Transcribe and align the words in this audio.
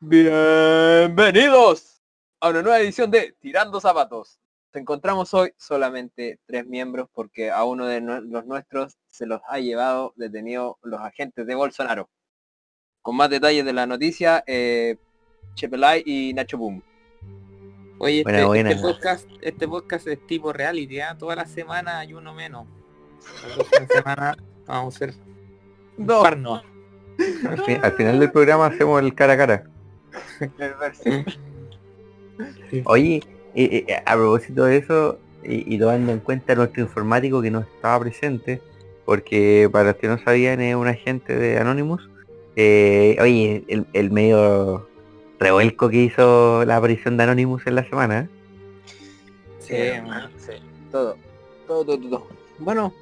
Bienvenidos 0.00 2.00
a 2.40 2.50
una 2.50 2.62
nueva 2.62 2.78
edición 2.78 3.10
de 3.10 3.34
Tirando 3.40 3.80
Zapatos. 3.80 4.38
Nos 4.72 4.80
encontramos 4.80 5.34
hoy 5.34 5.52
solamente 5.56 6.38
tres 6.46 6.66
miembros 6.66 7.08
porque 7.12 7.50
a 7.50 7.64
uno 7.64 7.84
de 7.84 8.00
los 8.00 8.46
nuestros 8.46 8.96
se 9.08 9.26
los 9.26 9.40
ha 9.48 9.58
llevado 9.58 10.12
detenido 10.14 10.78
los 10.82 11.00
agentes 11.00 11.44
de 11.48 11.54
Bolsonaro. 11.56 12.08
Con 13.02 13.16
más 13.16 13.28
detalles 13.28 13.64
de 13.64 13.72
la 13.72 13.86
noticia, 13.86 14.44
eh, 14.46 14.98
Chepelay 15.54 16.04
y 16.06 16.32
Nacho 16.32 16.58
Boom. 16.58 16.80
Oye, 17.98 18.20
este, 18.20 18.44
buena. 18.44 18.70
este 18.70 18.80
podcast, 18.80 19.28
este 19.40 19.66
podcast 19.66 20.06
es 20.06 20.24
tipo 20.28 20.52
reality, 20.52 21.00
¿ah? 21.00 21.18
Toda 21.18 21.34
la 21.34 21.46
semana 21.46 21.98
hay 21.98 22.14
uno 22.14 22.32
menos. 22.34 22.68
La 23.48 23.54
próxima 23.56 23.86
semana 23.88 24.36
vamos 24.64 24.94
a 24.94 24.96
hacer 24.96 25.14
un 25.96 26.06
No. 26.06 26.22
al 27.82 27.92
final 27.94 28.20
del 28.20 28.30
programa 28.30 28.66
hacemos 28.66 29.02
el 29.02 29.12
cara 29.16 29.32
a 29.32 29.36
cara. 29.36 29.64
Oye, 32.84 33.22
eh, 33.54 33.84
eh, 33.88 34.02
a 34.04 34.14
propósito 34.14 34.64
de 34.64 34.76
eso, 34.76 35.18
y, 35.42 35.74
y 35.74 35.78
tomando 35.78 36.12
en 36.12 36.20
cuenta 36.20 36.54
nuestro 36.54 36.82
informático 36.82 37.42
que 37.42 37.50
no 37.50 37.60
estaba 37.60 38.00
presente, 38.00 38.60
porque 39.04 39.68
para 39.72 39.92
los 39.92 39.96
que 39.96 40.08
no 40.08 40.18
sabían 40.18 40.60
es 40.60 40.74
un 40.74 40.86
agente 40.86 41.36
de 41.36 41.58
Anonymous, 41.58 42.08
eh, 42.56 43.16
oye, 43.20 43.64
el, 43.68 43.86
el 43.92 44.10
medio 44.10 44.88
revuelco 45.38 45.88
que 45.88 46.02
hizo 46.02 46.64
la 46.64 46.76
aparición 46.76 47.16
de 47.16 47.22
Anonymous 47.22 47.66
en 47.66 47.74
la 47.76 47.88
semana. 47.88 48.20
¿eh? 48.20 48.28
Sí, 49.60 50.00
man. 50.06 50.30
sí, 50.36 50.52
todo, 50.90 51.16
todo, 51.66 51.84
todo, 51.84 51.98
todo. 51.98 52.26
Bueno, 52.58 52.92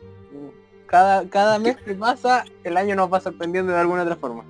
cada, 0.87 1.29
cada 1.29 1.59
mes 1.59 1.77
que 1.79 1.95
pasa, 1.95 2.45
el 2.65 2.77
año 2.77 2.95
nos 2.95 3.13
va 3.13 3.21
sorprendiendo 3.21 3.73
de 3.73 3.79
alguna 3.79 4.03
otra 4.03 4.17
forma. 4.17 4.45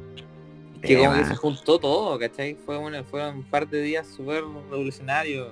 Que 0.86 0.94
Eh, 0.94 0.98
como 1.04 1.18
que 1.18 1.24
se 1.24 1.36
juntó 1.36 1.78
todo, 1.78 2.18
¿cachai? 2.18 2.54
Fue 2.64 2.78
una, 2.78 3.02
fueron 3.04 3.36
un 3.38 3.42
par 3.44 3.68
de 3.68 3.82
días 3.82 4.06
súper 4.06 4.42
revolucionarios 4.70 5.48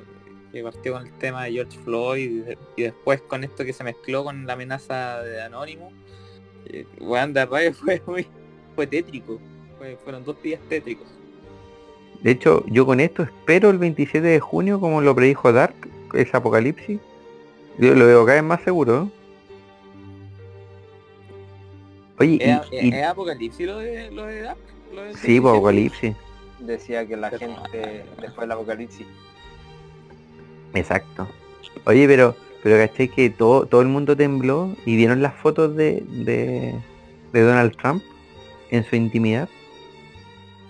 que 0.53 0.63
partió 0.63 0.93
con 0.95 1.07
el 1.07 1.13
tema 1.19 1.45
de 1.45 1.53
George 1.53 1.79
Floyd 1.81 2.31
y, 2.31 2.39
de- 2.41 2.59
y 2.77 2.83
después 2.85 3.21
con 3.23 3.43
esto 3.45 3.65
que 3.65 3.73
se 3.73 3.83
mezcló 3.85 4.25
con 4.25 4.47
la 4.47 4.53
amenaza 4.55 5.21
de 5.23 5.43
Anonymous. 5.43 5.93
Eh, 6.67 6.87
weón, 7.01 7.33
de 7.33 7.45
verdad 7.45 7.73
fue 7.85 8.01
muy 8.07 8.27
fue 8.75 8.87
tétrico. 8.87 9.41
Fue- 9.79 9.97
fueron 10.05 10.25
dos 10.25 10.41
días 10.43 10.61
tétricos. 10.69 11.07
De 12.23 12.31
hecho, 12.31 12.65
yo 12.69 12.87
con 12.87 13.01
esto 13.01 13.23
espero 13.23 13.69
el 13.71 13.79
27 13.79 14.27
de 14.27 14.41
junio, 14.41 14.81
como 14.81 15.01
lo 15.03 15.15
predijo 15.15 15.53
Dark, 15.53 15.75
ese 16.15 16.37
apocalipsis. 16.37 16.99
Yo 17.79 17.95
lo 17.95 18.07
veo 18.07 18.25
cada 18.25 18.37
vez 18.41 18.45
más 18.45 18.63
seguro. 18.63 19.11
Oye, 22.19 22.37
¿Es, 22.41 22.61
y- 22.71 22.77
es- 22.77 22.85
y- 22.85 22.95
es 22.95 23.05
apocalipsis 23.05 23.67
lo 23.67 23.79
de 23.79 24.11
lo 24.13 24.25
de 24.27 24.43
Dark? 24.43 24.59
¿Lo 24.95 25.03
del 25.03 25.15
sí, 25.17 25.41
pues 25.41 25.53
27? 25.53 25.57
apocalipsis. 25.57 26.17
Decía 26.61 27.07
que 27.07 27.17
la 27.17 27.31
gente, 27.31 28.05
después 28.21 28.41
del 28.41 28.53
apocalipsis, 28.53 29.07
Exacto. 30.75 31.29
Oye, 31.87 32.07
pero, 32.07 32.35
pero 32.63 32.77
caché 32.77 33.09
que 33.09 33.31
todo, 33.31 33.67
todo 33.67 33.81
el 33.81 33.89
mundo 33.89 34.17
tembló 34.17 34.75
y 34.85 34.97
vieron 34.97 35.23
las 35.23 35.35
fotos 35.35 35.77
de, 35.77 36.03
de, 36.09 36.75
de 37.33 37.41
Donald 37.41 37.77
Trump 37.77 38.03
en 38.71 38.85
su 38.85 38.97
intimidad. 38.97 39.49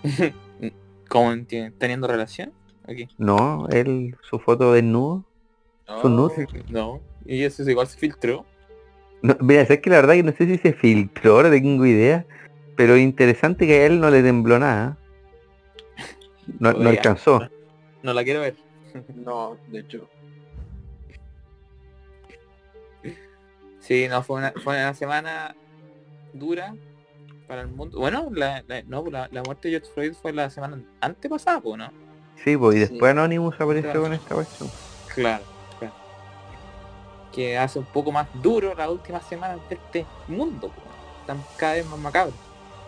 ¿Cómo 1.08 1.32
teniendo 1.78 2.06
relación? 2.06 2.52
Aquí. 2.86 3.08
No, 3.18 3.66
él, 3.70 4.16
su 4.28 4.38
foto 4.38 4.72
desnudo. 4.72 5.24
Su 6.02 6.08
nude. 6.08 6.46
No. 6.68 7.00
Y 7.24 7.42
eso 7.44 7.62
es 7.62 7.68
igual 7.68 7.86
se 7.86 7.98
filtró. 7.98 8.44
No, 9.22 9.36
mira, 9.40 9.62
es 9.62 9.80
que 9.80 9.90
la 9.90 9.96
verdad 9.96 10.14
que 10.14 10.22
no 10.22 10.32
sé 10.32 10.46
si 10.46 10.58
se 10.58 10.72
filtró, 10.72 11.42
no 11.42 11.50
tengo 11.50 11.86
idea. 11.86 12.26
Pero 12.76 12.96
interesante 12.96 13.66
que 13.66 13.80
a 13.82 13.86
él 13.86 14.00
no 14.00 14.10
le 14.10 14.22
tembló 14.22 14.58
nada. 14.58 14.96
No, 16.58 16.70
alcanzó. 16.70 17.48
No 18.02 18.12
la 18.12 18.24
quiero 18.24 18.40
ver. 18.40 18.56
no, 19.14 19.56
de 19.68 19.80
hecho, 19.80 20.08
Sí, 23.80 24.08
no, 24.08 24.22
fue 24.22 24.38
una, 24.38 24.52
fue 24.62 24.76
una 24.76 24.94
semana 24.94 25.54
dura 26.32 26.74
para 27.46 27.60
el 27.62 27.68
mundo. 27.68 27.98
Bueno, 27.98 28.28
la, 28.32 28.64
la- 28.66 28.82
no, 28.84 29.04
la, 29.10 29.28
la 29.30 29.42
muerte 29.42 29.68
de 29.68 29.72
George 29.78 29.92
Floyd 29.92 30.12
fue 30.14 30.32
la 30.32 30.48
semana 30.48 30.80
antepasada, 31.02 31.60
pues, 31.60 31.76
¿no? 31.78 31.90
Sí, 32.42 32.56
pues, 32.56 32.76
y 32.76 32.84
Sí. 32.86 32.88
después 32.92 33.10
Anonymous 33.10 33.54
apareció 33.56 33.90
Claro. 33.90 34.02
con 34.02 34.12
esta 34.14 34.34
cuestión. 34.34 34.70
Claro, 35.14 35.44
claro. 35.78 35.94
Que 37.30 37.58
hace 37.58 37.78
un 37.78 37.84
poco 37.84 38.10
más 38.10 38.26
duro 38.42 38.74
las 38.74 38.88
últimas 38.88 39.26
semanas 39.26 39.58
de 39.68 39.74
este 39.74 40.06
mundo, 40.28 40.72
pues. 40.74 40.86
Están 41.20 41.42
cada 41.58 41.74
vez 41.74 41.86
más 41.86 41.98
macabros. 41.98 42.34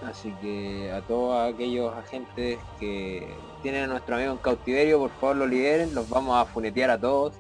Así 0.03 0.33
que 0.41 0.91
a 0.93 1.01
todos 1.03 1.53
aquellos 1.55 1.93
agentes 1.95 2.59
que 2.79 3.35
tienen 3.63 3.85
a 3.85 3.87
nuestro 3.87 4.17
amigo 4.17 4.33
en 4.33 4.39
cautiverio, 4.39 4.99
por 4.99 5.11
favor 5.11 5.37
lo 5.37 5.47
liberen, 5.47 5.95
los 5.95 6.09
vamos 6.09 6.37
a 6.37 6.45
funetear 6.45 6.91
a 6.91 6.99
todos. 7.01 7.35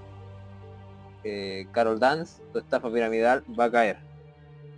Eh, 1.24 1.66
Carol 1.72 1.98
Dance, 1.98 2.40
tu 2.52 2.58
estafa 2.58 2.90
piramidal 2.90 3.42
va 3.58 3.64
a 3.64 3.70
caer. 3.70 3.98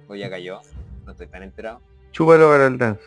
O 0.08 0.14
ya 0.14 0.28
cayó, 0.30 0.60
no 1.04 1.12
estoy 1.12 1.26
tan 1.26 1.42
enterado. 1.42 1.80
Chúpalo 2.12 2.48
para 2.48 2.66
el 2.66 2.78
dance. 2.78 3.02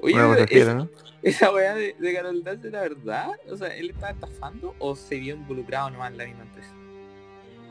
Oye, 0.00 0.14
Una 0.14 0.26
cosa 0.28 0.44
es- 0.44 0.50
fiera, 0.50 0.74
¿no? 0.74 0.88
¿esa 1.22 1.52
weá 1.52 1.74
de, 1.74 1.94
de 1.98 2.14
Carol 2.14 2.42
Dance 2.42 2.68
era 2.68 2.80
verdad? 2.80 3.30
O 3.50 3.56
sea, 3.56 3.68
¿él 3.76 3.90
estaba 3.90 4.12
estafando 4.12 4.74
o 4.78 4.96
se 4.96 5.16
vio 5.16 5.34
involucrado 5.34 5.90
nomás 5.90 6.10
en 6.12 6.18
la 6.18 6.24
misma 6.24 6.42
empresa? 6.42 6.70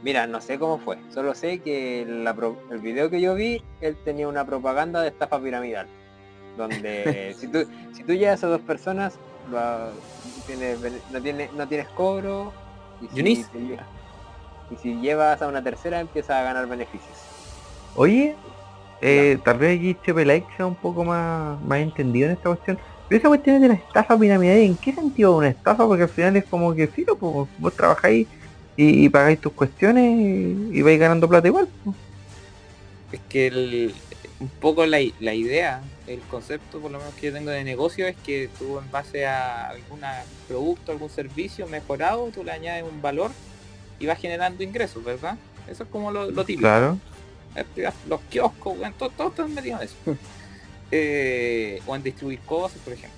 Mira, 0.03 0.27
no 0.27 0.39
sé 0.41 0.57
cómo 0.59 0.77
fue, 0.79 0.97
solo 1.09 1.33
sé 1.35 1.59
que 1.59 2.05
la 2.07 2.33
pro- 2.35 2.57
el 2.71 2.79
video 2.79 3.09
que 3.09 3.21
yo 3.21 3.35
vi, 3.35 3.63
él 3.81 3.97
tenía 4.03 4.27
una 4.27 4.45
propaganda 4.45 5.01
de 5.01 5.09
estafa 5.09 5.41
piramidal. 5.41 5.87
Donde 6.55 7.35
si 7.39 7.49
tú 7.49 7.59
si 7.91 8.03
tú 8.05 8.13
llevas 8.13 8.43
a 8.43 8.47
dos 8.47 8.61
personas, 8.63 9.19
tienes 10.45 10.79
no, 11.09 11.21
tienes, 11.21 11.53
no 11.53 11.67
tienes 11.67 11.89
cobro. 11.91 12.57
Y 12.99 13.09
si, 13.09 13.23
te 13.45 13.77
y 14.69 14.77
si 14.77 14.99
llevas 14.99 15.41
a 15.41 15.47
una 15.47 15.63
tercera, 15.63 15.99
empiezas 15.99 16.37
a 16.37 16.43
ganar 16.43 16.67
beneficios. 16.67 17.17
Oye, 17.93 18.39
eh, 19.01 19.39
tal 19.43 19.57
vez 19.59 19.77
aquí 19.77 19.99
Chepelike 20.01 20.47
sea 20.55 20.65
un 20.67 20.79
poco 20.79 21.03
más, 21.05 21.61
más 21.61 21.79
entendido 21.79 22.27
en 22.27 22.33
esta 22.33 22.49
cuestión. 22.49 22.79
Pero 23.07 23.19
esa 23.19 23.27
cuestión 23.29 23.57
es 23.57 23.61
de 23.63 23.67
la 23.69 23.73
estafa 23.75 24.17
piramidal, 24.19 24.57
¿en 24.59 24.77
qué 24.77 24.93
sentido 24.93 25.35
una 25.37 25.49
estafa? 25.49 25.85
Porque 25.87 26.03
al 26.03 26.09
final 26.09 26.37
es 26.37 26.45
como 26.47 26.73
que 26.75 26.87
filo, 26.87 27.17
pues, 27.17 27.49
vos 27.57 27.75
trabajáis 27.75 28.29
y, 28.75 29.05
y 29.05 29.09
pagáis 29.09 29.41
tus 29.41 29.53
cuestiones 29.53 30.05
y, 30.17 30.79
y 30.79 30.81
vais 30.81 30.99
ganando 30.99 31.27
plata 31.29 31.47
igual. 31.47 31.69
pues. 31.83 31.97
Es 33.11 33.21
que 33.27 33.47
el- 33.47 34.03
un 34.41 34.49
poco 34.49 34.85
la, 34.87 34.97
la 35.19 35.33
idea, 35.35 35.83
el 36.07 36.19
concepto 36.21 36.79
por 36.79 36.89
lo 36.89 36.97
menos 36.97 37.13
que 37.13 37.27
yo 37.27 37.33
tengo 37.33 37.51
de 37.51 37.63
negocio 37.63 38.07
es 38.07 38.15
que 38.25 38.49
tú 38.57 38.79
en 38.79 38.89
base 38.89 39.27
a 39.27 39.69
algún 39.69 40.01
producto, 40.47 40.91
algún 40.91 41.11
servicio 41.11 41.67
mejorado, 41.67 42.29
tú 42.33 42.43
le 42.43 42.51
añades 42.51 42.83
un 42.83 43.03
valor 43.03 43.31
y 43.99 44.07
vas 44.07 44.19
generando 44.19 44.63
ingresos, 44.63 45.03
¿verdad? 45.03 45.37
Eso 45.69 45.83
es 45.83 45.89
como 45.89 46.11
lo, 46.11 46.31
lo 46.31 46.43
típico. 46.43 46.61
Claro. 46.61 46.97
Este, 47.55 47.87
Los 48.09 48.19
kioscos, 48.31 48.77
todos, 48.97 49.15
todos 49.15 49.31
están 49.31 49.53
metidos 49.53 49.81
en 49.81 49.87
eso. 49.87 49.95
Eh, 50.93 51.81
o 51.87 51.95
en 51.95 52.03
distribuir 52.03 52.39
cosas, 52.39 52.77
por 52.79 52.91
ejemplo. 52.91 53.17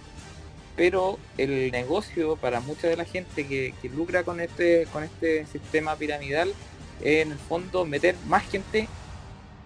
Pero 0.76 1.18
el 1.40 1.72
negocio 1.72 2.36
para 2.36 2.60
mucha 2.60 2.88
de 2.88 2.96
la 2.96 3.04
gente 3.04 3.48
que, 3.48 3.74
que 3.82 3.90
lucra 3.90 4.22
con 4.22 4.40
este, 4.40 4.86
con 4.94 5.04
este 5.04 5.48
sistema 5.48 5.96
piramidal 5.96 6.54
es 7.02 7.26
en 7.26 7.32
el 7.32 7.40
fondo 7.40 7.84
meter 7.84 8.16
más 8.28 8.44
gente 8.44 8.88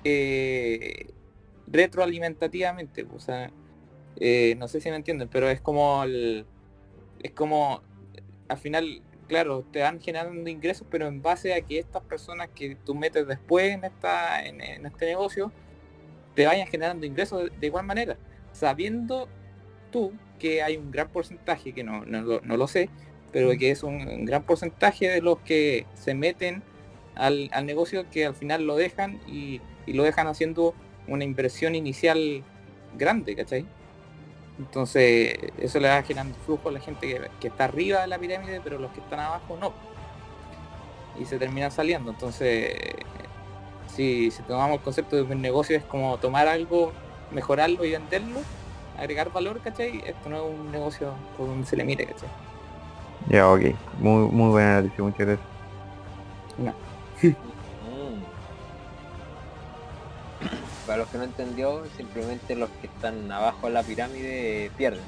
eh, 0.05 1.07
retroalimentativamente. 1.67 3.05
O 3.13 3.19
sea, 3.19 3.51
eh, 4.19 4.55
no 4.57 4.67
sé 4.67 4.81
si 4.81 4.89
me 4.89 4.95
entienden, 4.95 5.27
pero 5.27 5.49
es 5.49 5.61
como 5.61 6.03
el, 6.03 6.45
es 7.21 7.31
como 7.31 7.81
al 8.47 8.57
final, 8.57 9.01
claro, 9.27 9.65
te 9.71 9.81
van 9.81 9.99
generando 9.99 10.49
ingresos, 10.49 10.87
pero 10.89 11.07
en 11.07 11.21
base 11.21 11.53
a 11.53 11.61
que 11.61 11.79
estas 11.79 12.03
personas 12.03 12.49
que 12.55 12.75
tú 12.75 12.95
metes 12.95 13.27
después 13.27 13.73
en 13.73 13.83
esta, 13.83 14.45
en, 14.45 14.61
en 14.61 14.85
este 14.85 15.05
negocio, 15.05 15.51
te 16.33 16.45
vayan 16.45 16.67
generando 16.67 17.05
ingresos 17.05 17.45
de, 17.45 17.57
de 17.57 17.67
igual 17.67 17.85
manera, 17.85 18.17
sabiendo 18.51 19.27
tú 19.91 20.13
que 20.39 20.61
hay 20.61 20.77
un 20.77 20.91
gran 20.91 21.09
porcentaje, 21.09 21.73
que 21.73 21.83
no, 21.83 22.05
no, 22.05 22.21
lo, 22.21 22.41
no 22.41 22.57
lo 22.57 22.67
sé, 22.67 22.89
pero 23.31 23.51
que 23.57 23.71
es 23.71 23.83
un, 23.83 24.07
un 24.07 24.25
gran 24.25 24.43
porcentaje 24.43 25.09
de 25.09 25.21
los 25.21 25.39
que 25.39 25.85
se 25.95 26.13
meten 26.13 26.63
al, 27.15 27.49
al 27.51 27.65
negocio 27.65 28.09
que 28.09 28.25
al 28.25 28.35
final 28.35 28.65
lo 28.65 28.75
dejan 28.75 29.19
y, 29.27 29.61
y 29.85 29.93
lo 29.93 30.03
dejan 30.03 30.27
haciendo 30.27 30.73
una 31.07 31.23
inversión 31.23 31.75
inicial 31.75 32.43
grande, 32.97 33.35
¿cachai? 33.35 33.65
Entonces, 34.59 35.35
eso 35.59 35.79
le 35.79 35.87
va 35.87 36.01
generando 36.01 36.35
flujo 36.45 36.69
a 36.69 36.71
la 36.71 36.79
gente 36.79 37.07
que, 37.07 37.29
que 37.39 37.47
está 37.47 37.65
arriba 37.65 38.01
de 38.01 38.07
la 38.07 38.17
pirámide, 38.17 38.59
pero 38.63 38.79
los 38.79 38.91
que 38.91 38.99
están 38.99 39.19
abajo 39.19 39.57
no. 39.59 39.73
Y 41.19 41.25
se 41.25 41.37
terminan 41.37 41.71
saliendo. 41.71 42.11
Entonces, 42.11 42.75
si, 43.95 44.31
si 44.31 44.43
tomamos 44.43 44.77
el 44.77 44.83
concepto 44.83 45.15
de 45.15 45.21
un 45.23 45.41
negocio 45.41 45.77
es 45.77 45.83
como 45.83 46.17
tomar 46.17 46.47
algo, 46.47 46.91
mejorarlo 47.31 47.85
y 47.85 47.91
venderlo, 47.91 48.39
agregar 48.97 49.31
valor, 49.31 49.61
¿cachai? 49.61 50.01
Esto 50.05 50.29
no 50.29 50.37
es 50.37 50.59
un 50.59 50.71
negocio 50.71 51.13
por 51.37 51.47
donde 51.47 51.67
se 51.67 51.77
le 51.77 51.83
mire, 51.83 52.05
¿cachai? 52.05 52.29
Ya, 53.29 53.49
ok. 53.49 53.61
Muy, 53.99 54.27
muy 54.29 54.49
buena 54.49 54.81
noticia, 54.81 55.03
muchas 55.03 55.27
gracias. 55.27 55.47
Mm. 56.57 57.27
Para 60.87 60.99
los 60.99 61.09
que 61.09 61.19
no 61.19 61.25
entendió, 61.25 61.83
simplemente 61.95 62.55
los 62.55 62.69
que 62.81 62.87
están 62.87 63.31
abajo 63.31 63.67
de 63.67 63.73
la 63.73 63.83
pirámide 63.83 64.71
pierden. 64.77 65.03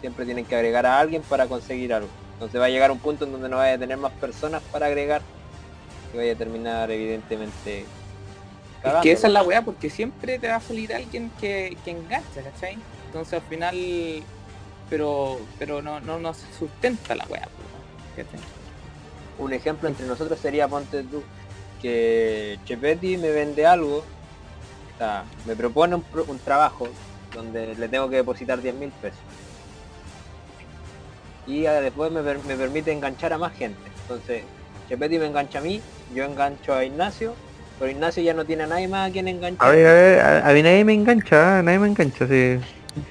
Siempre 0.00 0.24
tienen 0.24 0.46
que 0.46 0.56
agregar 0.56 0.86
a 0.86 0.98
alguien 0.98 1.22
para 1.22 1.46
conseguir 1.46 1.92
algo. 1.92 2.08
Entonces 2.32 2.60
va 2.60 2.64
a 2.64 2.70
llegar 2.70 2.90
un 2.90 2.98
punto 2.98 3.26
en 3.26 3.32
donde 3.32 3.48
no 3.48 3.58
vaya 3.58 3.74
a 3.74 3.78
tener 3.78 3.98
más 3.98 4.12
personas 4.12 4.62
para 4.72 4.86
agregar 4.86 5.22
y 6.12 6.16
vaya 6.16 6.32
a 6.32 6.36
terminar 6.36 6.90
evidentemente 6.90 7.84
es 8.82 8.94
que 9.02 9.12
esa 9.12 9.26
es 9.26 9.32
la 9.32 9.42
weá, 9.42 9.62
porque 9.62 9.90
siempre 9.90 10.38
te 10.38 10.48
va 10.48 10.56
a 10.56 10.60
salir 10.60 10.94
alguien 10.94 11.30
que, 11.38 11.76
que 11.84 11.90
engancha, 11.90 12.42
¿cachai? 12.42 12.78
Entonces 13.06 13.34
al 13.34 13.42
final, 13.42 13.76
pero 14.88 15.38
pero 15.58 15.82
no, 15.82 16.00
no 16.00 16.18
nos 16.18 16.38
sustenta 16.58 17.14
la 17.14 17.26
weá, 17.26 17.46
¿cachai? 18.16 18.40
Un 19.38 19.52
ejemplo 19.52 19.88
entre 19.88 20.06
nosotros 20.06 20.38
sería, 20.38 20.66
ponte 20.66 21.02
tú, 21.02 21.22
que 21.82 22.58
Chepetti 22.64 23.18
me 23.18 23.30
vende 23.30 23.66
algo, 23.66 24.02
sea, 25.00 25.24
me 25.44 25.56
propone 25.56 25.96
un, 25.96 26.04
un 26.28 26.38
trabajo 26.38 26.88
donde 27.34 27.74
le 27.74 27.88
tengo 27.88 28.08
que 28.08 28.16
depositar 28.16 28.60
10 28.60 28.74
mil 28.74 28.90
pesos. 28.90 29.22
Y 31.46 31.62
después 31.62 32.12
me, 32.12 32.22
me 32.22 32.56
permite 32.56 32.92
enganchar 32.92 33.32
a 33.32 33.38
más 33.38 33.52
gente. 33.56 33.80
Entonces, 34.02 34.44
Chepetti 34.88 35.18
me 35.18 35.26
engancha 35.26 35.58
a 35.58 35.62
mí, 35.62 35.80
yo 36.12 36.24
engancho 36.24 36.74
a 36.74 36.84
Ignacio 36.84 37.34
pero 37.80 37.92
Ignacio 37.92 38.22
ya 38.22 38.34
no 38.34 38.44
tiene 38.44 38.64
a 38.64 38.66
nadie 38.66 38.88
más 38.88 39.08
a 39.08 39.12
quien 39.12 39.26
enganchar. 39.26 39.66
A 39.66 39.72
ver, 39.72 39.86
a 39.86 39.92
ver, 39.94 40.44
a, 40.44 40.52
mí 40.52 40.62
nadie 40.62 40.84
me 40.84 40.92
engancha, 40.92 41.62
nadie 41.62 41.78
me 41.78 41.86
engancha, 41.86 42.28
sí. 42.28 42.58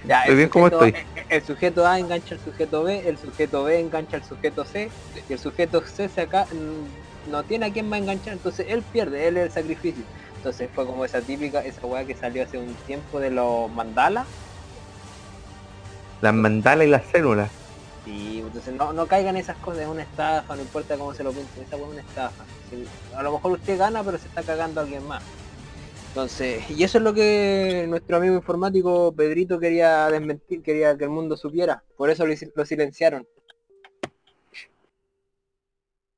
Ya, 0.04 0.22
estoy 0.22 0.36
bien 0.36 0.50
como 0.50 0.68
estoy. 0.68 0.94
El 1.28 1.42
sujeto 1.42 1.88
A 1.88 1.98
engancha 1.98 2.36
al 2.36 2.42
sujeto 2.42 2.84
B, 2.84 3.02
el 3.04 3.18
sujeto 3.18 3.64
B 3.64 3.80
engancha 3.80 4.18
al 4.18 4.24
sujeto 4.24 4.64
C, 4.64 4.92
y 5.28 5.34
el 5.34 5.40
sujeto 5.40 5.82
C 5.84 6.08
se 6.08 6.22
acá 6.22 6.46
no 7.26 7.44
tiene 7.46 7.66
a 7.66 7.74
quien 7.74 7.90
más 7.90 8.00
enganchar, 8.00 8.34
entonces 8.34 8.68
él 8.70 8.84
pierde, 8.84 9.28
él 9.28 9.38
es 9.38 9.46
el 9.46 9.52
sacrificio. 9.52 10.04
Entonces 10.40 10.70
fue 10.74 10.86
como 10.86 11.04
esa 11.04 11.20
típica, 11.20 11.60
esa 11.60 11.86
weá 11.86 12.06
que 12.06 12.16
salió 12.16 12.44
hace 12.44 12.58
un 12.58 12.74
tiempo 12.86 13.20
de 13.20 13.30
los 13.30 13.70
mandalas. 13.70 14.26
Las 16.22 16.34
mandalas 16.34 16.88
y 16.88 16.90
las 16.90 17.06
células. 17.08 17.52
Sí, 18.06 18.40
entonces 18.40 18.74
no, 18.74 18.94
no 18.94 19.06
caigan 19.06 19.36
esas 19.36 19.58
cosas, 19.58 19.82
es 19.82 19.88
una 19.90 20.04
estafa, 20.04 20.56
no 20.56 20.62
importa 20.62 20.98
cómo 20.98 21.14
se 21.14 21.26
lo 21.26 21.34
pinten, 21.34 21.66
esa 21.66 21.76
es 21.76 21.82
una 21.82 22.00
estafa. 22.00 22.46
A 23.18 23.22
lo 23.22 23.34
mejor 23.34 23.52
usted 23.52 23.78
gana, 23.78 24.02
pero 24.02 24.18
se 24.18 24.30
está 24.30 24.42
cagando 24.42 24.80
a 24.80 24.84
alguien 24.86 25.06
más. 25.06 25.22
Entonces, 26.08 26.64
y 26.72 26.82
eso 26.86 27.00
es 27.00 27.04
lo 27.04 27.14
que 27.14 27.86
nuestro 27.90 28.16
amigo 28.16 28.36
informático 28.36 29.14
Pedrito 29.14 29.60
quería 29.60 30.10
desmentir, 30.10 30.64
quería 30.64 30.98
que 30.98 31.04
el 31.04 31.10
mundo 31.10 31.36
supiera. 31.36 31.84
Por 31.98 32.10
eso 32.10 32.26
lo, 32.26 32.66
silenciaron. 32.66 33.28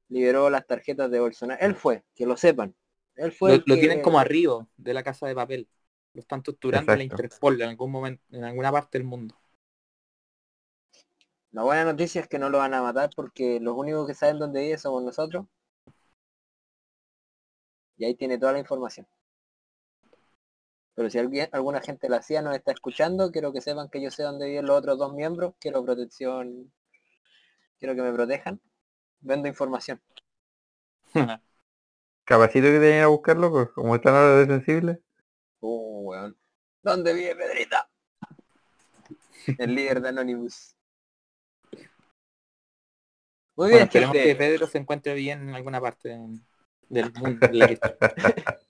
Liberó 0.09 0.51
las 0.51 0.67
tarjetas 0.67 1.09
de 1.09 1.19
Bolsonaro. 1.19 1.59
Él 1.59 1.73
fue, 1.73 2.03
que 2.15 2.27
lo 2.27 2.37
sepan. 2.37 2.75
Él 3.21 3.31
fue. 3.31 3.61
Lo, 3.67 3.75
tienen 3.75 4.01
como 4.01 4.17
arriba 4.17 4.67
de 4.77 4.93
la 4.95 5.03
casa 5.03 5.27
de 5.27 5.35
papel. 5.35 5.69
Lo 6.13 6.21
están 6.21 6.41
torturando 6.41 6.91
en 6.91 6.97
la 6.97 7.03
Interpol 7.03 7.61
en 7.61 7.69
algún 7.69 7.91
momento, 7.91 8.23
en 8.31 8.43
alguna 8.43 8.71
parte 8.71 8.97
del 8.97 9.05
mundo. 9.05 9.39
La 11.51 11.61
buena 11.61 11.85
noticia 11.85 12.21
es 12.21 12.27
que 12.27 12.39
no 12.39 12.49
lo 12.49 12.57
van 12.57 12.73
a 12.73 12.81
matar 12.81 13.11
porque 13.15 13.59
los 13.59 13.77
únicos 13.77 14.07
que 14.07 14.15
saben 14.15 14.39
dónde 14.39 14.61
vive 14.61 14.77
somos 14.79 15.03
nosotros. 15.03 15.45
Y 17.97 18.05
ahí 18.05 18.15
tiene 18.15 18.39
toda 18.39 18.53
la 18.53 18.59
información. 18.59 19.07
Pero 20.95 21.09
si 21.09 21.19
alguien, 21.19 21.47
alguna 21.51 21.79
gente 21.81 22.07
de 22.07 22.09
la 22.09 22.23
CIA 22.23 22.41
nos 22.41 22.55
está 22.55 22.71
escuchando, 22.71 23.31
quiero 23.31 23.53
que 23.53 23.61
sepan 23.61 23.89
que 23.89 24.01
yo 24.01 24.09
sé 24.09 24.23
dónde 24.23 24.47
viven 24.47 24.65
los 24.65 24.79
otros 24.79 24.97
dos 24.97 25.13
miembros. 25.13 25.53
Quiero 25.59 25.85
protección. 25.85 26.73
Quiero 27.77 27.93
que 27.95 28.01
me 28.01 28.13
protejan. 28.13 28.59
Vendo 29.19 29.47
información. 29.47 30.01
Capacito 32.31 32.67
que 32.67 32.79
te 32.79 33.01
a 33.01 33.07
buscarlo, 33.07 33.51
pues, 33.51 33.69
como 33.71 33.93
están 33.93 34.15
ahora 34.15 34.37
de 34.37 34.45
sensible. 34.45 35.01
Uh, 35.59 36.11
weón. 36.11 36.37
¿Dónde 36.81 37.13
vive 37.13 37.35
Pedrita? 37.35 37.89
El 39.57 39.75
líder 39.75 40.01
de 40.01 40.07
Anonymous. 40.07 40.73
Muy 43.57 43.71
bien, 43.71 43.81
esperemos 43.81 44.15
que 44.15 44.35
Pedro 44.37 44.65
se 44.67 44.77
encuentre 44.77 45.13
bien 45.13 45.49
en 45.49 45.55
alguna 45.55 45.81
parte 45.81 46.17
del 46.87 47.11
mundo. 47.11 47.49
la 47.51 47.67
que... 47.67 47.79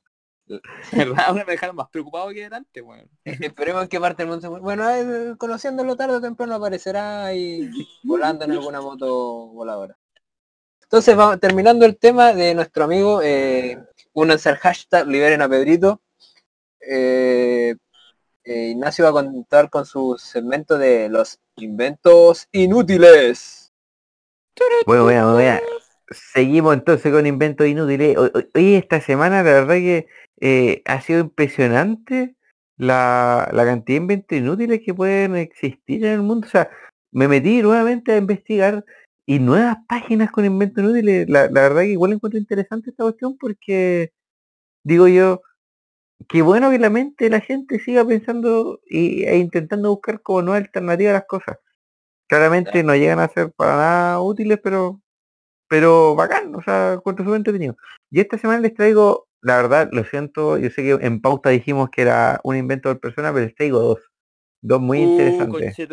Ahora 1.27 1.45
me 1.45 1.51
dejaron 1.51 1.75
más 1.75 1.89
preocupado 1.89 2.31
que 2.31 2.81
bueno. 2.81 3.09
Esperemos 3.25 3.87
que 3.89 3.99
parte 3.99 4.23
del 4.23 4.31
mundo 4.31 4.59
Bueno, 4.59 4.89
eh, 4.89 5.35
conociéndolo 5.37 5.95
tarde 5.95 6.15
o 6.15 6.21
temprano 6.21 6.55
aparecerá 6.55 7.25
ahí 7.25 7.69
volando 8.01 8.43
en 8.43 8.53
alguna 8.53 8.81
moto 8.81 9.49
voladora. 9.49 10.00
Entonces, 10.91 11.15
vamos, 11.15 11.39
terminando 11.39 11.85
el 11.85 11.97
tema 11.97 12.33
de 12.33 12.53
nuestro 12.53 12.83
amigo, 12.83 13.21
eh, 13.23 13.77
hashtag 14.59 15.07
liberen 15.07 15.41
a 15.41 15.47
Pedrito. 15.47 16.01
Eh, 16.81 17.75
eh, 18.43 18.67
Ignacio 18.71 19.05
va 19.05 19.11
a 19.11 19.23
contar 19.23 19.69
con 19.69 19.85
su 19.85 20.17
segmento 20.19 20.77
de 20.77 21.07
los 21.07 21.39
inventos 21.55 22.49
inútiles. 22.51 23.71
Bueno, 24.85 25.05
bueno, 25.05 25.33
bueno. 25.33 25.61
Seguimos 26.09 26.73
entonces 26.73 27.09
con 27.09 27.25
inventos 27.25 27.67
inútiles. 27.67 28.17
Hoy, 28.17 28.75
esta 28.75 28.99
semana 28.99 29.43
la 29.43 29.43
verdad 29.43 29.75
que 29.75 30.07
eh, 30.41 30.81
ha 30.83 30.99
sido 30.99 31.21
impresionante 31.21 32.35
la, 32.75 33.49
cantidad 33.53 33.95
de 33.95 34.01
inventos 34.01 34.37
inútiles 34.37 34.81
que 34.85 34.93
pueden 34.93 35.37
existir 35.37 36.03
en 36.03 36.11
el 36.11 36.21
mundo. 36.21 36.47
O 36.47 36.49
sea, 36.49 36.69
me 37.11 37.29
metí 37.29 37.61
nuevamente 37.61 38.11
a 38.11 38.17
investigar 38.17 38.83
y 39.31 39.39
nuevas 39.39 39.77
páginas 39.87 40.29
con 40.29 40.43
inventos 40.43 40.83
inútiles. 40.83 41.29
La, 41.29 41.47
verdad 41.47 41.83
que 41.83 41.91
igual 41.91 42.11
encuentro 42.11 42.37
interesante 42.37 42.89
esta 42.89 43.03
cuestión 43.03 43.37
porque 43.37 44.11
digo 44.83 45.07
yo, 45.07 45.41
qué 46.27 46.41
bueno 46.41 46.69
que 46.69 46.79
la 46.79 46.89
mente 46.89 47.25
de 47.25 47.29
la 47.31 47.39
gente 47.39 47.79
siga 47.79 48.05
pensando 48.05 48.81
y, 48.89 49.23
e 49.23 49.37
intentando 49.37 49.89
buscar 49.89 50.21
como 50.21 50.41
nueva 50.41 50.57
alternativa 50.57 51.11
a 51.11 51.13
las 51.13 51.27
cosas. 51.27 51.59
Claramente 52.27 52.83
no 52.83 52.93
llegan 52.93 53.19
a 53.19 53.29
ser 53.29 53.53
para 53.53 53.77
nada 53.77 54.21
útiles, 54.21 54.59
pero 54.61 55.01
pero 55.69 56.15
bacán, 56.15 56.53
o 56.55 56.61
sea, 56.61 56.95
encuentro 56.95 57.23
súper 57.23 57.37
entretenido. 57.37 57.77
Y 58.09 58.19
esta 58.19 58.37
semana 58.37 58.59
les 58.59 58.73
traigo, 58.73 59.27
la 59.41 59.55
verdad, 59.55 59.89
lo 59.93 60.03
siento, 60.03 60.57
yo 60.57 60.69
sé 60.71 60.83
que 60.83 61.05
en 61.05 61.21
pauta 61.21 61.51
dijimos 61.51 61.89
que 61.89 62.01
era 62.01 62.41
un 62.43 62.57
invento 62.57 62.89
de 62.89 62.95
persona, 62.95 63.31
pero 63.31 63.45
les 63.45 63.55
traigo 63.55 63.79
dos. 63.79 64.10
Dos 64.61 64.79
muy 64.79 64.99
uh, 64.99 65.11
interesantes. 65.11 65.89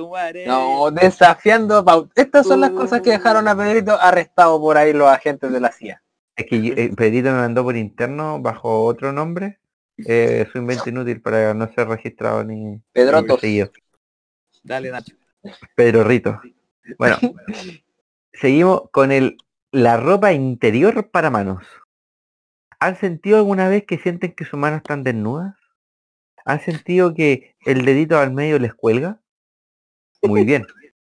No, 0.46 0.90
desafiando 0.90 1.84
pauta. 1.84 2.12
Estas 2.20 2.46
son 2.46 2.60
las 2.60 2.70
cosas 2.70 3.00
que 3.00 3.10
dejaron 3.10 3.48
a 3.48 3.54
uh. 3.54 3.56
Pedrito 3.56 3.98
arrestado 4.00 4.60
por 4.60 4.76
ahí 4.76 4.92
los 4.92 5.08
agentes 5.08 5.50
de 5.50 5.60
la 5.60 5.72
CIA. 5.72 6.02
Es 6.36 6.46
que 6.46 6.56
eh, 6.56 6.92
Pedrito 6.94 7.30
me 7.30 7.38
mandó 7.38 7.64
por 7.64 7.76
interno 7.76 8.40
bajo 8.40 8.84
otro 8.84 9.12
nombre. 9.12 9.58
Eh, 10.06 10.46
su 10.52 10.58
invento 10.58 10.88
inútil 10.88 11.20
para 11.20 11.54
no 11.54 11.72
ser 11.72 11.88
registrado 11.88 12.44
ni, 12.44 12.80
Pedro 12.92 13.24
Dale, 14.62 14.90
Nacho. 14.90 15.16
Pedro 15.74 16.04
Rito. 16.04 16.40
Bueno, 16.98 17.16
seguimos 18.32 18.82
con 18.92 19.10
el 19.10 19.36
la 19.72 19.96
ropa 19.96 20.32
interior 20.32 21.10
para 21.10 21.30
manos. 21.30 21.64
¿Han 22.80 22.96
sentido 22.96 23.38
alguna 23.38 23.68
vez 23.68 23.84
que 23.84 23.98
sienten 23.98 24.32
que 24.32 24.44
sus 24.44 24.58
manos 24.58 24.78
están 24.78 25.02
desnudas? 25.02 25.57
¿Han 26.44 26.60
sentido 26.60 27.14
que 27.14 27.54
el 27.66 27.84
dedito 27.84 28.18
al 28.18 28.32
medio 28.32 28.58
les 28.58 28.74
cuelga? 28.74 29.20
Muy 30.22 30.44
bien. 30.44 30.66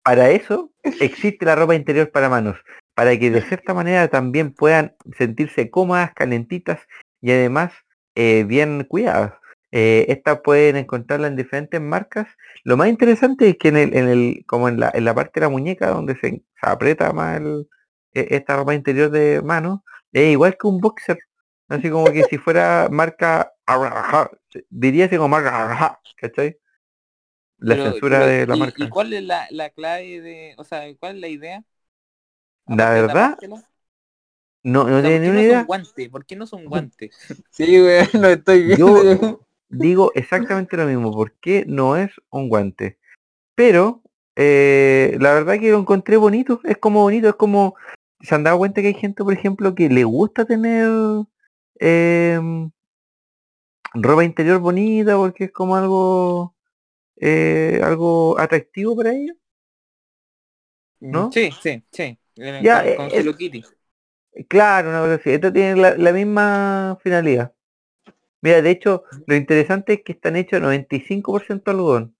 Para 0.02 0.30
eso 0.30 0.70
existe 0.82 1.46
la 1.46 1.56
ropa 1.56 1.74
interior 1.74 2.10
para 2.10 2.28
manos, 2.28 2.58
para 2.94 3.18
que 3.18 3.30
de 3.30 3.42
cierta 3.42 3.74
manera 3.74 4.08
también 4.08 4.52
puedan 4.52 4.94
sentirse 5.16 5.70
cómodas, 5.70 6.12
calentitas 6.14 6.80
y 7.20 7.32
además 7.32 7.72
eh, 8.14 8.44
bien 8.44 8.84
cuidadas. 8.84 9.32
Eh, 9.72 10.06
estas 10.08 10.40
pueden 10.42 10.76
encontrarla 10.76 11.26
en 11.26 11.36
diferentes 11.36 11.80
marcas. 11.80 12.28
Lo 12.62 12.76
más 12.76 12.88
interesante 12.88 13.48
es 13.48 13.56
que 13.58 13.68
en 13.68 13.76
el, 13.76 13.96
en 13.96 14.08
el 14.08 14.44
como 14.46 14.68
en 14.68 14.78
la, 14.78 14.92
en 14.94 15.04
la 15.04 15.14
parte 15.14 15.40
de 15.40 15.46
la 15.46 15.50
muñeca 15.50 15.88
donde 15.88 16.16
se, 16.16 16.44
aprieta 16.62 17.12
más 17.12 17.40
e, 18.12 18.28
esta 18.30 18.56
ropa 18.56 18.74
interior 18.74 19.10
de 19.10 19.42
mano, 19.42 19.84
es 20.12 20.30
igual 20.32 20.56
que 20.58 20.66
un 20.68 20.80
boxer. 20.80 21.18
Así 21.68 21.90
como 21.90 22.06
que 22.12 22.24
si 22.24 22.38
fuera 22.38 22.88
marca 22.90 23.53
diría 24.70 25.06
así 25.06 25.16
como 25.16 25.28
marca 25.28 26.00
¿cachai? 26.16 26.58
La 27.58 27.76
censura 27.76 28.26
de 28.26 28.46
la 28.46 28.56
marca. 28.56 28.84
¿Y 28.84 28.88
cuál 28.88 29.12
es 29.12 29.22
la, 29.22 29.46
la, 29.50 29.70
clave 29.70 30.20
de, 30.20 30.54
o 30.58 30.64
sea, 30.64 30.82
cuál 30.96 31.16
es 31.16 31.20
la 31.20 31.28
idea? 31.28 31.64
La 32.66 32.90
verdad, 32.90 33.38
no, 34.62 34.84
no 34.84 35.02
tiene 35.02 35.20
ni 35.20 35.28
una 35.28 35.42
idea. 35.42 35.66
¿Por 36.10 36.24
qué 36.26 36.36
no 36.36 36.46
son 36.46 36.64
guantes? 36.66 37.16
sí, 37.50 37.80
güey, 37.80 38.06
lo 38.12 38.28
estoy 38.28 38.64
viendo 38.64 39.44
digo 39.78 40.12
exactamente 40.14 40.76
lo 40.76 40.86
mismo, 40.86 41.12
porque 41.12 41.64
no 41.66 41.96
es 41.96 42.10
un 42.30 42.48
guante. 42.48 42.98
Pero 43.54 44.02
eh, 44.36 45.16
la 45.20 45.34
verdad 45.34 45.58
que 45.58 45.70
lo 45.70 45.78
encontré 45.78 46.16
bonito, 46.16 46.60
es 46.64 46.78
como 46.78 47.02
bonito, 47.02 47.28
es 47.28 47.34
como, 47.34 47.74
se 48.20 48.34
han 48.34 48.44
dado 48.44 48.58
cuenta 48.58 48.80
que 48.80 48.88
hay 48.88 48.94
gente, 48.94 49.24
por 49.24 49.32
ejemplo, 49.32 49.74
que 49.74 49.88
le 49.88 50.04
gusta 50.04 50.44
tener 50.44 50.88
em, 51.78 52.70
ropa 53.94 54.24
interior 54.24 54.58
bonita 54.58 55.16
porque 55.16 55.44
es 55.44 55.52
como 55.52 55.76
algo, 55.76 56.54
eh, 57.16 57.80
algo 57.82 58.38
atractivo 58.38 58.96
para 58.96 59.12
ellos. 59.12 59.36
¿No? 61.00 61.30
Sí, 61.32 61.50
sí, 61.62 61.82
sí. 61.90 62.18
Ya, 62.36 62.96
con, 62.96 63.10
Hello 63.12 63.36
Kitty. 63.36 63.64
Claro, 64.48 64.90
una 64.90 65.00
cosa 65.00 65.14
así. 65.14 65.30
Esto 65.30 65.52
tiene 65.52 65.96
la 65.96 66.12
misma 66.12 66.98
finalidad. 67.02 67.54
Mira, 68.44 68.60
de 68.60 68.70
hecho, 68.70 69.04
lo 69.26 69.36
interesante 69.36 69.94
es 69.94 70.02
que 70.02 70.12
están 70.12 70.36
hechos 70.36 70.60
95% 70.60 71.70
algodón. 71.70 72.14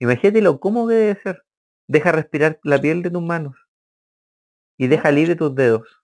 Imagínate 0.00 0.42
lo 0.42 0.58
cómodo 0.58 0.88
que 0.88 0.94
debe 0.94 1.20
ser. 1.20 1.44
deja 1.86 2.10
respirar 2.10 2.58
la 2.64 2.80
piel 2.80 3.00
de 3.04 3.10
tus 3.10 3.22
manos 3.22 3.54
y 4.76 4.88
deja 4.88 5.12
libre 5.12 5.36
tus 5.36 5.54
dedos. 5.54 6.02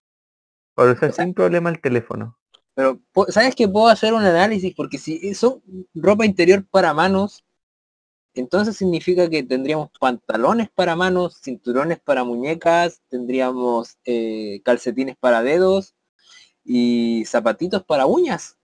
Para 0.75 0.93
usar 0.93 1.13
sin 1.13 1.35
problema 1.35 1.71
el 1.71 1.81
teléfono. 1.81 2.39
Pero, 2.75 3.01
¿sabes 3.29 3.55
que 3.55 3.69
puedo 3.69 3.89
hacer 3.89 4.13
un 4.13 4.25
análisis? 4.25 4.75
Porque 4.75 4.99
si 4.99 5.35
son 5.35 5.63
ropa 5.95 6.27
interior 6.27 6.65
para 6.67 6.93
manos, 6.93 7.45
entonces 8.35 8.77
significa 8.77 9.31
que 9.31 9.45
tendríamos 9.45 9.91
pantalones 10.01 10.69
para 10.71 10.97
manos, 10.97 11.41
cinturones 11.41 12.01
para 12.01 12.25
muñecas, 12.25 13.01
tendríamos 13.09 13.97
eh, 14.05 14.61
calcetines 14.65 15.17
para 15.17 15.43
dedos 15.43 15.95
y 16.65 17.25
zapatitos 17.27 17.85
para 17.85 18.07
uñas. 18.07 18.59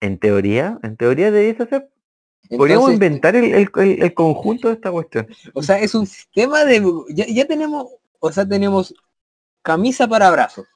En 0.00 0.18
teoría, 0.18 0.80
en 0.82 0.96
teoría 0.96 1.30
deberías 1.30 1.60
hacer. 1.60 1.88
Podríamos 2.56 2.92
inventar 2.92 3.36
el, 3.36 4.14
conjunto 4.14 4.68
de 4.68 4.74
esta 4.74 4.90
cuestión. 4.90 5.28
O 5.54 5.62
sea, 5.62 5.78
es 5.78 5.94
un 5.94 6.06
sistema 6.06 6.64
de... 6.64 6.82
Ya, 7.10 7.26
ya 7.26 7.46
tenemos, 7.46 7.86
o 8.18 8.32
sea, 8.32 8.46
tenemos 8.46 8.92
camisa 9.62 10.08
para 10.08 10.30
brazos. 10.30 10.66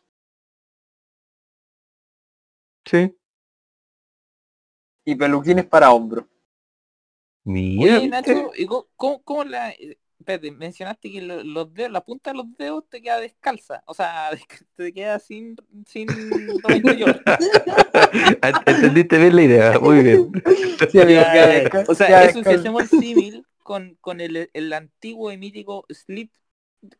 Sí. 2.86 3.14
Y 5.04 5.14
peluquines 5.14 5.66
para 5.66 5.92
hombro. 5.92 6.26
Mira. 7.44 7.98
Oye, 7.98 8.08
Nacho, 8.08 8.50
¿cómo, 8.96 9.22
cómo, 9.22 9.44
la... 9.44 9.70
Eh, 9.72 9.98
espérate, 10.18 10.50
mencionaste 10.50 11.12
que 11.12 11.22
los 11.22 11.72
dedos, 11.72 11.92
la 11.92 12.00
punta 12.00 12.32
de 12.32 12.38
los 12.38 12.46
dedos 12.56 12.88
te 12.88 13.00
queda 13.00 13.20
descalza, 13.20 13.84
o 13.86 13.94
sea, 13.94 14.30
te 14.76 14.92
queda 14.92 15.20
sin, 15.20 15.54
sin 15.86 16.08
Entendiste 18.66 19.18
bien 19.18 19.36
la 19.36 19.42
idea, 19.42 19.78
muy 19.78 20.02
bien. 20.02 20.32
o 21.88 21.94
sea, 21.94 22.24
eso 22.24 22.42
si 22.42 22.50
hacemos 22.50 22.82
el 22.82 23.00
símil 23.00 23.46
con, 23.62 23.96
con 24.00 24.20
el, 24.20 24.50
el 24.52 24.72
antiguo 24.72 25.30
y 25.30 25.38
mítico 25.38 25.86
slip 25.90 26.32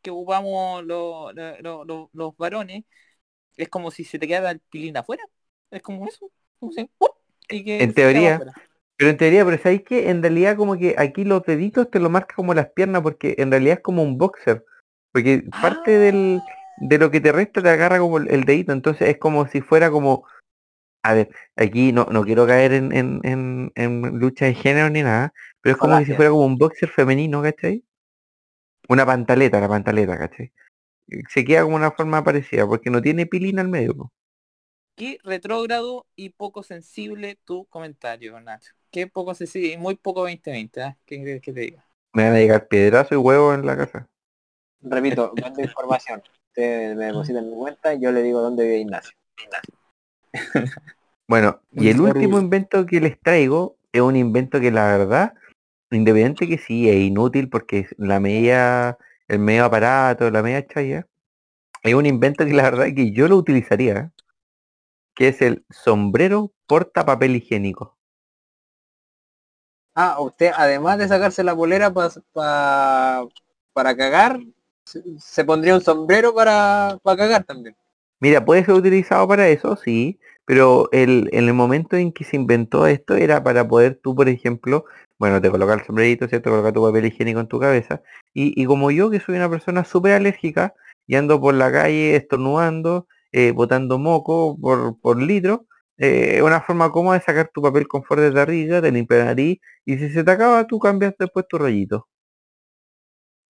que 0.02 0.10
ocupamos 0.10 0.84
los, 0.84 1.34
los, 1.60 2.08
los, 2.12 2.36
varones, 2.36 2.84
es 3.56 3.68
como 3.68 3.90
si 3.90 4.04
se 4.04 4.18
te 4.18 4.28
quedara 4.28 4.50
el 4.50 4.60
pilín 4.60 4.96
afuera. 4.96 5.22
Es 5.70 5.82
como 5.82 6.06
eso. 6.06 6.30
en 7.48 7.94
teoría. 7.94 8.40
Pero 8.96 9.10
en 9.10 9.16
teoría, 9.18 9.44
pero 9.44 9.58
¿sabéis 9.58 9.82
que 9.82 10.08
en 10.08 10.22
realidad 10.22 10.56
como 10.56 10.78
que 10.78 10.94
aquí 10.96 11.24
los 11.24 11.42
deditos 11.42 11.90
te 11.90 12.00
lo 12.00 12.08
marca 12.08 12.34
como 12.34 12.54
las 12.54 12.70
piernas 12.70 13.02
porque 13.02 13.34
en 13.38 13.50
realidad 13.50 13.76
es 13.78 13.82
como 13.82 14.02
un 14.02 14.16
boxer. 14.16 14.64
Porque 15.12 15.44
parte 15.62 15.90
del, 15.90 16.40
ah. 16.42 16.46
de 16.78 16.98
lo 16.98 17.10
que 17.10 17.20
te 17.20 17.32
resta 17.32 17.62
te 17.62 17.68
agarra 17.68 17.98
como 17.98 18.18
el, 18.18 18.44
dedito. 18.44 18.72
Entonces 18.72 19.08
es 19.08 19.18
como 19.18 19.46
si 19.48 19.60
fuera 19.60 19.90
como... 19.90 20.26
A 21.02 21.14
ver, 21.14 21.30
aquí 21.56 21.92
no, 21.92 22.06
no 22.10 22.24
quiero 22.24 22.46
caer 22.46 22.72
en, 22.72 22.92
en, 22.92 23.72
en, 23.74 24.18
lucha 24.18 24.46
de 24.46 24.54
género 24.54 24.90
ni 24.90 25.02
nada, 25.02 25.32
pero 25.60 25.74
es 25.74 25.78
como 25.78 25.98
si 26.00 26.12
fuera 26.14 26.32
como 26.32 26.44
un 26.44 26.58
boxer 26.58 26.88
femenino, 26.88 27.40
¿cachai? 27.42 27.84
Una 28.88 29.06
pantaleta, 29.06 29.60
la 29.60 29.68
pantaleta, 29.68 30.18
¿cachai? 30.18 30.52
Se 31.28 31.44
queda 31.44 31.62
como 31.62 31.76
una 31.76 31.92
forma 31.92 32.24
parecida, 32.24 32.66
porque 32.66 32.90
no 32.90 33.00
tiene 33.00 33.24
pilina 33.26 33.62
al 33.62 33.68
medio. 33.68 34.10
Qué 34.96 35.18
retrógrado 35.24 36.06
y 36.16 36.30
poco 36.30 36.62
sensible 36.62 37.38
tu 37.44 37.66
comentario, 37.66 38.40
Nacho. 38.40 38.72
Qué 38.90 39.06
poco 39.06 39.34
sensible, 39.34 39.76
muy 39.76 39.96
poco 39.96 40.20
2020, 40.20 40.80
¿eh? 40.80 40.96
¿Qué 41.04 41.20
crees 41.20 41.42
que 41.42 41.52
te 41.52 41.60
diga? 41.60 41.86
Me 42.14 42.24
van 42.24 42.32
a 42.32 42.38
llegar 42.38 42.66
piedrazo 42.66 43.14
y 43.14 43.18
huevo 43.18 43.52
en 43.52 43.66
la 43.66 43.76
casa. 43.76 44.08
Repito, 44.80 45.34
mando 45.38 45.60
información. 45.60 46.22
Me 46.56 46.94
deposita 46.94 47.40
en 47.40 47.50
mi 47.50 47.56
cuenta 47.56 47.92
y 47.92 48.00
yo 48.00 48.10
le 48.10 48.22
digo 48.22 48.40
dónde 48.40 48.64
vive 48.64 48.78
Ignacio. 48.78 49.14
bueno, 51.28 51.60
y 51.72 51.90
el 51.90 52.00
último 52.00 52.38
invento 52.38 52.86
que 52.86 52.98
les 52.98 53.20
traigo 53.20 53.76
es 53.92 54.00
un 54.00 54.16
invento 54.16 54.60
que 54.60 54.70
la 54.70 54.96
verdad, 54.96 55.34
independiente 55.90 56.48
que 56.48 56.56
sí, 56.56 56.88
es 56.88 56.96
inútil 56.96 57.50
porque 57.50 57.86
la 57.98 58.18
media, 58.18 58.96
el 59.28 59.40
medio 59.40 59.66
aparato, 59.66 60.30
la 60.30 60.42
media 60.42 60.66
chaya, 60.66 61.06
es 61.82 61.92
un 61.92 62.06
invento 62.06 62.46
que 62.46 62.54
la 62.54 62.62
verdad 62.62 62.86
que 62.94 63.12
yo 63.12 63.28
lo 63.28 63.36
utilizaría. 63.36 63.92
¿eh? 63.98 64.10
Que 65.16 65.28
es 65.28 65.42
el 65.42 65.64
sombrero 65.70 66.52
porta 66.68 67.04
papel 67.04 67.34
higiénico. 67.34 67.96
Ah, 69.94 70.20
usted 70.20 70.52
además 70.54 70.98
de 70.98 71.08
sacarse 71.08 71.42
la 71.42 71.54
bolera 71.54 71.92
para 71.92 73.96
cagar, 73.96 74.38
se, 74.84 75.44
pondría 75.44 75.74
un 75.74 75.80
sombrero 75.80 76.34
para, 76.34 76.98
cagar 77.02 77.44
también. 77.44 77.74
Mira, 78.20 78.44
puede 78.44 78.64
ser 78.64 78.74
utilizado 78.74 79.26
para 79.26 79.48
eso, 79.48 79.76
sí, 79.76 80.20
pero 80.44 80.88
el, 80.92 81.30
en 81.32 81.48
el 81.48 81.54
momento 81.54 81.96
en 81.96 82.12
que 82.12 82.24
se 82.24 82.36
inventó 82.36 82.86
esto 82.86 83.16
era 83.16 83.42
para 83.42 83.66
poder 83.66 83.98
tú, 84.02 84.14
por 84.14 84.28
ejemplo, 84.28 84.84
bueno, 85.18 85.40
te 85.40 85.50
colocar 85.50 85.80
el 85.80 85.86
sombrerito, 85.86 86.28
¿cierto? 86.28 86.50
Colocar 86.50 86.74
tu 86.74 86.82
papel 86.82 87.06
higiénico 87.06 87.40
en 87.40 87.48
tu 87.48 87.58
cabeza. 87.58 88.02
Y, 88.34 88.60
y 88.60 88.66
como 88.66 88.90
yo, 88.90 89.10
que 89.10 89.20
soy 89.20 89.36
una 89.36 89.48
persona 89.48 89.84
súper 89.84 90.12
alérgica, 90.12 90.74
y 91.06 91.16
ando 91.16 91.40
por 91.40 91.54
la 91.54 91.72
calle 91.72 92.16
estornudando, 92.16 93.06
eh, 93.32 93.52
botando 93.52 93.98
moco 93.98 94.58
por, 94.60 94.98
por 95.00 95.20
litro, 95.20 95.66
eh, 95.98 96.42
una 96.42 96.60
forma 96.60 96.90
cómoda 96.92 97.18
de 97.18 97.24
sacar 97.24 97.50
tu 97.52 97.62
papel 97.62 97.88
confort 97.88 98.20
de 98.20 98.40
arriba, 98.40 98.80
de 98.80 98.92
limpiar 98.92 99.20
la 99.20 99.24
nariz, 99.26 99.60
y 99.84 99.96
si 99.98 100.10
se 100.10 100.24
te 100.24 100.30
acaba, 100.30 100.66
tú 100.66 100.78
cambias 100.78 101.14
después 101.18 101.46
tu 101.48 101.58
rollito. 101.58 102.08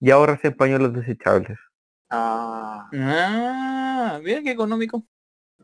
Y 0.01 0.11
ahorras 0.11 0.45
en 0.45 0.55
pañuelos 0.55 0.93
desechables. 0.93 1.59
Ah, 2.11 2.89
ah 2.93 4.21
bien 4.23 4.45
qué 4.45 4.51
económico. 4.53 4.99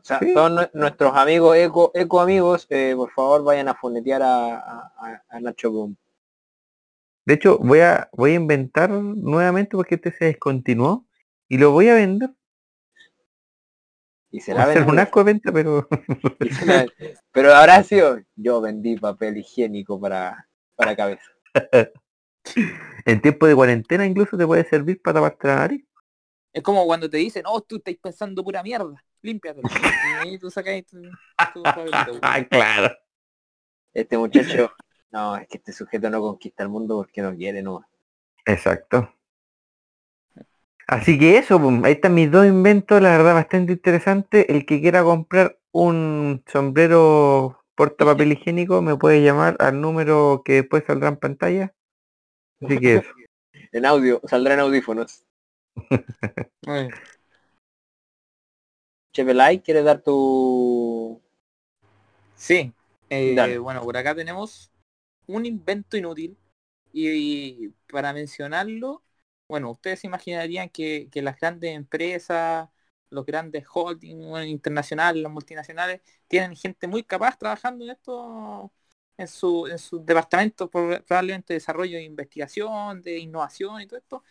O 0.03 0.05
sea, 0.05 0.19
todos 0.33 0.69
nuestros 0.73 1.15
amigos 1.15 1.55
eco, 1.55 1.91
eco 1.93 2.19
amigos, 2.19 2.67
eh, 2.69 2.93
por 2.93 3.09
favor 3.11 3.43
vayan 3.45 3.69
a 3.69 3.75
fonetear 3.75 4.21
a, 4.21 4.91
a, 5.29 5.39
Nacho 5.39 5.71
Boom. 5.71 5.95
De 7.25 7.35
hecho, 7.35 7.57
voy 7.59 7.79
a 7.79 8.09
voy 8.11 8.31
a 8.31 8.35
inventar 8.35 8.89
nuevamente 8.89 9.77
porque 9.77 9.95
este 9.95 10.11
se 10.11 10.25
descontinuó 10.25 11.05
y 11.47 11.57
lo 11.57 11.71
voy 11.71 11.87
a 11.87 11.93
vender 11.93 12.31
y 14.33 14.39
se 14.39 14.51
la 14.51 14.65
vende. 14.65 14.91
un 14.91 14.97
asco 14.97 15.19
de 15.19 15.25
venta, 15.25 15.51
pero... 15.53 15.87
pero 17.31 17.53
habrá 17.53 17.83
sido, 17.83 18.19
yo 18.35 18.61
vendí 18.61 18.97
papel 18.97 19.37
higiénico 19.37 20.01
para, 20.01 20.49
para 20.75 20.95
cabeza. 20.95 21.29
en 23.05 23.21
tiempo 23.21 23.45
de 23.45 23.53
cuarentena 23.53 24.07
incluso 24.07 24.35
te 24.35 24.47
puede 24.47 24.63
servir 24.67 24.99
para 25.03 25.19
taparte 25.19 25.47
la 25.47 25.55
nariz. 25.57 25.85
Es 26.51 26.63
como 26.63 26.83
cuando 26.87 27.07
te 27.07 27.17
dicen, 27.17 27.43
oh, 27.45 27.61
tú 27.61 27.75
estás 27.75 27.93
pensando 28.01 28.43
pura 28.43 28.63
mierda, 28.63 29.05
límpiate. 29.21 29.61
y 30.25 30.39
tú 30.39 30.49
sacas 30.49 30.83
tu, 30.85 31.63
Ah, 32.23 32.43
claro. 32.49 32.95
Este 33.93 34.17
muchacho, 34.17 34.73
no, 35.11 35.37
es 35.37 35.47
que 35.47 35.57
este 35.57 35.73
sujeto 35.73 36.09
no 36.09 36.21
conquista 36.21 36.63
el 36.63 36.69
mundo 36.69 36.97
porque 36.97 37.21
no 37.21 37.35
quiere, 37.35 37.61
no. 37.61 37.85
Exacto. 38.47 39.13
Así 40.93 41.17
que 41.17 41.39
eso, 41.39 41.59
ahí 41.83 41.93
están 41.93 42.13
mis 42.13 42.29
dos 42.29 42.45
inventos, 42.45 43.01
la 43.01 43.17
verdad 43.17 43.33
bastante 43.33 43.73
interesante. 43.73 44.55
El 44.55 44.63
que 44.67 44.79
quiera 44.79 45.01
comprar 45.01 45.57
un 45.71 46.43
sombrero 46.45 47.59
porta 47.73 48.05
papel 48.05 48.33
higiénico 48.33 48.83
me 48.83 48.95
puede 48.95 49.23
llamar 49.23 49.57
al 49.59 49.81
número 49.81 50.43
que 50.45 50.53
después 50.53 50.83
saldrá 50.85 51.09
en 51.09 51.17
pantalla. 51.17 51.73
Así 52.61 52.77
que 52.77 52.97
eso. 52.97 53.09
en 53.71 53.85
audio, 53.87 54.21
saldrá 54.25 54.53
en 54.53 54.59
audífonos. 54.59 55.23
Chevelay, 59.13 59.61
¿quieres 59.61 59.85
dar 59.85 59.99
tu...? 60.01 61.19
Sí, 62.35 62.71
eh, 63.09 63.57
bueno, 63.57 63.81
por 63.81 63.97
acá 63.97 64.13
tenemos 64.13 64.71
un 65.25 65.47
invento 65.47 65.97
inútil 65.97 66.37
y 66.91 67.69
para 67.91 68.13
mencionarlo 68.13 69.01
bueno, 69.53 69.69
ustedes 69.69 70.03
imaginarían 70.03 70.67
que, 70.69 71.07
las 71.13 71.39
grandes 71.39 71.75
empresas, 71.75 72.69
los 73.11 73.23
grandes 73.23 73.63
holdings 73.71 74.47
internacionales, 74.47 75.21
las 75.21 75.31
multinacionales, 75.31 76.01
tienen 76.27 76.55
gente 76.55 76.87
muy 76.87 77.03
capaz 77.03 77.37
trabajando 77.37 77.85
en 77.85 77.91
esto, 77.91 78.73
en 79.15 79.27
su, 79.27 79.67
en 79.67 79.77
su 79.77 80.03
departamento 80.03 80.71
probablemente 80.71 81.53
de 81.53 81.59
desarrollo 81.59 81.97
de 81.97 82.03
investigación, 82.03 83.03
de 83.03 83.19
innovación 83.19 83.79
y 83.81 83.85
todo 83.85 83.99
esto. 83.99 84.23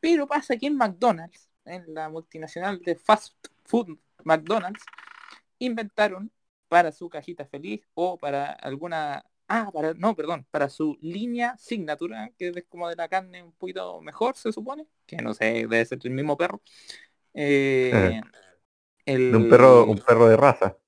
Pero 0.00 0.26
pasa 0.26 0.56
que 0.56 0.68
en 0.68 0.76
McDonald's, 0.78 1.50
en 1.66 1.92
la 1.92 2.08
multinacional 2.08 2.80
de 2.80 2.96
fast 2.96 3.34
food 3.66 3.98
McDonald's, 4.24 4.82
inventaron 5.58 6.32
para 6.68 6.90
su 6.90 7.10
cajita 7.10 7.44
feliz 7.44 7.82
o 7.92 8.16
para 8.16 8.52
alguna 8.52 9.26
Ah, 9.52 9.68
para, 9.72 9.94
no, 9.94 10.14
perdón, 10.14 10.46
para 10.52 10.68
su 10.68 10.96
línea 11.00 11.56
signatura, 11.58 12.30
que 12.38 12.50
es 12.54 12.64
como 12.68 12.88
de 12.88 12.94
la 12.94 13.08
carne 13.08 13.42
un 13.42 13.50
poquito 13.50 14.00
mejor, 14.00 14.36
se 14.36 14.52
supone, 14.52 14.86
que 15.06 15.16
no 15.16 15.34
sé, 15.34 15.66
debe 15.66 15.84
ser 15.84 15.98
el 16.04 16.12
mismo 16.12 16.36
perro. 16.36 16.62
Eh, 17.34 18.20
de 19.04 19.36
un 19.36 19.48
perro, 19.48 19.86
un 19.86 19.98
perro 19.98 20.28
de 20.28 20.36
raza. 20.36 20.78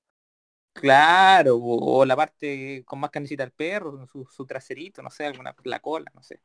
Claro, 0.71 1.57
o, 1.61 2.05
la 2.05 2.15
parte 2.15 2.85
con 2.85 3.01
más 3.01 3.11
carnecita 3.11 3.43
del 3.43 3.51
perro, 3.51 4.07
su, 4.07 4.45
traserito, 4.45 5.01
no 5.01 5.09
sé, 5.09 5.25
alguna, 5.25 5.53
la 5.65 5.81
cola, 5.81 6.09
no 6.13 6.23
sé. 6.23 6.39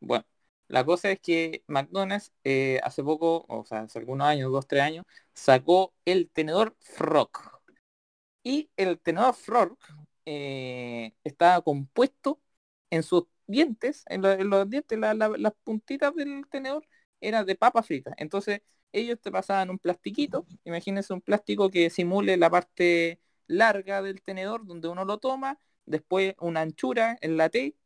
Bueno, 0.00 0.24
la 0.68 0.86
cosa 0.86 1.10
es 1.10 1.20
que 1.20 1.64
McDonald's 1.66 2.32
eh, 2.44 2.80
hace 2.82 3.04
poco, 3.04 3.44
o 3.46 3.66
sea, 3.66 3.80
hace 3.82 3.98
algunos 3.98 4.26
años, 4.26 4.50
dos, 4.50 4.66
tres 4.66 4.80
años, 4.80 5.04
sacó 5.34 5.92
el 6.06 6.30
tenedor 6.30 6.74
Frog. 6.80 7.30
Y 8.42 8.70
el 8.76 8.98
tenedor 8.98 9.34
Frog 9.34 9.76
eh, 10.26 11.12
estaba 11.24 11.62
compuesto 11.62 12.40
en 12.90 13.02
sus 13.02 13.24
dientes, 13.46 14.04
en, 14.08 14.22
los 14.22 14.68
dientes, 14.70 14.98
las 14.98 15.54
puntitas 15.64 16.14
del 16.14 16.46
tenedor, 16.50 16.86
era 17.20 17.44
de 17.44 17.54
papa 17.56 17.82
frita. 17.82 18.12
Entonces, 18.16 18.62
ellos 18.92 19.20
te 19.20 19.30
pasaban 19.32 19.70
un 19.70 19.78
plastiquito, 19.78 20.46
imagínense 20.64 21.12
un 21.12 21.20
plástico 21.22 21.70
que 21.70 21.90
simule 21.90 22.36
la 22.36 22.50
parte 22.50 23.20
larga 23.46 24.02
del 24.02 24.22
tenedor 24.22 24.66
donde 24.66 24.88
uno 24.88 25.04
lo 25.04 25.18
toma, 25.18 25.58
después 25.86 26.34
una 26.40 26.60
anchura 26.60 27.16
en 27.20 27.36
la 27.36 27.48
T, 27.48 27.76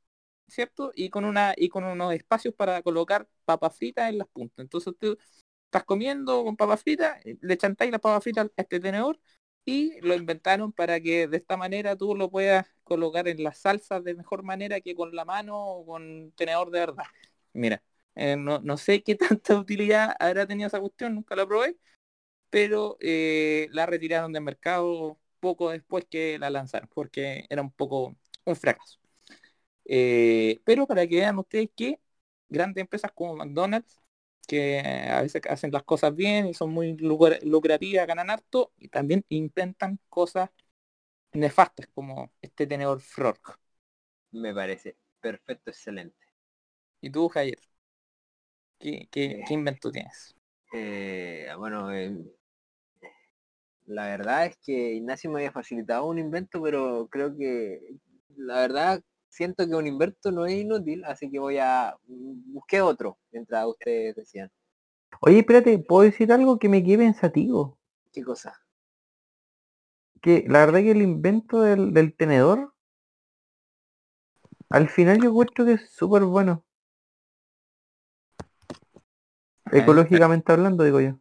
¿cierto? 0.49 0.93
Y 0.95 1.11
con 1.11 1.25
una 1.25 1.55
y 1.57 1.69
con 1.69 1.85
unos 1.85 2.15
espacios 2.15 2.55
para 2.55 2.83
colocar 2.83 3.29
papas 3.45 3.77
fritas 3.77 4.11
en 4.11 4.19
las 4.19 4.29
puntas. 4.29 4.65
Entonces 4.65 4.95
tú 4.99 5.19
estás 5.67 5.85
comiendo 5.85 6.45
con 6.45 6.57
papas 6.57 6.83
fritas, 6.83 7.21
le 7.25 7.57
chantáis 7.59 7.91
las 7.91 8.01
papas 8.01 8.23
fritas 8.25 8.47
a 8.57 8.63
este 8.63 8.81
tenedor 8.81 9.21
y 9.67 10.01
lo 10.01 10.15
inventaron 10.15 10.73
para 10.73 11.01
que 11.01 11.27
de 11.29 11.37
esta 11.39 11.57
manera 11.57 11.97
tú 11.97 12.15
lo 12.15 12.31
puedas 12.31 12.67
colocar 12.85 13.29
en 13.29 13.43
las 13.43 13.59
salsas 13.59 14.05
de 14.05 14.15
mejor 14.15 14.45
manera 14.45 14.81
que 14.81 14.95
con 14.95 15.15
la 15.15 15.25
mano 15.25 15.59
o 15.61 15.85
con 15.87 16.33
tenedor 16.37 16.71
de 16.71 16.81
verdad. 16.81 17.05
Mira, 17.53 17.83
eh, 18.15 18.37
no, 18.37 18.77
sé 18.79 19.03
qué 19.03 19.15
tanta 19.41 19.59
utilidad 19.59 20.15
habrá 20.21 20.47
tenido 20.47 20.69
esa 20.69 20.81
cuestión, 20.81 21.15
nunca 21.17 21.37
la 21.37 21.47
probé, 21.47 21.77
pero 22.51 22.97
eh, 23.01 23.69
la 23.73 23.87
retiraron 23.87 24.33
del 24.33 24.43
mercado 24.45 25.19
poco 25.41 25.71
después 25.71 26.07
que 26.11 26.39
la 26.39 26.51
lanzaron, 26.51 26.89
porque 26.95 27.47
era 27.51 27.63
un 27.63 27.73
poco 27.73 28.17
un 28.45 28.57
fracaso. 28.57 28.99
Eh, 29.85 30.61
pero 30.65 30.87
para 30.87 31.07
que 31.07 31.17
vean 31.17 31.39
ustedes 31.39 31.71
que 31.77 32.01
grandes 32.49 32.83
empresas 32.83 33.13
como 33.13 33.37
McDonald's 33.37 34.01
que 34.47 34.81
a 34.81 35.23
veces 35.23 35.43
hacen 35.49 35.73
las 35.73 35.83
cosas 35.83 36.15
bien 36.15 36.47
y 36.47 36.55
son 36.55 36.71
muy 36.73 36.97
lucrativas, 36.97 38.07
ganan 38.07 38.31
harto, 38.31 38.73
y 38.79 38.89
también 38.89 39.25
intentan 39.29 39.99
cosas 40.09 40.51
nefastas 41.33 41.89
como 41.95 42.31
este 42.43 42.67
tenedor 42.67 43.01
Frog. 43.01 43.39
Me 44.33 44.55
parece 44.55 44.97
perfecto, 45.21 45.71
excelente. 45.71 46.27
¿Y 47.01 47.11
tú, 47.11 47.29
Javier? 47.29 47.59
¿Qué, 48.79 49.09
qué, 49.11 49.43
¿qué 49.47 49.55
invento 49.55 49.91
tienes? 49.91 50.37
Eh, 50.73 51.49
bueno, 51.57 51.93
eh, 51.93 52.15
la 53.87 54.07
verdad 54.07 54.47
es 54.47 54.57
que 54.59 54.95
Ignacio 54.95 55.31
me 55.31 55.39
había 55.41 55.53
facilitado 55.53 56.07
un 56.07 56.19
invento, 56.19 56.61
pero 56.63 57.09
creo 57.11 57.37
que 57.37 57.81
la 58.37 58.61
verdad 58.61 59.03
siento 59.37 59.67
que 59.67 59.75
un 59.75 59.87
invento 59.87 60.33
no 60.33 60.47
es 60.47 60.55
inútil, 60.55 61.05
así 61.05 61.31
que 61.31 61.39
voy 61.39 61.59
a 61.59 61.95
mm, 62.07 62.55
busqué 62.55 62.81
otro 62.81 63.19
mientras 63.31 63.67
ustedes 63.67 64.17
decían. 64.17 64.51
Oye, 65.21 65.41
espérate, 65.41 65.79
¿puedo 65.79 66.03
decir 66.11 66.33
algo 66.33 66.59
que 66.59 66.71
me 66.71 66.83
quede 66.83 66.99
pensativo? 66.99 67.79
¿Qué 68.13 68.23
cosa? 68.23 68.59
Que 70.23 70.45
la 70.49 70.61
verdad 70.61 70.81
que 70.81 70.93
el 70.93 71.03
invento 71.03 71.61
del, 71.61 72.15
tenedor, 72.17 72.73
al 74.71 74.89
final 74.89 75.21
yo 75.21 75.29
encuentro 75.29 75.67
que 75.67 75.73
es 75.73 75.91
súper 75.91 76.25
bueno. 76.25 76.65
Ecológicamente 79.71 80.51
hablando, 80.51 80.83
digo 80.83 81.01
yo. 81.01 81.19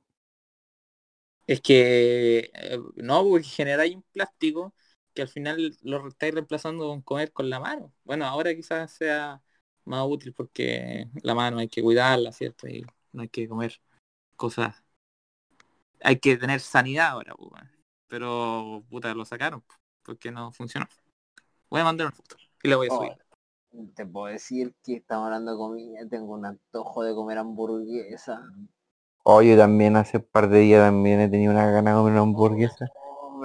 Es 1.47 1.59
que 1.59 2.49
eh, 2.53 2.79
no, 2.95 3.23
porque 3.27 3.45
generáis 3.45 3.95
un 3.95 4.03
plástico 4.13 4.73
que 5.15 5.21
al 5.21 5.29
final 5.29 5.75
lo 5.81 6.07
estáis 6.07 6.33
reemplazando 6.33 6.87
con 6.87 7.01
comer 7.01 7.31
con 7.31 7.49
la 7.49 7.59
mano. 7.59 7.91
Bueno, 8.03 8.25
ahora 8.25 8.53
quizás 8.53 8.91
sea 8.91 9.41
más 9.85 10.05
útil 10.07 10.33
porque 10.33 11.07
la 11.23 11.33
mano 11.33 11.57
hay 11.57 11.69
que 11.69 11.81
cuidarla, 11.81 12.31
¿cierto? 12.31 12.67
Y 12.67 12.85
no 13.13 13.23
hay 13.23 13.29
que 13.29 13.47
comer 13.47 13.81
cosas. 14.35 14.83
Hay 16.01 16.19
que 16.19 16.35
tener 16.37 16.59
sanidad 16.59 17.11
ahora, 17.11 17.33
pues, 17.35 17.63
pero 18.07 18.83
puta, 18.89 19.13
lo 19.15 19.25
sacaron 19.25 19.61
pues, 19.61 19.79
porque 20.03 20.31
no 20.31 20.51
funcionó. 20.51 20.85
Voy 21.69 21.81
a 21.81 21.85
mandar 21.85 22.07
un 22.07 22.13
foto 22.13 22.35
y 22.61 22.67
le 22.67 22.75
voy 22.75 22.87
a 22.87 22.91
subir. 22.91 23.11
Oh, 23.71 23.87
te 23.95 24.05
puedo 24.05 24.27
decir 24.27 24.75
que 24.83 24.97
estamos 24.97 25.25
hablando 25.25 25.51
de 25.51 25.57
comida, 25.57 25.99
tengo 26.09 26.33
un 26.33 26.45
antojo 26.45 27.03
de 27.03 27.15
comer 27.15 27.37
hamburguesa. 27.37 28.41
Oye, 29.23 29.55
también 29.55 29.95
hace 29.95 30.17
un 30.17 30.23
par 30.23 30.49
de 30.49 30.59
días 30.59 30.81
también 30.81 31.21
he 31.21 31.29
tenido 31.29 31.53
una 31.53 31.71
gana 31.71 31.91
de 31.91 31.97
comer 31.97 32.11
una 32.11 32.21
hamburguesa 32.21 32.85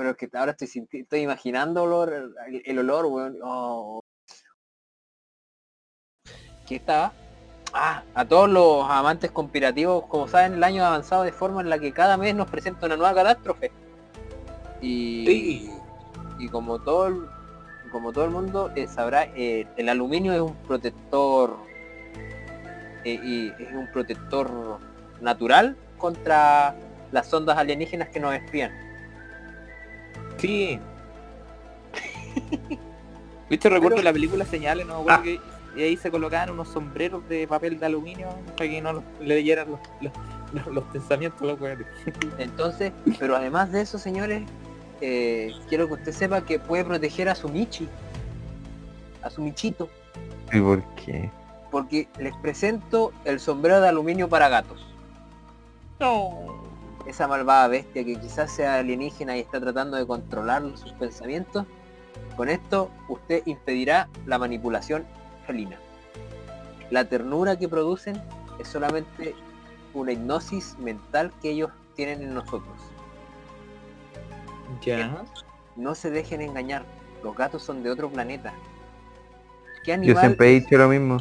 pero 0.00 0.16
que 0.16 0.30
ahora 0.32 0.52
estoy 0.52 0.88
estoy 0.92 1.20
imaginando 1.20 1.82
olor, 1.82 2.32
el, 2.64 2.78
olor, 2.78 3.04
weón. 3.04 3.36
Oh. 3.44 4.00
¿Qué 6.66 6.76
estaba? 6.76 7.12
Ah, 7.74 8.02
a 8.14 8.24
todos 8.24 8.48
los 8.48 8.88
amantes 8.88 9.30
conspirativos, 9.30 10.06
como 10.06 10.26
saben, 10.26 10.54
el 10.54 10.64
año 10.64 10.84
ha 10.84 10.86
avanzado 10.86 11.24
de 11.24 11.32
forma 11.32 11.60
en 11.60 11.68
la 11.68 11.78
que 11.78 11.92
cada 11.92 12.16
mes 12.16 12.34
nos 12.34 12.48
presenta 12.48 12.86
una 12.86 12.96
nueva 12.96 13.14
catástrofe. 13.14 13.72
Y, 14.80 15.68
y 16.38 16.48
como 16.48 16.78
todo 16.78 17.08
el, 17.08 17.26
como 17.92 18.10
todo 18.10 18.24
el 18.24 18.30
mundo 18.30 18.72
eh, 18.76 18.86
sabrá, 18.86 19.24
eh, 19.36 19.66
el 19.76 19.90
aluminio 19.90 20.32
es 20.32 20.40
un 20.40 20.56
protector 20.66 21.58
eh, 23.04 23.20
y 23.22 23.48
es 23.62 23.72
un 23.74 23.86
protector 23.92 24.78
natural 25.20 25.76
contra 25.98 26.74
las 27.12 27.30
ondas 27.34 27.58
alienígenas 27.58 28.08
que 28.08 28.18
nos 28.18 28.32
espían. 28.32 28.89
Sí. 30.40 30.79
¿Viste? 33.50 33.68
Recuerdo 33.68 34.03
la 34.03 34.12
película 34.12 34.44
Señales, 34.44 34.87
no 34.87 35.05
que 35.22 35.40
y 35.76 35.83
ahí 35.83 35.96
se 35.96 36.11
colocaban 36.11 36.50
unos 36.50 36.68
sombreros 36.68 37.29
de 37.29 37.46
papel 37.46 37.79
de 37.79 37.87
aluminio 37.87 38.29
para 38.57 38.68
que 38.68 38.83
no 38.83 39.05
le 39.20 39.35
leyeran 39.37 39.68
los, 40.74 40.85
pensamientos 40.92 41.40
los 41.42 41.59
Entonces, 42.38 42.92
pero 43.18 43.37
además 43.37 43.70
de 43.70 43.83
eso, 43.83 43.98
señores, 43.98 44.42
eh, 45.00 45.53
quiero 45.68 45.87
que 45.87 45.94
usted 45.94 46.12
sepa 46.12 46.44
que 46.44 46.59
puede 46.59 46.85
proteger 46.85 47.29
a 47.29 47.35
su 47.35 47.48
Michi. 47.48 47.88
A 49.22 49.31
su 49.31 49.42
Michito. 49.42 49.88
¿Y 50.53 50.61
por 50.61 50.83
qué? 50.96 51.31
Porque 51.70 52.09
les 52.18 52.35
presento 52.38 53.12
el 53.24 53.38
sombrero 53.38 53.81
de 53.81 53.88
aluminio 53.88 54.29
para 54.29 54.48
gatos. 54.48 54.85
No 56.00 56.69
esa 57.06 57.26
malvada 57.26 57.68
bestia 57.68 58.04
que 58.04 58.16
quizás 58.16 58.50
sea 58.50 58.76
alienígena 58.76 59.36
y 59.36 59.40
está 59.40 59.60
tratando 59.60 59.96
de 59.96 60.06
controlar 60.06 60.62
sus 60.76 60.92
pensamientos, 60.92 61.64
con 62.36 62.48
esto 62.48 62.90
usted 63.08 63.42
impedirá 63.46 64.08
la 64.26 64.38
manipulación 64.38 65.04
felina. 65.46 65.78
La 66.90 67.04
ternura 67.04 67.56
que 67.56 67.68
producen 67.68 68.20
es 68.58 68.68
solamente 68.68 69.34
una 69.94 70.12
hipnosis 70.12 70.76
mental 70.78 71.32
que 71.40 71.50
ellos 71.50 71.70
tienen 71.94 72.22
en 72.22 72.34
nosotros. 72.34 72.76
Ya. 74.82 75.22
No 75.76 75.94
se 75.94 76.10
dejen 76.10 76.40
engañar, 76.40 76.84
los 77.22 77.36
gatos 77.36 77.62
son 77.62 77.82
de 77.82 77.90
otro 77.90 78.08
planeta. 78.10 78.52
¿Qué 79.84 79.92
animal, 79.92 80.14
Yo 80.14 80.20
siempre 80.20 80.48
he 80.48 80.60
dicho 80.60 80.76
lo 80.76 80.88
mismo. 80.88 81.18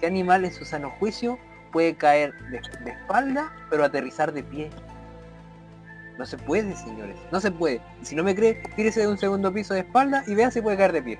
¿Qué 0.00 0.06
animal 0.06 0.44
en 0.44 0.52
su 0.52 0.64
sano 0.64 0.90
juicio 0.98 1.38
puede 1.72 1.94
caer 1.96 2.34
de 2.50 2.90
espalda 2.90 3.52
pero 3.70 3.84
aterrizar 3.84 4.32
de 4.32 4.42
pie? 4.42 4.70
No 6.18 6.26
se 6.26 6.38
puede, 6.38 6.74
señores. 6.76 7.16
No 7.32 7.40
se 7.40 7.50
puede. 7.50 7.80
Si 8.02 8.14
no 8.14 8.22
me 8.22 8.34
cree, 8.34 8.62
tírese 8.76 9.00
de 9.00 9.08
un 9.08 9.18
segundo 9.18 9.52
piso 9.52 9.74
de 9.74 9.80
espalda 9.80 10.22
y 10.26 10.34
vea 10.34 10.50
si 10.50 10.60
puede 10.60 10.76
caer 10.76 10.92
de 10.92 11.02
pie. 11.02 11.18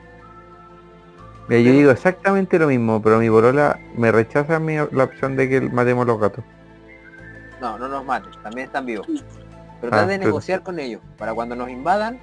Mira, 1.48 1.60
yo 1.60 1.72
digo 1.72 1.90
exactamente 1.90 2.58
lo 2.58 2.68
mismo, 2.68 3.02
pero 3.02 3.18
mi 3.18 3.28
borola 3.28 3.78
me 3.96 4.10
rechaza 4.10 4.58
mi, 4.58 4.76
la 4.76 5.04
opción 5.04 5.36
de 5.36 5.48
que 5.48 5.60
matemos 5.60 6.06
los 6.06 6.18
gatos. 6.18 6.44
No, 7.60 7.78
no 7.78 7.88
nos 7.88 8.04
maten, 8.04 8.32
también 8.42 8.66
están 8.66 8.86
vivos. 8.86 9.06
Pero 9.06 9.90
trata 9.90 10.04
ah, 10.04 10.06
de 10.06 10.18
negociar 10.18 10.62
con 10.62 10.78
ellos, 10.78 11.02
para 11.18 11.34
cuando 11.34 11.54
nos 11.54 11.68
invadan, 11.68 12.18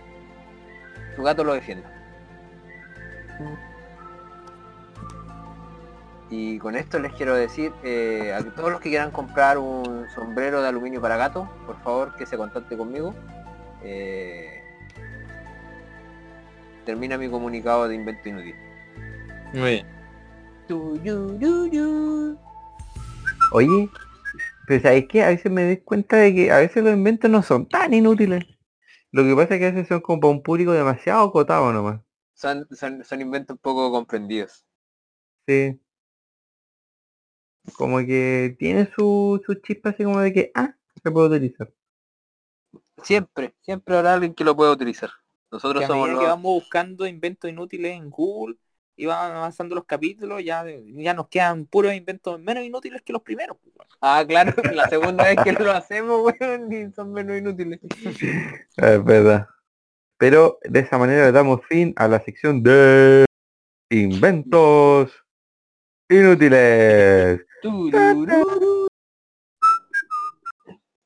tu 1.16 1.24
gato 1.24 1.44
lo 1.44 1.54
defienda. 1.54 1.88
Y 6.32 6.60
con 6.60 6.78
esto 6.78 6.98
les 6.98 7.12
quiero 7.12 7.36
decir 7.36 7.74
eh, 7.84 8.34
a 8.34 8.42
todos 8.42 8.72
los 8.72 8.80
que 8.80 8.88
quieran 8.88 9.12
comprar 9.12 9.58
un 9.58 10.08
sombrero 10.16 10.62
de 10.62 10.70
aluminio 10.70 11.02
para 11.02 11.18
gato, 11.18 11.52
por 11.66 11.78
favor 11.84 12.16
que 12.16 12.26
se 12.26 12.38
contacte 12.38 12.78
conmigo. 12.78 13.14
Eh, 13.84 14.64
termina 16.86 17.18
mi 17.18 17.30
comunicado 17.30 17.86
de 17.90 17.96
invento 17.96 18.30
inútil. 18.30 18.56
Muy 19.54 19.72
bien. 19.72 19.88
Oye, 23.52 23.90
pero 24.68 24.82
¿sabes 24.82 25.06
qué? 25.10 25.26
A 25.26 25.28
veces 25.28 25.52
me 25.52 25.66
doy 25.66 25.78
cuenta 25.82 26.16
de 26.16 26.34
que 26.34 26.50
a 26.50 26.60
veces 26.60 26.82
los 26.82 26.94
inventos 26.94 27.30
no 27.30 27.44
son 27.44 27.68
tan 27.68 27.94
inútiles. 27.94 28.46
Lo 29.12 29.24
que 29.24 29.36
pasa 29.36 29.56
es 29.56 29.60
que 29.60 29.66
a 29.66 29.72
veces 29.72 29.90
son 29.90 30.00
como 30.00 30.22
para 30.22 30.32
un 30.32 30.44
público 30.44 30.72
demasiado 30.72 31.28
acotado 31.28 31.74
nomás. 31.74 32.00
Son, 32.36 32.66
son, 32.72 33.04
son 33.04 33.20
inventos 33.20 33.60
poco 33.60 33.92
comprendidos. 33.92 34.66
Sí 35.46 35.78
como 37.76 38.00
que 38.00 38.56
tiene 38.58 38.90
su, 38.96 39.42
su 39.46 39.56
chispa 39.56 39.90
así 39.90 40.04
como 40.04 40.20
de 40.20 40.34
que, 40.34 40.52
ah, 40.56 40.76
se 41.02 41.12
puede 41.12 41.28
utilizar. 41.28 41.72
Siempre, 43.04 43.56
siempre 43.62 43.98
habrá 43.98 44.14
alguien 44.14 44.34
que 44.34 44.44
lo 44.44 44.56
pueda 44.56 44.72
utilizar. 44.72 45.10
Nosotros 45.52 45.86
somos 45.86 46.10
los... 46.10 46.20
que 46.20 46.26
vamos 46.26 46.54
buscando 46.54 47.06
inventos 47.06 47.50
inútiles 47.50 47.98
en 47.98 48.10
Google 48.10 48.58
y 48.96 49.06
van 49.06 49.32
avanzando 49.32 49.76
los 49.76 49.86
capítulos, 49.86 50.44
ya, 50.44 50.64
ya 50.86 51.14
nos 51.14 51.28
quedan 51.28 51.66
puros 51.66 51.94
inventos 51.94 52.40
menos 52.40 52.64
inútiles 52.64 53.02
que 53.02 53.14
los 53.14 53.22
primeros. 53.22 53.58
Pues, 53.62 53.88
ah, 54.02 54.24
claro, 54.28 54.54
la 54.74 54.88
segunda 54.90 55.24
vez 55.24 55.38
que 55.44 55.54
lo 55.54 55.72
hacemos, 55.72 56.22
weón, 56.22 56.72
y 56.72 56.92
son 56.92 57.12
menos 57.12 57.38
inútiles. 57.38 57.80
Es 58.78 59.04
verdad. 59.04 59.48
Pero 60.18 60.60
de 60.64 60.82
esa 60.82 61.00
manera 61.00 61.26
le 61.26 61.32
damos 61.32 61.66
fin 61.66 61.94
a 61.96 62.08
la 62.08 62.20
sección 62.20 62.62
de 62.62 63.26
inventos 63.90 65.21
Inútiles. 66.12 67.40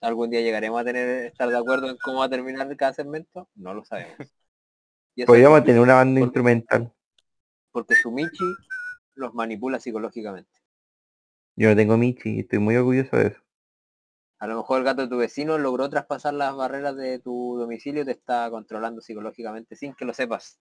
¿Algún 0.01 0.31
día 0.31 0.41
llegaremos 0.41 0.81
a 0.81 0.83
tener 0.83 1.27
estar 1.27 1.47
de 1.47 1.57
acuerdo 1.57 1.91
en 1.91 1.97
cómo 2.03 2.21
va 2.21 2.25
a 2.25 2.29
terminar 2.29 2.75
cada 2.75 2.91
segmento? 2.91 3.47
No 3.53 3.75
lo 3.75 3.85
sabemos. 3.85 4.17
Podríamos 5.27 5.63
tener 5.63 5.79
una 5.79 5.93
banda 5.93 6.21
instrumental. 6.21 6.91
porque 7.71 7.93
su 7.93 8.11
Michi 8.11 8.45
los 9.13 9.35
manipula 9.35 9.79
psicológicamente. 9.79 10.59
Yo 11.55 11.69
no 11.69 11.75
tengo 11.75 11.97
Michi 11.97 12.37
y 12.37 12.39
estoy 12.39 12.57
muy 12.57 12.75
orgulloso 12.75 13.15
de 13.17 13.27
eso. 13.27 13.41
A 14.39 14.47
lo 14.47 14.57
mejor 14.57 14.79
el 14.79 14.85
gato 14.85 15.03
de 15.03 15.07
tu 15.07 15.17
vecino 15.17 15.59
logró 15.59 15.87
traspasar 15.87 16.33
las 16.33 16.55
barreras 16.55 16.95
de 16.95 17.19
tu 17.19 17.57
domicilio 17.59 18.01
y 18.01 18.05
te 18.05 18.11
está 18.11 18.49
controlando 18.49 19.01
psicológicamente 19.01 19.75
sin 19.75 19.93
que 19.93 20.05
lo 20.05 20.15
sepas. 20.15 20.59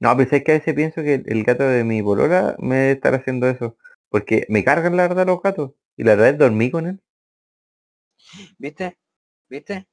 No, 0.00 0.16
pero 0.16 0.30
es 0.30 0.44
que 0.44 0.52
a 0.52 0.54
veces 0.54 0.74
pienso 0.74 1.02
que 1.02 1.14
el, 1.14 1.24
el 1.26 1.44
gato 1.44 1.64
de 1.64 1.84
mi 1.84 2.02
polola 2.02 2.56
me 2.58 2.76
debe 2.76 2.92
estar 2.92 3.14
haciendo 3.14 3.48
eso. 3.48 3.76
Porque 4.08 4.46
me 4.48 4.64
cargan 4.64 4.96
la 4.96 5.08
verdad 5.08 5.26
los 5.26 5.42
gatos. 5.42 5.72
Y 5.96 6.04
la 6.04 6.12
verdad 6.12 6.30
es 6.30 6.38
dormí 6.38 6.70
con 6.70 6.86
él. 6.86 7.00
¿Viste? 8.58 8.98
¿Viste? 9.48 9.86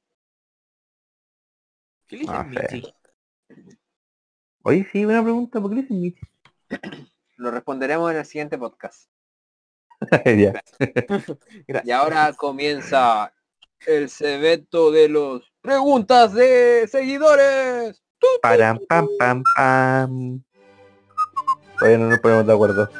¿Qué 2.06 2.16
le 2.16 2.22
dicen. 2.22 2.50
Michi? 2.50 2.94
Oye, 4.62 4.86
sí, 4.92 5.04
buena 5.04 5.22
pregunta. 5.22 5.60
¿Por 5.60 5.70
qué 5.70 5.76
le 5.76 5.82
dicen 5.82 6.00
Michi? 6.00 6.20
Lo 7.36 7.50
responderemos 7.50 8.10
en 8.10 8.18
el 8.18 8.24
siguiente 8.24 8.58
podcast. 8.58 9.08
ya. 10.24 10.62
Y 11.84 11.90
ahora 11.90 12.32
comienza 12.34 13.32
el 13.86 14.08
segmento 14.08 14.90
de 14.90 15.08
los 15.08 15.52
preguntas 15.60 16.34
de 16.34 16.86
seguidores. 16.88 18.02
Param, 18.42 18.78
pam, 18.88 19.08
pam, 19.18 19.42
pam. 19.56 20.42
Todavía 21.78 21.98
no 21.98 22.08
nos 22.08 22.18
ponemos 22.20 22.46
de 22.46 22.52
acuerdo. 22.52 22.90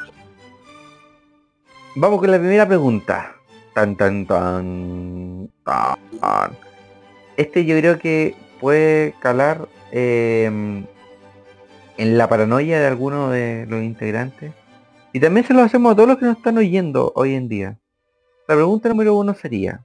Vamos 1.95 2.21
con 2.21 2.31
la 2.31 2.39
primera 2.39 2.67
pregunta. 2.67 3.35
Tan, 3.75 3.97
tan, 3.97 4.27
tan. 4.27 5.51
tan. 5.65 6.59
Este 7.37 7.65
yo 7.65 7.77
creo 7.79 7.99
que 7.99 8.35
puede 8.61 9.15
calar 9.21 9.69
eh, 9.91 10.47
en 11.97 12.19
la 12.19 12.29
paranoia 12.29 12.81
de 12.81 12.87
algunos 12.87 13.33
de 13.33 13.67
los 13.69 13.83
integrantes. 13.83 14.53
Y 15.13 15.21
también 15.21 15.47
se 15.47 15.55
lo 15.55 15.63
hacemos 15.63 15.93
a 15.93 15.97
todos 15.97 16.09
los 16.09 16.19
que 16.19 16.25
nos 16.25 16.39
están 16.39 16.57
oyendo 16.59 17.13
hoy 17.15 17.35
en 17.35 17.49
día. 17.49 17.79
La 18.49 18.55
pregunta 18.55 18.89
número 18.89 19.15
uno 19.15 19.35
sería, 19.35 19.85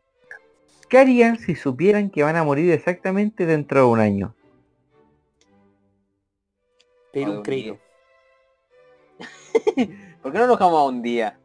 ¿qué 0.89 0.97
harían 0.97 1.37
si 1.37 1.55
supieran 1.55 2.09
que 2.09 2.23
van 2.23 2.37
a 2.37 2.43
morir 2.43 2.71
exactamente 2.71 3.45
dentro 3.45 3.81
de 3.81 3.85
un 3.85 3.99
año? 3.99 4.36
Pedir 7.17 7.29
un 7.29 7.41
crédito. 7.41 7.79
¿Por 10.21 10.31
qué 10.31 10.37
no 10.37 10.45
nos 10.45 10.59
dejamos 10.59 10.79
a 10.79 10.83
un 10.83 11.01
día? 11.01 11.39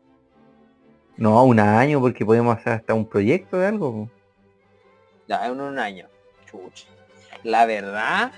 No, 1.16 1.42
un 1.44 1.58
año, 1.60 1.98
porque 1.98 2.26
podemos 2.26 2.54
hacer 2.58 2.74
hasta 2.74 2.92
un 2.92 3.06
proyecto 3.08 3.56
de 3.56 3.68
algo. 3.68 4.10
Ya, 5.26 5.46
en 5.46 5.58
un 5.58 5.78
año. 5.78 6.08
La 7.42 7.64
verdad, 7.64 8.32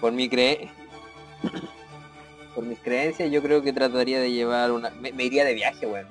por 0.00 0.12
mi 0.12 0.30
cre... 0.30 0.70
por 2.54 2.64
mis 2.64 2.78
creencias, 2.78 3.30
yo 3.30 3.42
creo 3.42 3.60
que 3.62 3.74
trataría 3.74 4.18
de 4.18 4.32
llevar 4.32 4.72
una... 4.72 4.88
Me, 4.88 5.12
me 5.12 5.24
iría 5.24 5.44
de 5.44 5.52
viaje, 5.52 5.86
weón. 5.86 6.06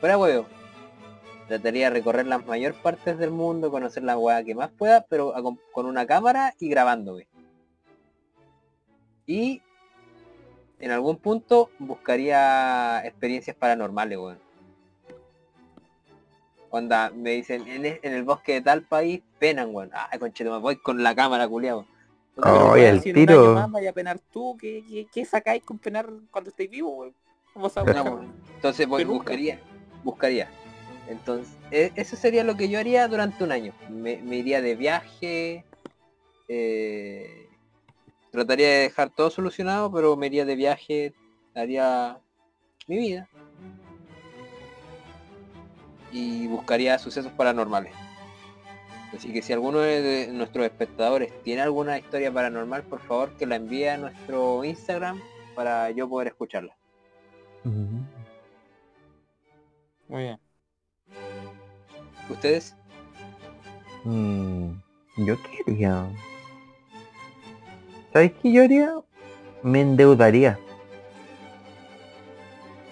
Fuera 0.00 0.18
huevo. 0.18 0.44
Trataría 1.48 1.84
de 1.88 1.94
recorrer 1.96 2.26
las 2.26 2.44
mayor 2.44 2.74
partes 2.74 3.16
del 3.16 3.30
mundo, 3.30 3.70
conocer 3.70 4.02
la 4.02 4.18
weá 4.18 4.44
que 4.44 4.54
más 4.54 4.70
pueda, 4.70 5.06
pero 5.08 5.34
a- 5.34 5.42
con, 5.42 5.86
una 5.86 6.04
cámara 6.06 6.52
y 6.60 6.68
grabando, 6.68 7.14
weón. 7.14 7.31
Y 9.26 9.62
en 10.78 10.90
algún 10.90 11.16
punto 11.16 11.70
buscaría 11.78 13.04
experiencias 13.04 13.56
paranormales, 13.56 14.18
weón. 14.18 14.38
Onda, 16.70 17.10
me 17.10 17.30
dicen, 17.32 17.66
en, 17.68 17.84
el 18.02 18.24
bosque 18.24 18.54
de 18.54 18.60
tal 18.62 18.82
país 18.82 19.22
penan, 19.38 19.74
weón. 19.74 19.90
Ah, 19.92 20.10
conchito, 20.18 20.50
me 20.50 20.58
voy 20.58 20.76
con 20.76 21.02
la 21.02 21.14
cámara, 21.14 21.44
Ay, 21.44 21.50
weón, 21.52 22.78
el 22.78 23.02
si 23.02 23.12
tiro. 23.12 23.54
más 23.54 23.70
vaya 23.70 23.90
a 23.90 23.92
penar 23.92 24.18
tú, 24.32 24.56
¿qué, 24.58 24.82
qué, 24.88 25.06
qué 25.12 25.24
sacáis 25.24 25.62
con 25.62 25.78
penar 25.78 26.08
cuando 26.30 26.50
estáis 26.50 26.70
vivos, 26.70 26.92
weón? 26.96 27.14
Entonces 28.56 28.86
voy, 28.86 29.04
buscaría, 29.04 29.60
buscaría. 30.02 30.48
Entonces, 31.08 31.54
e- 31.70 31.92
eso 31.94 32.16
sería 32.16 32.42
lo 32.44 32.56
que 32.56 32.68
yo 32.68 32.78
haría 32.78 33.06
durante 33.08 33.44
un 33.44 33.52
año. 33.52 33.72
Me, 33.90 34.16
me 34.16 34.36
iría 34.36 34.62
de 34.62 34.74
viaje, 34.74 35.64
eh, 36.48 37.51
trataría 38.32 38.66
de 38.66 38.78
dejar 38.78 39.10
todo 39.10 39.30
solucionado, 39.30 39.92
pero 39.92 40.16
me 40.16 40.26
iría 40.26 40.44
de 40.44 40.56
viaje, 40.56 41.14
haría 41.54 42.18
mi 42.88 42.96
vida. 42.96 43.28
Y 46.10 46.48
buscaría 46.48 46.98
sucesos 46.98 47.30
paranormales. 47.32 47.92
Así 49.14 49.32
que 49.32 49.42
si 49.42 49.52
alguno 49.52 49.80
de 49.80 50.30
nuestros 50.32 50.64
espectadores 50.64 51.30
tiene 51.42 51.60
alguna 51.60 51.98
historia 51.98 52.32
paranormal, 52.32 52.82
por 52.84 53.00
favor 53.00 53.30
que 53.36 53.46
la 53.46 53.56
envíe 53.56 53.86
a 53.88 53.98
nuestro 53.98 54.64
Instagram 54.64 55.20
para 55.54 55.90
yo 55.90 56.08
poder 56.08 56.28
escucharla. 56.28 56.74
Muy 60.08 60.22
bien. 60.22 60.38
¿Ustedes? 62.30 62.74
Mm, 64.04 64.72
yo 65.18 65.36
qué 65.42 65.72
¿Sabes 68.12 68.32
qué 68.42 68.52
yo 68.52 68.62
haría? 68.62 68.94
Me 69.62 69.80
endeudaría. 69.80 70.58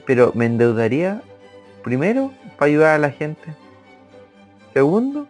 Pero 0.06 0.32
me 0.34 0.46
endeudaría 0.46 1.22
primero 1.84 2.32
para 2.56 2.70
ayudar 2.70 2.94
a 2.94 2.98
la 2.98 3.10
gente. 3.10 3.54
Segundo, 4.72 5.28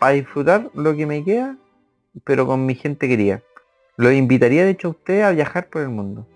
para 0.00 0.12
disfrutar 0.14 0.70
lo 0.74 0.96
que 0.96 1.06
me 1.06 1.22
queda, 1.22 1.56
pero 2.24 2.46
con 2.46 2.66
mi 2.66 2.74
gente 2.74 3.06
querida. 3.06 3.42
Lo 3.96 4.10
invitaría 4.10 4.64
de 4.64 4.70
hecho 4.70 4.88
a 4.88 4.90
ustedes 4.92 5.24
a 5.24 5.30
viajar 5.30 5.68
por 5.68 5.82
el 5.82 5.88
mundo. 5.88 6.26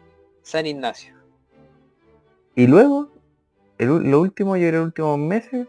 San 0.43 0.67
Ignacio. 0.67 1.15
Y 2.55 2.67
luego, 2.67 3.11
el 3.79 3.89
lo 4.11 4.21
último, 4.21 4.57
yo 4.57 4.69
creo 4.69 4.81
los 4.81 4.89
últimos 4.89 5.19
meses, 5.19 5.67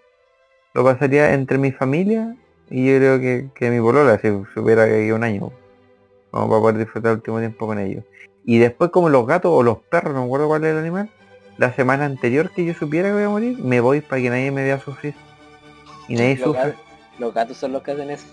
lo 0.73 0.83
pasaría 0.83 1.33
entre 1.33 1.57
mi 1.57 1.71
familia 1.71 2.35
y 2.69 2.85
yo 2.85 2.97
creo 2.97 3.19
que, 3.19 3.49
que 3.55 3.69
mi 3.71 3.79
polola, 3.79 4.19
si 4.19 4.27
supiera 4.53 4.85
que 4.85 4.95
hay 4.95 5.11
un 5.11 5.23
año, 5.23 5.51
como 6.33 6.49
para 6.49 6.61
poder 6.61 6.77
disfrutar 6.79 7.11
el 7.11 7.17
último 7.17 7.39
tiempo 7.39 7.67
con 7.67 7.77
ellos. 7.79 8.03
Y 8.43 8.57
después 8.57 8.89
como 8.89 9.07
los 9.09 9.25
gatos 9.27 9.51
o 9.53 9.61
los 9.61 9.77
perros, 9.77 10.13
no 10.13 10.21
me 10.21 10.25
acuerdo 10.25 10.47
cuál 10.47 10.63
es 10.65 10.71
el 10.71 10.79
animal, 10.79 11.09
la 11.57 11.71
semana 11.73 12.05
anterior 12.05 12.49
que 12.49 12.65
yo 12.65 12.73
supiera 12.73 13.09
que 13.09 13.13
voy 13.13 13.23
a 13.23 13.29
morir, 13.29 13.57
me 13.59 13.79
voy 13.79 14.01
para 14.01 14.19
que 14.21 14.29
nadie 14.31 14.51
me 14.51 14.63
vea 14.63 14.79
sufrir. 14.79 15.13
Y 16.07 16.15
nadie 16.15 16.35
Los, 16.37 16.45
sufre. 16.45 16.73
los 17.19 17.33
gatos 17.33 17.57
son 17.57 17.71
los 17.71 17.83
que 17.83 17.91
hacen 17.91 18.09
eso. 18.09 18.25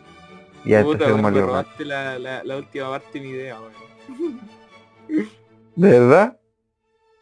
Ya 0.65 0.83
Puta, 0.83 1.11
como 1.11 1.31
me 1.31 1.41
robaste 1.41 1.85
la, 1.85 2.19
la, 2.19 2.43
la 2.43 2.57
última 2.57 2.89
parte 2.89 3.19
de 3.19 3.21
mi 3.25 3.31
idea, 3.33 3.59
weón. 3.61 4.41
¿De 5.77 5.91
verdad? 5.99 6.39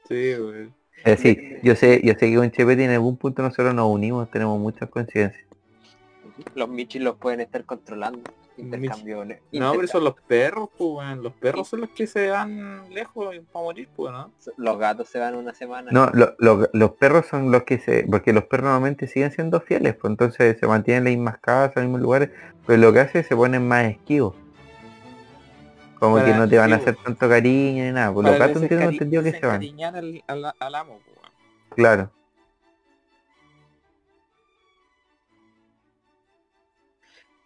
Sí, 0.08 0.34
weón. 0.34 0.74
Es 1.04 1.22
decir, 1.22 1.60
yo 1.62 1.74
sé, 1.74 2.00
yo 2.04 2.12
sé 2.14 2.30
que 2.30 2.36
con 2.36 2.50
Chepete 2.50 2.84
en 2.84 2.90
algún 2.90 3.16
punto 3.16 3.42
nosotros 3.42 3.74
nos 3.74 3.88
unimos, 3.92 4.30
tenemos 4.30 4.58
muchas 4.58 4.88
coincidencias. 4.88 5.44
Los 6.54 6.68
michis 6.68 7.02
los 7.02 7.16
pueden 7.16 7.40
estar 7.40 7.64
controlando. 7.64 8.30
No, 9.52 9.72
pero 9.74 9.86
son 9.88 10.04
los 10.04 10.14
perros, 10.26 10.68
pues. 10.76 11.16
Los 11.18 11.32
perros 11.34 11.68
son 11.68 11.80
los 11.82 11.90
que 11.90 12.06
se 12.06 12.30
van 12.30 12.92
lejos 12.92 13.34
para 13.52 13.62
morir, 13.64 13.88
pues, 13.94 14.12
¿no? 14.12 14.32
Los 14.56 14.78
gatos 14.78 15.08
se 15.08 15.18
van 15.18 15.34
una 15.36 15.54
semana. 15.54 15.90
No, 15.92 16.10
lo- 16.12 16.34
lo- 16.38 16.68
los 16.72 16.90
perros 16.92 17.26
son 17.26 17.50
los 17.50 17.62
que 17.64 17.78
se... 17.78 18.04
Porque 18.10 18.32
los 18.32 18.44
perros 18.44 18.64
normalmente 18.66 19.06
siguen 19.06 19.30
siendo 19.32 19.60
fieles, 19.60 19.94
pues 19.94 20.10
entonces 20.10 20.58
se 20.58 20.66
mantienen 20.66 21.06
en 21.06 21.12
las 21.12 21.18
mismas 21.18 21.38
casas, 21.38 21.76
en 21.76 21.82
los 21.84 21.88
mismos 21.90 22.00
lugares, 22.02 22.30
pero 22.66 22.80
lo 22.80 22.92
que 22.92 23.00
hace 23.00 23.20
es 23.20 23.26
se 23.26 23.36
ponen 23.36 23.66
más 23.66 23.84
esquivos. 23.86 24.34
Como 25.98 26.16
que 26.24 26.32
no 26.32 26.48
te 26.48 26.56
van 26.58 26.72
a 26.72 26.76
hacer 26.76 26.96
tanto 26.96 27.28
cariño 27.28 27.84
ni 27.84 27.90
nada. 27.92 28.12
Pues 28.12 28.24
los 28.26 28.38
gatos 28.38 28.62
desencari- 28.62 28.92
entendido 28.92 29.22
que 29.24 29.32
se 29.32 29.46
van. 29.46 29.60
desencariñar 29.60 29.96
al, 29.96 30.22
al, 30.28 30.54
al 30.60 30.74
amo, 30.76 31.00
pues, 31.04 31.16
weón. 31.18 31.32
Claro. 31.74 32.10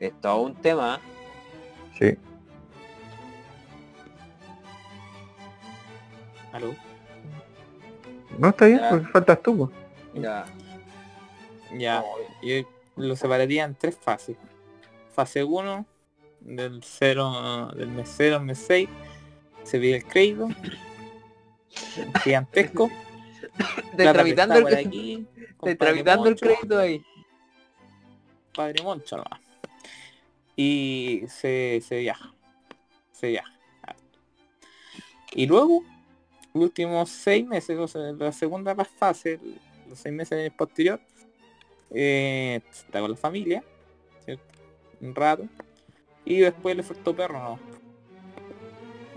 Es 0.02 0.20
todo 0.20 0.40
un 0.40 0.54
tema. 0.56 1.00
Sí. 1.96 2.16
¿Aló? 6.50 6.74
No, 8.36 8.48
está 8.48 8.66
bien, 8.66 8.80
Ya. 8.80 8.90
porque 8.90 9.06
faltas 9.06 9.42
tú. 9.44 9.56
pues. 9.56 9.70
Ya. 10.20 10.44
Ya, 11.78 12.04
yo 12.42 12.68
lo 12.96 13.14
separaría 13.14 13.62
en 13.62 13.76
tres 13.76 13.96
fases. 13.96 14.36
Fase 15.14 15.44
1, 15.44 15.86
del 16.40 16.82
0, 16.82 17.70
del 17.76 17.88
mes 17.88 18.12
0 18.16 18.36
al 18.36 18.42
mes 18.42 18.58
6, 18.58 18.88
se 19.62 19.78
pide 19.78 19.98
el 19.98 20.04
crédito. 20.04 20.48
Gigantesco. 22.24 22.90
Plata 23.96 24.12
tramitando 24.14 24.56
el, 24.56 24.74
aquí, 24.74 25.26
compadre 25.56 25.76
tramitando 25.76 26.28
el 26.28 26.36
crédito 26.40 26.76
ahí. 26.76 27.04
Padre 28.52 28.82
Moncho 28.82 29.18
nomás. 29.18 29.41
Y 30.56 31.22
se, 31.28 31.82
se 31.86 31.98
viaja. 31.98 32.34
Se 33.12 33.28
viaja. 33.28 33.52
Y 35.34 35.46
luego 35.46 35.82
los 36.52 36.64
últimos 36.64 37.08
seis 37.08 37.46
meses, 37.46 37.78
o 37.78 37.88
sea, 37.88 38.12
la 38.12 38.32
segunda 38.32 38.74
fase, 38.84 39.40
los 39.88 39.98
seis 39.98 40.14
meses 40.14 40.52
posterior, 40.52 41.00
eh, 41.90 42.60
está 42.70 43.00
con 43.00 43.10
la 43.10 43.16
familia, 43.16 43.64
¿cierto? 44.24 44.44
Un 45.00 45.14
rato. 45.14 45.48
Y 46.24 46.38
después 46.38 46.74
el 46.74 46.80
efecto 46.80 47.14
perro, 47.14 47.38
no. 47.38 47.58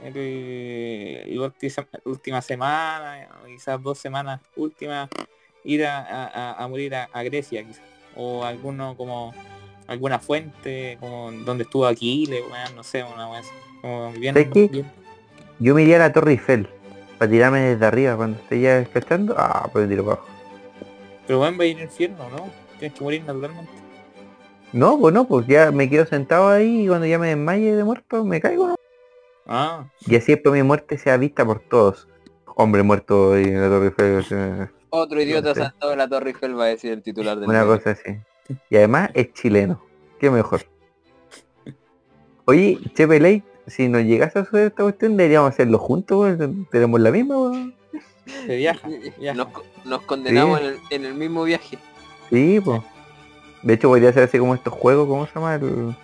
La 0.03 1.53
última 2.05 2.41
semana, 2.41 3.27
quizás 3.47 3.81
dos 3.81 3.97
semanas 3.97 4.39
últimas, 4.55 5.09
ir 5.63 5.83
a, 5.85 6.65
morir 6.69 6.95
a, 6.95 7.23
Grecia, 7.23 7.65
quizás. 7.65 7.83
O 8.15 8.43
alguno 8.45 8.95
como 8.95 9.33
alguna 9.87 10.19
fuente, 10.19 10.97
como 10.99 11.31
donde 11.31 11.63
estuvo 11.63 11.85
Aquiles, 11.85 12.43
no 12.75 12.83
sé, 12.83 13.03
una 13.03 13.29
vez. 13.31 13.47
Como 13.81 14.11
bien, 14.13 14.35
Yo 15.59 15.75
me 15.75 15.83
iría 15.83 15.97
a 15.97 15.99
la 15.99 16.13
Torre 16.13 16.31
Eiffel, 16.31 16.67
para 17.17 17.29
tirarme 17.29 17.59
desde 17.61 17.85
arriba 17.85 18.15
cuando 18.15 18.39
esté 18.39 18.59
ya 18.59 18.77
despechando, 18.77 19.35
ah, 19.37 19.69
pues 19.71 19.87
tiro 19.87 20.03
abajo. 20.03 20.25
Pero 21.27 21.39
bueno, 21.39 21.57
va 21.57 21.63
a 21.63 21.67
ir 21.67 21.77
al 21.77 21.83
infierno, 21.83 22.29
¿no? 22.29 22.49
Tienes 22.79 22.97
que 22.97 23.03
morir 23.03 23.23
naturalmente. 23.25 23.71
No, 24.73 24.99
pues 24.99 25.13
no, 25.13 25.25
pues 25.25 25.47
ya 25.47 25.71
me 25.71 25.89
quedo 25.89 26.05
sentado 26.05 26.49
ahí 26.49 26.83
y 26.83 26.87
cuando 26.87 27.05
ya 27.05 27.17
me 27.17 27.29
desmaye 27.29 27.75
de 27.75 27.83
muerto 27.83 28.23
me 28.25 28.41
caigo, 28.41 28.67
¿no? 28.67 28.75
Ah. 29.47 29.85
Y 30.07 30.15
así 30.15 30.33
después 30.33 30.53
mi 30.53 30.63
muerte 30.63 30.97
sea 30.97 31.17
vista 31.17 31.45
por 31.45 31.59
todos. 31.59 32.07
Hombre 32.55 32.83
muerto 32.83 33.35
en 33.37 33.61
la 33.61 33.69
Torre 33.69 33.85
Eiffel. 33.87 34.69
Otro 34.89 35.21
idiota 35.21 35.49
no 35.49 35.55
saltado 35.55 35.91
en 35.91 35.97
la 35.97 36.07
Torre 36.07 36.31
Eiffel 36.31 36.57
va 36.57 36.65
a 36.65 36.67
decir 36.67 36.91
el 36.91 37.03
titular 37.03 37.39
del 37.39 37.47
Una 37.49 37.65
cosa 37.65 37.91
así. 37.91 38.17
Y 38.69 38.75
además 38.75 39.09
es 39.13 39.33
chileno. 39.33 39.81
Qué 40.19 40.29
mejor. 40.29 40.61
Oye, 42.45 42.79
Chepe 42.93 43.19
Lake, 43.19 43.43
si 43.67 43.87
nos 43.87 44.03
llegase 44.03 44.39
a 44.39 44.45
suceder 44.45 44.67
esta 44.67 44.83
cuestión, 44.83 45.17
deberíamos 45.17 45.49
hacerlo 45.49 45.79
juntos, 45.79 46.37
tenemos 46.69 46.99
la 46.99 47.11
misma, 47.11 47.73
Se 48.45 48.55
viaja, 48.55 48.87
Nos, 49.83 50.01
condenamos 50.03 50.61
en, 50.91 51.05
el, 51.05 51.15
mismo 51.15 51.43
viaje. 51.43 51.79
Sí, 52.29 52.59
pues. 52.63 52.81
De 53.63 53.73
hecho 53.73 53.89
podría 53.89 54.13
ser 54.13 54.23
así 54.23 54.37
como 54.37 54.53
estos 54.53 54.73
juegos, 54.73 55.07
¿cómo 55.07 55.25
se 55.25 55.33
llama? 55.33 55.55
El... 55.55 55.95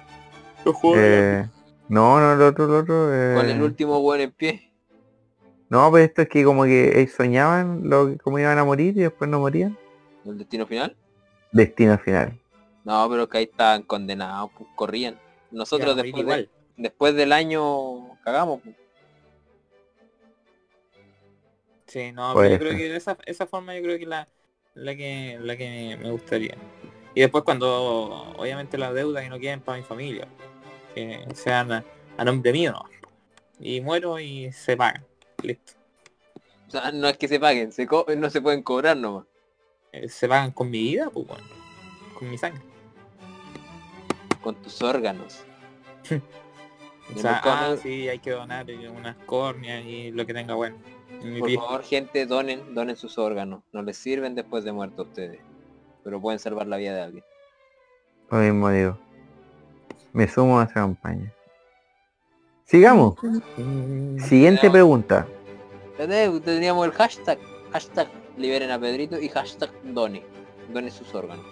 Los 0.66 0.76
juegos. 0.76 1.00
Eh, 1.00 1.48
no, 1.90 2.20
no, 2.20 2.34
el 2.34 2.42
otro, 2.42 2.66
el 2.66 2.72
otro. 2.72 3.14
Eh... 3.14 3.36
Con 3.36 3.50
el 3.50 3.62
último 3.62 4.00
buen 4.02 4.22
en 4.22 4.32
pie. 4.32 4.72
No, 5.70 5.90
pues 5.92 6.10
esto 6.10 6.24
es 6.24 6.30
que 6.30 6.44
como 6.44 6.64
que 6.64 7.00
ellos 7.00 7.14
soñaban 7.16 7.88
lo, 7.88 8.18
cómo 8.24 8.40
iban 8.40 8.58
a 8.58 8.66
morir 8.66 8.98
y 8.98 9.02
después 9.02 9.30
no 9.30 9.40
morían. 9.40 9.78
¿El 10.26 10.40
destino 10.40 10.66
final? 10.66 10.96
Destino 11.52 11.98
final. 11.98 12.40
No, 12.84 13.08
pero 13.10 13.30
que 13.30 13.38
ahí 13.40 13.44
estaban 13.44 13.84
condenados, 13.84 14.52
pues, 14.58 14.70
corrían. 14.76 15.20
Nosotros 15.52 15.96
después, 15.96 16.50
después 16.78 17.16
del 17.16 17.32
año 17.32 18.18
cagamos. 18.24 18.62
Pues. 18.62 18.76
Sí, 21.88 22.12
no, 22.14 22.34
pero 22.36 22.50
yo 22.50 22.60
creo 22.60 22.78
que 22.78 22.96
esa, 22.96 23.18
esa 23.26 23.46
forma 23.46 23.76
yo 23.76 23.84
creo 23.84 24.00
que 24.00 24.06
la, 24.06 24.28
la 24.76 24.96
que 24.96 25.38
la 25.42 25.58
que 25.58 25.98
me 26.02 26.10
gustaría. 26.10 26.56
Y 27.14 27.20
después 27.20 27.44
cuando 27.44 28.34
obviamente 28.38 28.78
la 28.78 28.94
deuda 28.94 29.22
que 29.22 29.30
no 29.30 29.40
quieren 29.40 29.60
para 29.60 29.78
mi 29.78 29.84
familia, 29.84 30.28
que 30.96 31.26
sean 31.36 31.72
a, 31.72 31.84
nombre 32.24 32.54
mío, 32.54 32.72
no. 32.72 32.86
Y 33.60 33.82
muero 33.82 34.20
y 34.20 34.52
se 34.54 34.78
pagan. 34.78 35.06
Listo. 35.44 35.74
O 36.68 36.72
sea, 36.72 36.92
no 36.94 37.10
es 37.10 37.18
que 37.18 37.28
se 37.28 37.40
paguen, 37.40 37.74
se 37.74 37.86
no 38.16 38.30
se 38.30 38.42
pueden 38.42 38.64
cobrar 38.64 38.96
nomás. 38.96 39.26
Eh, 39.92 40.08
se 40.08 40.28
pagan 40.28 40.52
con 40.52 40.70
mi 40.70 40.80
vida, 40.80 41.10
pues 41.10 41.28
bueno. 41.28 41.44
Con 42.18 42.30
mi 42.30 42.38
sangre. 42.38 42.62
Con 44.42 44.56
tus 44.56 44.82
órganos. 44.82 45.44
o 47.16 47.20
sea, 47.20 47.42
ah, 47.44 47.76
sí, 47.82 48.08
hay 48.08 48.20
que 48.20 48.32
donar 48.32 48.68
unas 48.96 49.18
córneas 49.26 49.86
y 49.86 50.12
lo 50.12 50.26
que 50.26 50.34
tenga 50.34 50.56
bueno. 50.56 50.78
Por 51.40 51.52
favor, 51.52 51.84
gente, 51.84 52.26
donen, 52.26 52.74
donen 52.74 52.96
sus 52.96 53.18
órganos. 53.18 53.64
No 53.74 53.84
les 53.84 53.98
sirven 53.98 54.34
después 54.34 54.64
de 54.64 54.72
muerto 54.72 55.04
a 55.04 55.06
ustedes. 55.06 55.40
Pero 56.04 56.20
pueden 56.20 56.40
salvar 56.40 56.68
la 56.68 56.78
vida 56.78 56.96
de 56.96 57.02
alguien. 57.02 57.24
Lo 58.32 58.40
mismo 58.40 58.70
digo. 58.70 58.98
Me 60.14 60.28
sumo 60.28 60.60
a 60.60 60.64
esa 60.64 60.76
campaña. 60.76 61.32
Sigamos. 62.66 63.16
Siguiente 64.26 64.72
pregunta. 64.72 65.28
Teníamos 65.98 66.86
el 66.86 66.92
hashtag. 66.94 67.38
Hashtag 67.72 68.21
liberen 68.38 68.72
a 68.72 68.80
Pedrito 68.80 69.20
y 69.20 69.30
hashtag 69.30 69.72
done. 69.84 70.24
Done 70.74 70.92
sus 70.92 71.14
órganos. 71.14 71.46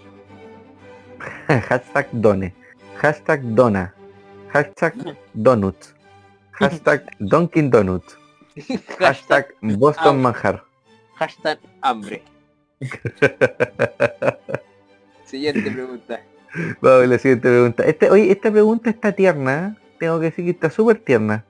hashtag 1.48 2.08
done. 2.12 2.54
Hashtag 2.98 3.42
dona. 3.56 3.94
Hashtag 4.52 4.94
donut. 5.34 6.00
Hashtag 6.60 7.08
Dunkin 7.20 7.72
Donut. 7.72 8.04
Hashtag 9.00 9.56
Boston 9.62 10.22
Manjar. 10.22 10.64
Hashtag 11.16 11.60
hambre. 11.82 12.22
siguiente 15.26 15.72
pregunta. 15.72 16.20
Vamos 16.82 17.04
a 17.04 17.08
la 17.08 17.18
siguiente 17.18 17.48
pregunta. 17.48 17.84
Este, 17.86 18.10
oye, 18.10 18.32
esta 18.32 18.52
pregunta 18.52 18.90
está 18.90 19.14
tierna. 19.14 19.78
¿eh? 19.80 19.96
Tengo 20.00 20.20
que 20.20 20.26
decir 20.26 20.44
que 20.44 20.52
está 20.52 20.70
súper 20.70 21.00
tierna. 21.00 21.46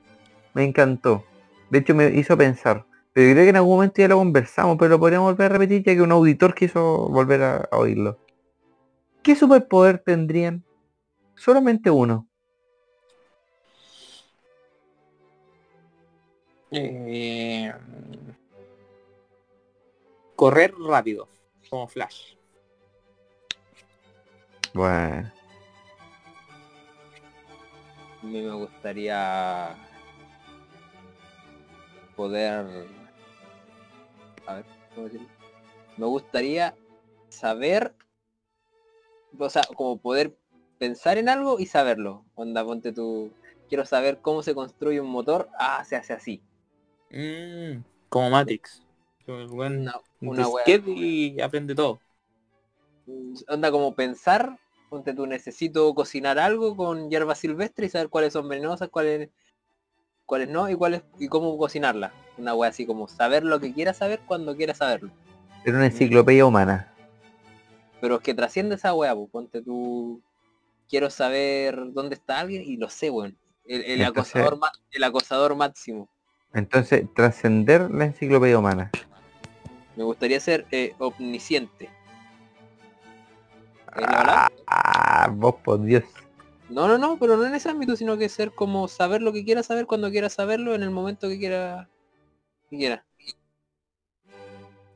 Me 0.54 0.63
encantó. 0.63 1.26
De 1.72 1.80
hecho 1.80 1.96
me 1.96 2.10
hizo 2.10 2.38
pensar. 2.38 2.86
Pero 3.13 3.34
creo 3.34 3.43
que 3.45 3.50
en 3.50 3.56
algún 3.56 3.76
momento 3.76 4.02
ya 4.02 4.08
lo 4.08 4.17
conversamos, 4.17 4.78
pero 4.78 4.89
lo 4.89 5.00
podríamos 5.00 5.32
volver 5.32 5.52
a 5.52 5.54
repetir 5.54 5.84
ya 5.84 5.95
que 5.95 6.02
un 6.02 6.12
auditor 6.12 6.54
quiso 6.54 7.10
volver 7.10 7.41
a, 7.41 7.69
oírlo. 7.72 8.19
¿Qué 9.24 9.36
superpoder 9.36 10.00
tendrían? 10.00 10.63
Solamente 11.36 11.89
uno. 11.89 12.28
Eh, 16.72 17.74
correr 20.36 20.74
rápido, 20.78 21.28
como 21.69 21.88
Flash. 21.88 22.36
Bueno. 24.74 25.32
A 28.22 28.26
mí 28.26 28.41
me 28.41 28.54
gustaría 28.54 29.76
poder... 32.15 32.99
A 34.50 34.56
ver, 34.56 34.66
¿cómo 34.96 35.06
decirlo? 35.06 35.28
Me 35.98 36.06
gustaría 36.08 36.76
saber, 37.30 37.94
o 39.38 39.48
sea, 39.48 39.62
como 39.76 39.98
poder 39.98 40.36
pensar 40.80 41.20
en 41.20 41.30
algo 41.30 41.60
y 41.60 41.68
saberlo. 41.68 42.26
Onda, 42.34 42.66
ponte 42.66 42.92
tú, 42.92 43.32
quiero 43.68 43.86
saber 43.86 44.22
cómo 44.22 44.42
se 44.42 44.56
construye 44.56 45.00
un 45.02 45.12
motor, 45.12 45.50
ah, 45.60 45.86
se 45.86 45.98
hace 45.98 46.14
así. 46.14 46.42
Mm, 47.12 47.84
como 48.10 48.32
Matrix. 48.32 48.82
Una, 49.28 49.94
una 50.20 50.48
y 50.88 51.40
aprende 51.42 51.76
todo. 51.76 52.00
Mm, 53.06 53.36
onda 53.50 53.70
como 53.70 53.94
pensar, 53.94 54.58
ponte 54.90 55.14
tú 55.14 55.28
necesito 55.28 55.94
cocinar 55.94 56.40
algo 56.40 56.76
con 56.76 57.12
hierba 57.12 57.36
silvestre 57.36 57.86
y 57.86 57.90
saber 57.90 58.10
cuáles 58.10 58.34
son 58.34 58.50
venenosas, 58.50 58.90
cuáles 58.90 59.30
cuáles 60.30 60.48
no 60.48 60.70
y 60.70 60.76
cuáles 60.76 61.02
y 61.18 61.28
cómo 61.28 61.58
cocinarla. 61.58 62.13
Una 62.38 62.54
wea 62.54 62.70
así 62.70 62.86
como 62.86 63.08
saber 63.08 63.44
lo 63.44 63.60
que 63.60 63.74
quiera 63.74 63.96
saber 63.96 64.22
cuando 64.28 64.56
quiera 64.56 64.76
saberlo. 64.76 65.10
Es 65.65 65.74
una 65.74 65.88
enciclopedia 65.88 66.46
humana. 66.46 66.94
Pero 68.00 68.18
es 68.18 68.22
que 68.22 68.36
trasciende 68.36 68.76
esa 68.76 68.94
wea, 68.94 69.15
pues, 69.15 69.28
ponte 69.32 69.62
tú. 69.63 70.22
Quiero 70.88 71.10
saber 71.10 71.92
dónde 71.94 72.13
está 72.15 72.39
alguien 72.39 72.62
y 72.62 72.78
lo 72.78 72.89
sé, 72.89 73.10
weón. 73.10 73.36
El, 73.65 74.04
acosador, 74.04 74.58
el 74.92 75.04
acosador 75.04 75.56
máximo. 75.56 76.08
Entonces, 76.54 77.06
trascender 77.13 77.92
la 77.92 78.06
enciclopedia 78.06 78.58
humana. 78.58 78.92
Me 79.96 80.04
gustaría 80.04 80.39
ser 80.39 80.65
eh, 80.72 80.94
omnisciente. 81.00 81.89
Ah, 83.88 84.48
ah, 84.68 85.30
vos 85.32 85.56
por 85.63 85.84
Dios. 85.84 86.04
No, 86.69 86.88
no, 86.88 86.97
no, 86.97 87.17
pero 87.17 87.36
no 87.36 87.45
en 87.45 87.55
ese 87.55 87.69
ámbito, 87.69 87.95
sino 87.95 88.17
que 88.17 88.29
ser 88.29 88.51
como 88.51 88.88
saber 88.88 89.21
lo 89.21 89.34
que 89.34 89.43
quiera 89.43 89.63
saber 89.63 89.88
cuando 89.88 90.12
quiera 90.12 90.29
saberlo 90.29 90.75
en 90.75 90.84
el 90.84 90.91
momento 90.91 91.27
que 91.27 91.39
quiera. 91.39 91.89
Que 92.69 92.77
quiera. 92.77 93.05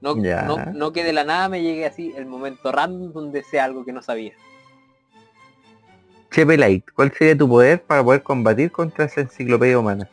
No, 0.01 0.15
no, 0.15 0.57
no, 0.73 0.91
que 0.91 1.03
de 1.03 1.13
la 1.13 1.23
nada 1.23 1.47
me 1.47 1.61
llegue 1.63 1.85
así 1.85 2.13
el 2.17 2.25
momento 2.25 2.71
random 2.71 3.13
donde 3.13 3.41
sea 3.41 3.63
algo 3.63 3.85
que 3.85 3.93
no 3.93 4.01
sabía. 4.01 4.33
Chepe 6.29 6.57
Light, 6.57 6.85
¿cuál 6.93 7.11
sería 7.13 7.37
tu 7.37 7.47
poder 7.47 7.81
para 7.81 8.03
poder 8.03 8.21
combatir 8.21 8.71
contra 8.71 9.05
esa 9.05 9.21
enciclopedia 9.21 9.79
humana? 9.79 10.09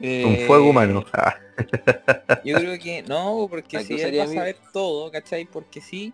Un 0.00 0.36
fuego 0.46 0.70
humano. 0.70 1.04
Yo 2.44 2.56
creo 2.58 2.78
que 2.78 3.02
no, 3.02 3.46
porque 3.50 3.82
si 3.82 4.00
él 4.00 4.18
va 4.18 4.24
a 4.24 4.28
saber 4.28 4.56
todo, 4.72 5.10
¿cachai? 5.10 5.46
Porque 5.46 5.80
sí, 5.80 6.12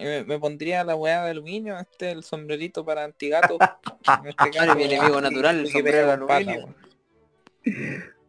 me, 0.00 0.38
pondría 0.38 0.84
la 0.84 0.96
weá 0.96 1.24
de 1.24 1.30
aluminio, 1.30 1.78
este 1.78 2.10
el 2.10 2.24
sombrerito 2.24 2.84
para 2.84 3.04
antigato. 3.04 3.58
este 4.24 4.50
caso, 4.50 4.74
mi 4.74 4.84
enemigo 4.84 5.20
natural, 5.20 5.60
el 5.60 5.68
sombrero 5.68 6.06
de 6.06 6.12
aluminio. 6.12 6.74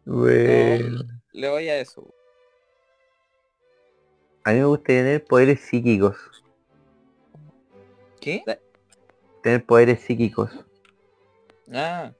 bueno. 0.04 1.04
le 1.32 1.48
voy 1.48 1.68
a 1.68 1.80
eso. 1.80 2.12
A 4.44 4.50
mí 4.50 4.58
me 4.58 4.64
gusta 4.64 4.86
tener 4.86 5.24
poderes 5.24 5.60
psíquicos. 5.60 6.16
¿Qué? 8.20 8.42
Tener 9.42 9.64
poderes 9.64 10.00
psíquicos. 10.00 10.50
Ah. 11.72 12.12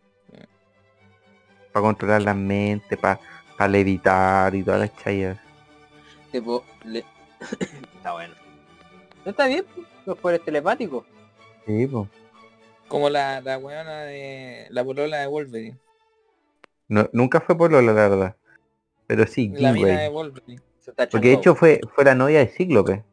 Para 1.73 1.83
controlar 1.85 2.23
la 2.23 2.35
mente, 2.35 2.97
para 2.97 3.21
Para 3.57 3.69
levitar 3.69 4.55
y 4.55 4.63
todas 4.63 4.81
las 4.81 4.97
chayas. 4.97 5.39
Tipo, 6.31 6.65
le- 6.85 7.05
está 7.97 8.13
bueno. 8.13 8.42
¿No 9.25 9.31
está 9.31 9.47
bien? 9.47 9.65
pues? 9.75 9.87
Los 10.07 10.19
poderes 10.19 10.45
telepáticos. 10.45 11.05
Sí, 11.67 11.87
pues. 11.87 12.09
Como 12.89 13.09
la, 13.09 13.41
la 13.41 13.59
weona 13.59 14.01
de 14.03 14.67
la 14.71 14.85
polola 14.85 15.19
de 15.21 15.27
Wolverine. 15.27 15.79
No, 16.89 17.09
nunca 17.13 17.41
fue 17.41 17.57
por 17.57 17.71
Lola, 17.73 17.93
la 17.93 18.09
verdad. 18.09 18.37
Pero 19.07 19.27
sí, 19.27 19.49
La 19.57 19.73
mina 19.73 20.01
de. 20.01 20.09
Wolverine. 20.09 20.61
Porque 21.11 21.29
de 21.29 21.35
hecho 21.35 21.55
fue, 21.55 21.81
fue 21.95 22.05
la 22.05 22.15
novia 22.15 22.41
de 22.41 22.49
Cíclope. 22.49 23.05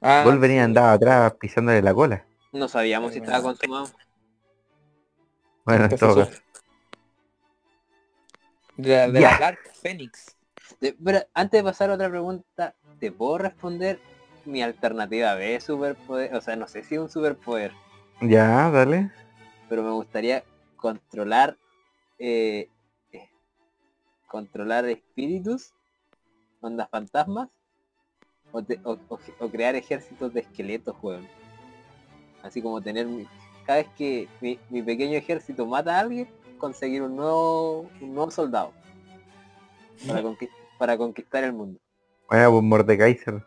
Ah, 0.00 0.22
Wolverine 0.24 0.58
sí. 0.60 0.64
andaba 0.64 0.92
atrás 0.94 1.34
pisándole 1.38 1.82
la 1.82 1.94
cola. 1.94 2.26
No 2.52 2.66
sabíamos 2.68 3.12
si 3.12 3.18
estaba 3.18 3.38
bueno. 3.40 3.56
consumado. 3.58 3.90
Bueno, 5.64 5.84
en 5.84 5.96
todo 5.96 6.16
caso. 6.16 6.30
De, 8.76 8.88
la- 8.96 9.08
de 9.08 9.20
Ya. 9.20 9.30
la 9.32 9.38
Dark 9.38 9.58
Phoenix. 9.80 10.36
De- 10.80 10.96
pero 11.04 11.20
antes 11.34 11.60
de 11.60 11.64
pasar 11.64 11.90
a 11.90 11.94
otra 11.94 12.08
pregunta, 12.10 12.74
¿te 12.98 13.12
puedo 13.12 13.38
responder 13.38 14.00
mi 14.44 14.62
alternativa 14.62 15.34
B 15.34 15.44
de 15.52 15.60
superpoder? 15.60 16.34
O 16.34 16.40
sea, 16.40 16.56
no 16.56 16.66
sé 16.66 16.82
si 16.82 16.94
es 16.94 17.00
un 17.00 17.08
superpoder, 17.10 17.72
Ya, 18.20 18.70
dale. 18.70 19.10
pero 19.68 19.82
me 19.82 19.90
gustaría 19.92 20.44
controlar 20.76 21.56
eh, 22.18 22.68
eh, 23.12 23.28
controlar 24.28 24.84
espíritus, 24.86 25.72
ondas 26.60 26.88
fantasmas, 26.90 27.50
o, 28.52 28.62
te- 28.62 28.80
o- 28.84 28.98
o- 29.08 29.18
o 29.40 29.50
crear 29.50 29.74
ejércitos 29.74 30.32
de 30.32 30.40
esqueletos, 30.40 30.94
weón. 31.02 31.26
Así 32.42 32.60
como 32.60 32.80
tener 32.82 33.06
mi- 33.06 33.26
cada 33.66 33.78
vez 33.78 33.88
que 33.96 34.28
mi, 34.40 34.58
mi 34.68 34.82
pequeño 34.82 35.16
ejército 35.16 35.64
mata 35.66 35.96
a 35.96 36.00
alguien, 36.00 36.28
conseguir 36.58 37.02
un 37.02 37.16
nuevo, 37.16 37.90
un 38.00 38.14
nuevo 38.14 38.30
soldado 38.30 38.72
para, 40.06 40.22
conquist- 40.22 40.50
para 40.78 40.96
conquistar 40.98 41.44
el 41.44 41.52
mundo. 41.52 41.80
Vaya, 42.28 42.50
pues 42.50 42.62
Mordekaiser. 42.62 43.42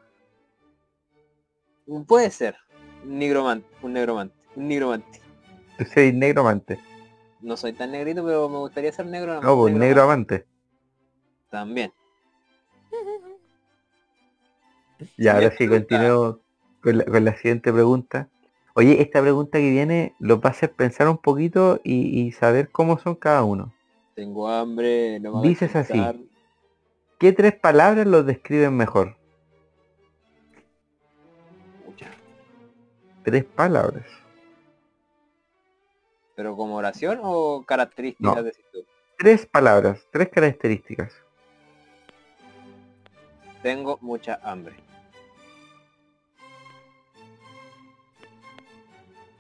Puede 2.08 2.32
ser 2.32 2.56
un 3.04 3.19
nigromante, 3.19 3.67
un 3.82 3.93
negromante, 3.93 4.36
un 4.56 4.67
nigromante. 4.67 5.21
Tú 5.78 5.86
soy 5.86 6.13
negromante. 6.13 6.80
No 7.41 7.56
soy 7.58 7.74
tan 7.74 7.91
negrito, 7.91 8.26
pero 8.26 8.50
me 8.50 8.58
gustaría 8.58 8.91
ser 8.91 9.06
negro. 9.06 9.41
No, 9.41 9.56
pues 9.56 9.74
negro 9.74 10.04
amante. 10.04 10.45
También. 11.50 11.91
Ya, 15.17 15.34
ahora 15.36 15.52
sí, 15.58 15.67
continúo 15.67 16.39
con 16.82 16.98
la, 17.00 17.04
con 17.04 17.26
la 17.26 17.36
siguiente 17.36 17.71
pregunta. 17.74 18.30
Oye, 18.76 19.02
esta 19.02 19.21
pregunta 19.21 19.58
que 19.58 19.69
viene 19.69 20.15
lo 20.19 20.39
va 20.39 20.50
a 20.50 20.54
hacer 20.54 20.71
pensar 20.71 21.10
un 21.10 21.17
poquito 21.17 21.82
y, 21.84 22.21
y 22.21 22.32
saber 22.32 22.71
cómo 22.71 22.98
son 22.98 23.15
cada 23.15 23.43
uno. 23.43 23.74
Tengo 24.15 24.48
hambre, 24.48 25.19
no 25.19 25.41
me 25.41 25.50
Dices 25.50 25.76
así. 25.76 26.02
¿Qué 27.19 27.34
tres 27.34 27.54
palabras 27.60 28.08
los 28.08 28.26
describen 28.26 28.76
mejor? 28.78 29.17
Tres 33.26 33.44
palabras. 33.44 34.06
¿Pero 36.36 36.56
como 36.56 36.76
oración 36.76 37.20
o 37.24 37.64
características 37.66 38.36
No. 38.36 38.44
de 38.44 38.52
tú? 38.72 38.86
Tres 39.18 39.46
palabras, 39.46 40.06
tres 40.12 40.30
características. 40.30 41.14
Tengo 43.64 43.98
mucha 44.02 44.40
hambre. 44.44 44.76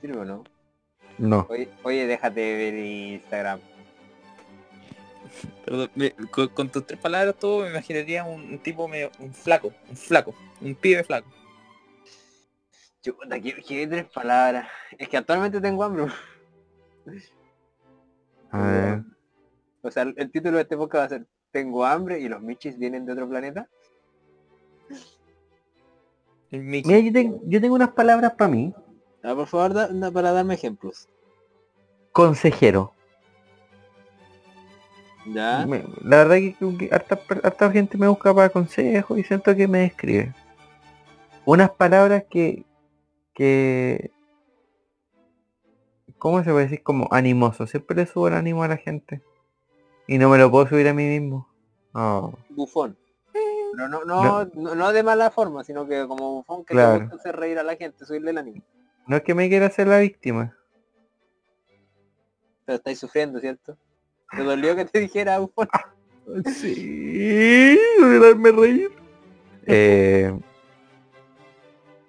¿Sirve 0.01 0.19
o 0.19 0.25
no? 0.25 0.43
No. 1.17 1.45
Oye, 1.49 1.69
oye, 1.83 2.07
déjate 2.07 2.39
de 2.39 2.55
ver 2.55 2.73
Instagram. 2.75 3.59
Perdón, 5.65 5.91
me- 5.95 6.11
con, 6.31 6.47
con 6.49 6.69
tus 6.69 6.85
tres 6.85 6.99
palabras 6.99 7.35
todo 7.35 7.63
me 7.63 7.69
imaginaría 7.69 8.23
un, 8.23 8.41
un 8.41 8.59
tipo 8.59 8.87
medio, 8.87 9.11
un 9.19 9.33
flaco, 9.33 9.73
un 9.89 9.97
flaco, 9.97 10.33
un 10.61 10.75
pibe 10.75 11.03
flaco. 11.03 11.27
Chuta, 13.05 13.39
¿qué, 13.39 13.53
qué 13.61 13.85
tres 13.85 14.05
palabras? 14.05 14.67
Es 14.97 15.07
que 15.07 15.17
actualmente 15.17 15.61
tengo 15.61 15.83
hambre. 15.83 16.07
A 18.49 18.57
ver. 18.65 19.01
O 19.83 19.91
sea, 19.91 20.01
el 20.17 20.31
título 20.31 20.57
de 20.57 20.63
este 20.63 20.75
podcast 20.75 21.01
va 21.01 21.05
a 21.05 21.09
ser 21.09 21.27
Tengo 21.51 21.85
hambre 21.85 22.19
y 22.19 22.27
los 22.27 22.41
michis 22.41 22.79
vienen 22.79 23.05
de 23.05 23.13
otro 23.13 23.29
planeta. 23.29 23.67
El. 26.49 26.63
Mira, 26.63 26.97
yo, 26.97 27.13
tengo- 27.13 27.41
yo 27.45 27.61
tengo 27.61 27.75
unas 27.75 27.91
palabras 27.91 28.33
para 28.33 28.49
mí. 28.49 28.73
Ah, 29.23 29.35
por 29.35 29.45
favor, 29.45 29.73
da- 29.75 29.87
da- 29.87 30.11
para 30.11 30.31
darme 30.31 30.55
ejemplos. 30.55 31.07
Consejero. 32.11 32.91
¿Ya? 35.27 35.63
Me- 35.67 35.85
la 36.03 36.25
verdad 36.25 36.35
que, 36.37 36.55
que 36.77 36.89
harta 37.43 37.71
gente 37.71 37.97
me 37.99 38.07
busca 38.07 38.33
para 38.33 38.49
consejos 38.49 39.19
y 39.19 39.23
siento 39.23 39.55
que 39.55 39.67
me 39.67 39.79
describe. 39.81 40.33
Unas 41.45 41.69
palabras 41.69 42.23
que, 42.29 42.65
que, 43.35 44.11
¿cómo 46.17 46.43
se 46.43 46.51
puede 46.51 46.65
decir? 46.65 46.81
Como 46.83 47.07
animoso. 47.11 47.67
Siempre 47.67 47.95
le 47.97 48.05
subo 48.07 48.27
el 48.29 48.33
ánimo 48.33 48.63
a 48.63 48.67
la 48.67 48.77
gente. 48.77 49.21
Y 50.07 50.17
no 50.17 50.29
me 50.29 50.37
lo 50.37 50.49
puedo 50.49 50.67
subir 50.67 50.87
a 50.87 50.93
mí 50.93 51.03
mismo. 51.05 51.47
Oh, 51.93 52.33
Bufón. 52.49 52.97
Pero 53.33 53.89
no, 53.89 54.05
no, 54.05 54.45
no, 54.45 54.75
no 54.75 54.93
de 54.93 55.03
mala 55.03 55.29
forma, 55.31 55.63
sino 55.63 55.85
que 55.87 56.07
como 56.07 56.35
bufón 56.35 56.63
que 56.65 56.73
Claro. 56.73 56.97
te 56.97 57.03
gusta 57.05 57.15
hacer 57.17 57.35
reír 57.35 57.59
a 57.59 57.63
la 57.63 57.75
gente, 57.75 58.05
subirle 58.05 58.31
el 58.31 58.37
ánimo. 58.37 58.61
no 59.07 59.17
es 59.17 59.23
que 59.23 59.33
me 59.35 59.49
quiera 59.49 59.65
hacer 59.67 59.87
la 59.87 59.99
víctima. 59.99 60.55
Pero 62.65 62.77
estáis 62.77 62.99
sufriendo, 62.99 63.39
¿cierto? 63.39 63.77
¿Te 64.31 64.43
dolió 64.43 64.75
que 64.75 64.85
te 64.85 64.99
dijera 64.99 65.39
bufón? 65.39 65.67
Sí, 66.55 67.77
darme 68.19 68.51
reír. 68.51 68.91
Eh, 69.67 70.35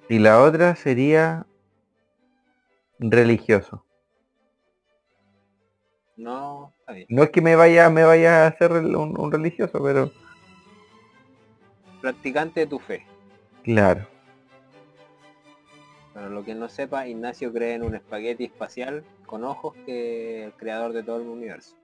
y 0.08 0.18
la 0.18 0.42
otra 0.42 0.76
sería 0.76 1.46
religioso. 2.98 3.84
No, 6.16 6.72
está 6.80 6.92
bien. 6.92 7.06
No 7.10 7.22
es 7.22 7.30
que 7.30 7.40
me 7.42 7.56
vaya, 7.56 7.90
me 7.90 8.04
vaya 8.04 8.44
a 8.44 8.46
hacer 8.48 8.72
un, 8.72 9.18
un 9.18 9.32
religioso, 9.32 9.82
pero 9.82 10.10
Practicante 12.00 12.60
de 12.60 12.66
tu 12.66 12.78
fe. 12.78 13.04
claro. 13.64 14.06
Para 16.14 16.28
lo 16.30 16.44
que 16.44 16.54
no 16.54 16.68
sepa, 16.70 17.06
Ignacio 17.06 17.52
cree 17.52 17.74
en 17.74 17.82
un 17.82 17.94
espagueti 17.94 18.44
espacial 18.44 19.04
con 19.26 19.44
ojos 19.44 19.74
que 19.84 20.44
el 20.44 20.52
creador 20.54 20.94
de 20.94 21.02
todo 21.02 21.20
el 21.20 21.28
universo. 21.28 21.76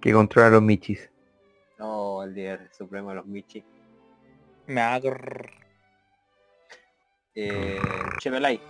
Que 0.00 0.12
controla 0.12 0.46
a 0.48 0.50
los 0.50 0.62
michis. 0.62 1.10
Oh, 1.80 2.22
el 2.22 2.34
líder 2.34 2.68
supremo 2.72 3.08
de 3.08 3.14
los 3.16 3.26
Michi. 3.26 3.64
Me 4.66 4.80
agarr- 4.80 5.50
Eh, 7.34 7.78
Chevelay, 8.18 8.60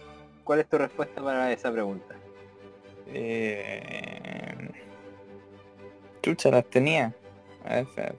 ¿cuál 0.44 0.60
es 0.60 0.68
tu 0.68 0.78
respuesta 0.78 1.22
para 1.22 1.52
esa 1.52 1.72
pregunta? 1.72 2.14
Eh... 3.08 4.70
Chucha, 6.22 6.50
las 6.50 6.64
tenía. 6.66 7.12
A 7.64 7.74
ver, 7.74 7.78
espera. 7.88 8.14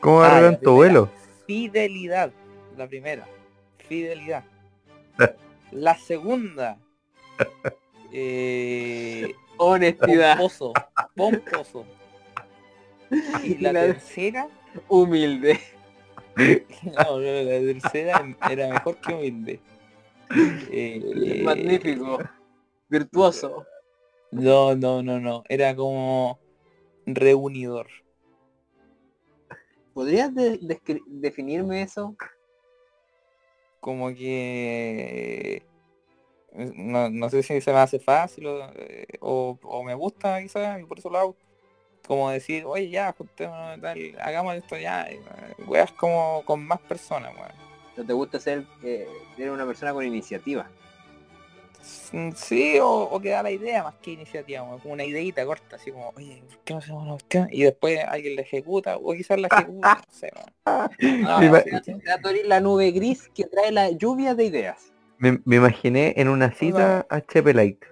¿Cómo 0.00 0.22
Ah, 0.22 0.40
la 0.40 0.58
tu 0.58 0.72
vuelo? 0.74 1.10
Fidelidad, 1.46 2.32
la 2.76 2.86
primera. 2.86 3.26
Fidelidad. 3.88 4.44
La 5.72 5.96
segunda. 5.96 6.78
Eh, 8.12 9.34
Honestidad, 9.56 10.36
pomposo. 10.38 10.72
Pomposo. 11.14 11.84
Y 13.44 13.58
la 13.58 13.72
La- 13.72 13.80
tercera. 13.82 14.48
humilde. 14.88 15.60
No, 16.84 17.18
no, 17.18 17.20
la 17.20 17.60
tercera 17.60 18.36
era 18.50 18.68
mejor 18.68 18.96
que 18.98 19.12
humilde. 19.12 19.60
Eh, 20.70 21.42
Magnífico. 21.44 22.18
Virtuoso. 22.88 23.66
No, 24.30 24.74
no, 24.74 25.02
no, 25.02 25.18
no. 25.20 25.42
Era 25.48 25.74
como 25.74 26.38
reunidor. 27.06 27.88
¿Podrías 29.92 30.34
de- 30.34 30.60
definirme 31.06 31.82
eso? 31.82 32.16
Como 33.80 34.14
que 34.14 35.62
no, 36.52 37.10
no 37.10 37.30
sé 37.30 37.42
si 37.42 37.60
se 37.60 37.72
me 37.72 37.78
hace 37.78 37.98
fácil 37.98 38.46
o, 38.46 38.72
eh, 38.74 39.06
o, 39.20 39.58
o 39.62 39.82
me 39.84 39.94
gusta 39.94 40.40
quizás 40.42 40.80
y 40.80 40.84
por 40.84 40.98
eso 40.98 41.10
lo 41.10 41.18
hago. 41.18 41.36
Como 42.06 42.30
decir, 42.30 42.64
oye 42.66 42.90
ya, 42.90 43.12
juntémonos, 43.12 43.80
tal, 43.80 44.16
hagamos 44.20 44.56
esto 44.56 44.76
ya, 44.76 45.02
eh, 45.08 45.20
weas 45.66 45.92
como 45.92 46.42
con 46.44 46.66
más 46.66 46.80
personas, 46.80 47.32
weón. 47.36 47.52
¿No 47.96 48.04
te 48.04 48.12
gusta 48.12 48.40
ser 48.40 48.64
eh, 48.82 49.06
ser 49.36 49.50
una 49.50 49.66
persona 49.66 49.92
con 49.92 50.04
iniciativa? 50.04 50.68
Mm, 52.12 52.30
Sí, 52.34 52.78
o, 52.78 52.88
o 52.88 53.20
que 53.20 53.30
da 53.30 53.42
la 53.42 53.50
idea 53.50 53.82
más 53.82 53.94
que 53.96 54.12
iniciativa, 54.12 54.62
weón, 54.62 54.80
como 54.80 54.94
una 54.94 55.04
ideita 55.04 55.44
corta, 55.46 55.76
así 55.76 55.90
como, 55.92 56.12
oye, 56.16 56.42
¿por 56.48 56.58
qué 56.64 56.74
no 56.74 56.78
hacemos 56.78 57.02
una 57.02 57.12
cuestión? 57.12 57.48
Y 57.50 57.62
después 57.62 58.00
alguien 58.06 58.36
la 58.36 58.42
ejecuta, 58.42 58.96
o 58.96 59.12
quizás 59.12 59.40
la 59.40 59.48
ejecuta, 59.48 60.02
no 60.06 60.12
sé, 60.12 60.30
weón. 60.34 60.90
No, 61.22 61.38
Me 61.40 62.44
la 62.44 62.60
nube 62.60 62.90
gris 62.90 63.30
que 63.34 63.44
trae 63.44 63.72
la 63.72 63.90
lluvia 63.90 64.34
de 64.34 64.44
ideas. 64.44 64.92
Me, 65.18 65.40
me 65.44 65.56
imaginé 65.56 66.14
en 66.16 66.28
una 66.28 66.50
cita 66.50 67.06
a 67.10 67.20
Chepe 67.20 67.52
Light. 67.54 67.84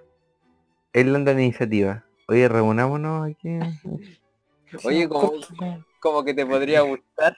Él 0.93 1.15
anda 1.15 1.31
en 1.31 1.41
iniciativa. 1.41 2.03
Oye, 2.29 2.47
reunámonos 2.47 3.27
aquí. 3.27 3.49
Oye, 4.83 5.09
como, 5.09 5.33
como 5.99 6.23
que 6.23 6.33
te 6.35 6.45
podría 6.45 6.81
gustar. 6.81 7.35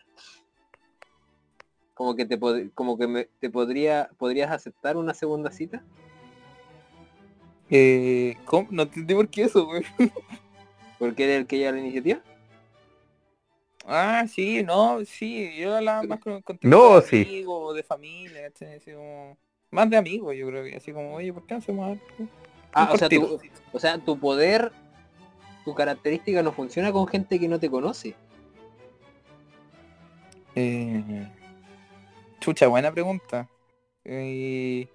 Como 1.94 2.16
que 2.16 2.26
te 2.26 2.38
pod- 2.38 2.72
como 2.74 2.98
que 2.98 3.08
me, 3.08 3.26
te 3.40 3.50
podría 3.50 4.10
podrías 4.18 4.52
aceptar 4.52 4.98
una 4.98 5.14
segunda 5.14 5.50
cita. 5.50 5.82
Eh, 7.70 8.36
¿cómo? 8.44 8.68
No 8.72 8.84
entendí 8.84 9.14
por 9.16 9.30
qué 9.30 9.44
eso, 9.44 9.66
güey. 9.66 9.84
Porque 11.00 11.24
eres 11.24 11.38
el 11.38 11.48
que 11.48 11.58
lleva 11.58 11.72
la 11.72 11.80
iniciativa. 11.80 12.20
Ah, 13.86 14.26
sí, 14.28 14.62
no, 14.62 15.04
sí, 15.06 15.56
yo 15.58 15.76
hablaba 15.78 16.04
más 16.04 16.20
con, 16.20 16.42
con 16.42 16.60
No, 16.62 17.00
de 17.00 17.08
sí. 17.08 17.22
amigos, 17.22 17.76
de 17.76 17.84
familia. 17.84 18.48
Así 18.48 18.92
como, 18.92 19.38
más 19.72 19.90
de 19.90 19.98
amigos, 19.98 20.36
yo 20.36 20.48
creo 20.48 20.66
que 20.66 20.76
así 20.76 20.92
como, 20.92 21.16
oye, 21.16 21.32
¿por 21.34 21.46
qué 21.46 21.54
no 21.54 21.60
hacemos 21.60 21.88
algo? 21.88 22.30
Ah, 22.74 22.90
o 22.94 22.98
sea, 22.98 23.10
tu, 23.10 23.40
o 23.74 23.80
sea, 23.80 23.98
tu 23.98 24.20
poder, 24.20 24.72
tu 25.66 25.74
característica 25.76 26.42
no 26.44 26.52
funciona 26.52 26.92
con 26.92 27.08
gente 27.08 27.40
que 27.40 27.48
no 27.48 27.60
te 27.60 27.70
conoce. 27.70 28.16
Eh, 30.56 31.28
chucha, 32.40 32.68
buena 32.68 32.92
pregunta. 32.92 33.48
Eh, 34.04 34.88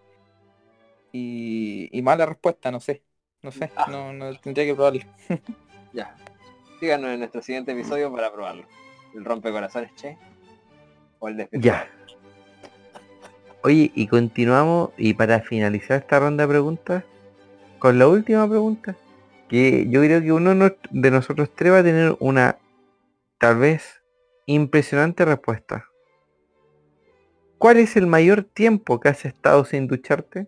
y, 1.12 1.88
y 1.92 2.02
mala 2.02 2.26
respuesta, 2.26 2.70
no 2.70 2.80
sé. 2.80 3.02
No 3.42 3.52
sé, 3.52 3.70
Ah. 3.76 3.86
no, 3.88 4.12
no 4.12 4.34
tendría 4.40 4.66
que 4.66 4.74
probarlo. 4.74 5.00
Ya. 5.92 6.14
Síganos 6.78 7.10
en 7.10 7.20
nuestro 7.20 7.40
siguiente 7.40 7.72
episodio 7.72 8.12
para 8.12 8.30
probarlo. 8.30 8.66
El 9.14 9.24
rompecorazones, 9.24 9.94
che. 9.94 10.18
O 11.20 11.28
el 11.28 11.38
despierto. 11.38 11.66
Ya. 11.66 11.88
Oye, 13.62 13.90
y 13.94 14.06
continuamos, 14.06 14.90
y 14.98 15.14
para 15.14 15.40
finalizar 15.40 16.00
esta 16.02 16.18
ronda 16.20 16.44
de 16.44 16.48
preguntas, 16.48 17.04
con 17.78 17.98
la 17.98 18.08
última 18.08 18.46
pregunta, 18.46 18.94
que 19.48 19.86
yo 19.88 20.00
creo 20.00 20.20
que 20.22 20.32
uno 20.32 20.54
no- 20.54 20.72
de 20.90 21.10
nosotros 21.10 21.50
tres 21.54 21.72
va 21.72 21.78
a 21.78 21.82
tener 21.84 22.16
una, 22.20 22.58
tal 23.38 23.58
vez, 23.58 24.02
impresionante 24.46 25.24
respuesta. 25.24 25.86
¿Cuál 27.58 27.78
es 27.78 27.96
el 27.96 28.06
mayor 28.06 28.44
tiempo 28.44 29.00
que 29.00 29.08
has 29.08 29.24
estado 29.24 29.64
sin 29.64 29.86
ducharte? 29.86 30.46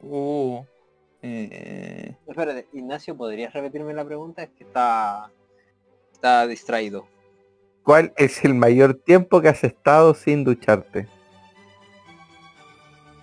Uh, 0.00 0.64
eh, 1.22 2.16
Espérate, 2.26 2.66
Ignacio, 2.72 3.16
¿podrías 3.16 3.52
repetirme 3.52 3.94
la 3.94 4.04
pregunta? 4.04 4.42
Es 4.42 4.50
que 4.50 4.64
está, 4.64 5.30
está 6.12 6.46
distraído. 6.48 7.06
¿Cuál 7.84 8.12
es 8.16 8.44
el 8.44 8.54
mayor 8.54 8.94
tiempo 8.94 9.40
que 9.40 9.48
has 9.48 9.62
estado 9.62 10.14
sin 10.14 10.42
ducharte? 10.44 11.06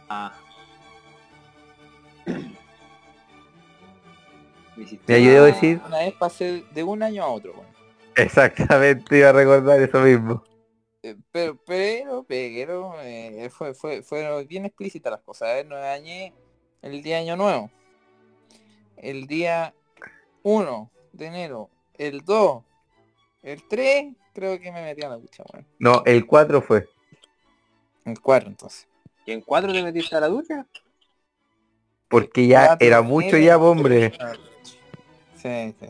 Ah. 0.07 0.38
Mi 4.75 4.85
Mira, 4.85 5.19
yo 5.19 5.31
debo 5.31 5.45
decir, 5.45 5.81
una 5.85 5.97
vez 5.99 6.13
pasé 6.13 6.63
de 6.73 6.83
un 6.83 7.03
año 7.03 7.23
a 7.23 7.27
otro, 7.27 7.53
bueno. 7.53 7.69
exactamente, 8.15 9.17
iba 9.17 9.29
a 9.29 9.33
recordar 9.33 9.81
eso 9.81 9.99
mismo. 10.01 10.43
Eh, 11.03 11.15
Pero, 11.31 11.57
pero, 11.65 12.23
pero, 12.27 12.93
eh, 13.01 13.49
fue, 13.49 13.73
fue, 13.73 14.01
fueron 14.03 14.45
bien 14.47 14.65
explícitas 14.65 15.11
las 15.11 15.21
cosas. 15.21 15.49
A 15.49 15.53
ver, 15.53 15.65
me 15.65 15.75
bañé 15.75 16.33
el 16.81 17.01
día 17.01 17.17
año 17.19 17.35
nuevo. 17.37 17.69
El 18.97 19.27
día 19.27 19.73
1 20.43 20.91
de 21.13 21.25
enero. 21.25 21.69
El 21.97 22.21
2. 22.25 22.63
El 23.43 23.65
3, 23.67 24.13
creo 24.33 24.59
que 24.59 24.71
me 24.73 24.81
metí 24.81 25.01
a 25.03 25.09
la 25.09 25.15
ducha, 25.17 25.43
bueno. 25.51 25.65
No, 25.79 26.03
el 26.05 26.25
4 26.25 26.61
fue. 26.61 26.87
El 28.05 28.19
4 28.19 28.49
entonces. 28.49 28.87
¿Y 29.25 29.31
en 29.31 29.41
cuatro 29.41 29.71
te 29.71 29.83
metiste 29.83 30.15
a 30.15 30.19
la 30.19 30.27
ducha? 30.27 30.65
Porque 32.09 32.47
ya 32.47 32.75
era 32.79 33.01
mucho 33.01 33.37
ya, 33.37 33.57
hombre. 33.57 34.11
Sí, 35.35 35.73
sí. 35.79 35.87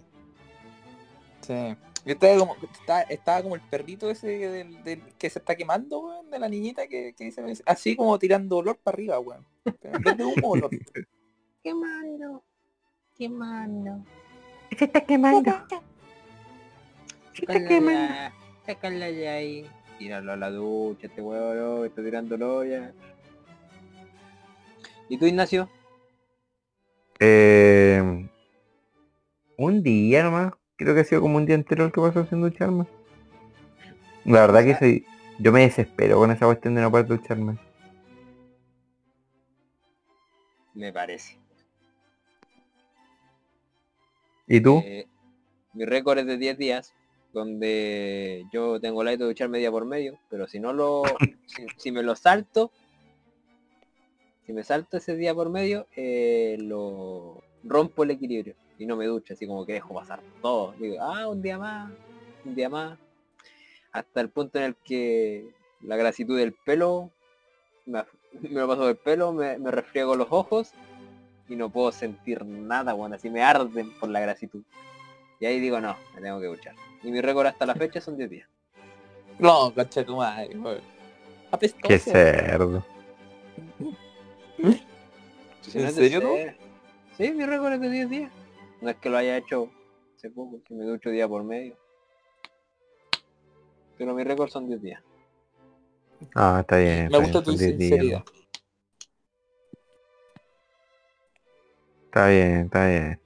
Sí. 1.41 1.75
Yo 2.05 2.13
estaba 2.13 2.37
como, 2.37 2.55
estaba, 2.73 3.01
estaba 3.03 3.41
como 3.43 3.55
el 3.55 3.61
perrito 3.61 4.09
ese 4.09 4.27
del, 4.27 4.83
del- 4.83 5.01
que 5.17 5.29
se 5.29 5.39
está 5.39 5.55
quemando, 5.55 5.99
weón, 5.99 6.29
de 6.29 6.39
la 6.39 6.47
niñita 6.47 6.87
que, 6.87 7.13
que 7.13 7.25
dice, 7.25 7.43
así 7.65 7.95
como 7.95 8.17
tirando 8.19 8.57
olor 8.57 8.77
para 8.77 8.95
arriba, 8.95 9.19
weón. 9.19 9.45
De 10.17 10.23
humo, 10.25 10.49
olor. 10.51 10.69
Quemando. 11.63 12.43
Quemando. 13.17 14.05
Se 14.77 14.85
está 14.85 15.01
quemando. 15.01 15.51
Se 17.33 17.41
está 17.41 17.67
quemando. 17.67 18.13
ya, 18.13 18.33
sácala 18.65 19.05
de 19.07 19.27
ahí. 19.27 19.69
Tíralo 19.97 20.31
a 20.31 20.37
la 20.37 20.49
ducha, 20.51 21.07
este 21.07 21.21
huevo 21.21 21.53
no, 21.53 21.85
está 21.85 22.01
tirándolo 22.01 22.63
ya. 22.63 22.93
¿Y 25.09 25.17
tú, 25.17 25.25
Ignacio? 25.25 25.69
Eh, 27.19 28.29
un 29.57 29.83
día 29.83 30.23
nomás. 30.23 30.53
Creo 30.77 30.95
que 30.95 31.01
ha 31.01 31.03
sido 31.03 31.21
como 31.21 31.37
un 31.37 31.45
día 31.45 31.55
entero 31.55 31.85
el 31.85 31.91
que 31.91 31.99
pasó 31.99 32.25
sin 32.25 32.41
ducharme. 32.41 32.85
La 34.23 34.41
verdad 34.41 34.63
que 34.63 34.75
soy, 34.77 35.05
yo 35.37 35.51
me 35.51 35.61
desespero 35.61 36.17
con 36.17 36.31
esa 36.31 36.45
cuestión 36.45 36.75
de 36.75 36.81
no 36.81 36.91
poder 36.91 37.07
ducharme. 37.07 37.57
Me 40.73 40.93
parece. 40.93 41.37
¿Y 44.47 44.61
tú? 44.61 44.81
Eh, 44.85 45.05
mi 45.73 45.83
récord 45.83 46.19
es 46.19 46.25
de 46.25 46.37
10 46.37 46.57
días, 46.57 46.93
donde 47.33 48.45
yo 48.53 48.79
tengo 48.79 49.01
el 49.01 49.09
hábito 49.09 49.25
de 49.25 49.31
ducharme 49.31 49.59
día 49.59 49.71
por 49.71 49.85
medio, 49.85 50.17
pero 50.29 50.47
si 50.47 50.59
no 50.59 50.71
lo, 50.71 51.03
si, 51.45 51.65
si 51.75 51.91
me 51.91 52.01
lo 52.01 52.15
salto, 52.15 52.71
si 54.49 54.53
me 54.53 54.63
salto 54.63 54.97
ese 54.97 55.15
día 55.15 55.35
por 55.35 55.47
medio, 55.51 55.85
eh, 55.95 56.57
lo 56.59 57.39
rompo 57.63 58.01
el 58.01 58.09
equilibrio 58.09 58.55
y 58.79 58.87
no 58.87 58.95
me 58.95 59.05
ducho, 59.05 59.35
así 59.35 59.45
como 59.45 59.63
que 59.63 59.73
dejo 59.73 59.93
pasar 59.93 60.21
todo. 60.41 60.73
Digo, 60.79 60.95
ah, 60.99 61.27
un 61.27 61.39
día 61.43 61.59
más, 61.59 61.91
un 62.43 62.55
día 62.55 62.67
más, 62.67 62.97
hasta 63.91 64.21
el 64.21 64.29
punto 64.31 64.57
en 64.57 64.65
el 64.65 64.75
que 64.75 65.51
la 65.81 65.97
grasitud 65.97 66.35
del 66.35 66.53
pelo, 66.53 67.11
me, 67.85 68.03
lo 68.41 68.67
paso 68.67 68.87
del 68.87 68.95
pelo, 68.95 69.33
me, 69.33 69.59
me 69.59 69.69
refriego 69.69 70.15
los 70.15 70.29
ojos 70.31 70.71
y 71.47 71.55
no 71.55 71.69
puedo 71.69 71.91
sentir 71.91 72.43
nada, 72.43 72.93
bueno, 72.93 73.17
así 73.17 73.29
me 73.29 73.43
arden 73.43 73.93
por 73.99 74.09
la 74.09 74.19
grasitud. 74.19 74.63
Y 75.39 75.45
ahí 75.45 75.59
digo, 75.59 75.79
no, 75.79 75.95
me 76.15 76.21
tengo 76.21 76.39
que 76.39 76.47
duchar. 76.47 76.73
Y 77.03 77.11
mi 77.11 77.21
récord 77.21 77.45
hasta 77.45 77.67
la 77.67 77.75
fecha 77.75 78.01
son 78.01 78.17
10 78.17 78.29
días. 78.31 78.49
No, 79.37 79.71
concha 79.75 80.03
tu 80.03 80.15
madre. 80.15 80.57
Qué 81.83 81.99
cerdo. 81.99 82.83
Si 85.61 85.79
¿En 85.79 85.91
serio, 85.91 86.21
no? 86.21 86.29
Sí, 87.17 87.31
mi 87.31 87.45
récord 87.45 87.73
es 87.73 87.81
de 87.81 87.89
10 87.89 88.09
días. 88.09 88.31
No 88.81 88.89
es 88.89 88.95
que 88.97 89.09
lo 89.09 89.17
haya 89.17 89.37
hecho 89.37 89.69
hace 90.15 90.29
poco, 90.29 90.61
que 90.63 90.73
me 90.73 90.85
ducho 90.85 91.09
día 91.09 91.27
por 91.27 91.43
medio. 91.43 91.75
Pero 93.97 94.13
mi 94.13 94.23
récord 94.23 94.49
son 94.49 94.67
10 94.67 94.81
días. 94.81 95.03
Ah, 96.35 96.59
está 96.61 96.77
bien. 96.77 96.97
Me 96.97 97.03
está 97.05 97.17
gusta 97.17 97.41
bien, 97.41 97.43
tu 97.43 97.51
son 97.51 97.59
10 97.59 97.77
días, 97.77 97.89
sinceridad. 97.89 98.23
Está 102.05 102.27
bien, 102.27 102.65
está 102.65 102.87
bien. 102.87 103.19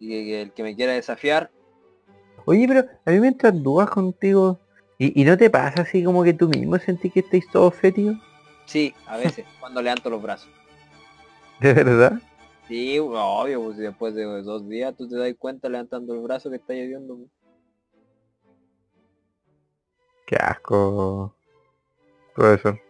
Y 0.00 0.08
que, 0.08 0.24
que 0.24 0.42
el 0.42 0.52
que 0.52 0.62
me 0.62 0.74
quiera 0.74 0.92
desafiar, 0.92 1.50
Oye, 2.46 2.68
pero 2.68 2.84
a 3.04 3.10
mí 3.10 3.20
me 3.20 3.28
entran 3.28 3.62
dudas 3.62 3.88
contigo. 3.90 4.60
¿Y, 4.98 5.20
y 5.20 5.24
no 5.24 5.36
te 5.36 5.50
pasa 5.50 5.82
así 5.82 6.04
como 6.04 6.22
que 6.22 6.34
tú 6.34 6.48
mismo 6.48 6.78
sentís 6.78 7.12
que 7.12 7.20
estáis 7.20 7.48
todo 7.50 7.70
fétido? 7.70 8.14
Sí, 8.66 8.94
a 9.06 9.16
veces, 9.16 9.46
cuando 9.60 9.82
levanto 9.82 10.10
los 10.10 10.22
brazos. 10.22 10.50
¿De 11.60 11.72
verdad? 11.72 12.20
Sí, 12.68 12.98
obvio, 12.98 13.62
pues 13.62 13.76
después 13.76 14.14
de 14.14 14.24
dos 14.42 14.68
días 14.68 14.96
tú 14.96 15.08
te 15.08 15.16
das 15.16 15.34
cuenta 15.38 15.68
levantando 15.68 16.14
el 16.14 16.20
brazo 16.20 16.50
que 16.50 16.56
está 16.56 16.72
lloviendo. 16.72 17.18
Qué 20.26 20.36
asco. 20.36 21.34
Profesor. 22.34 22.80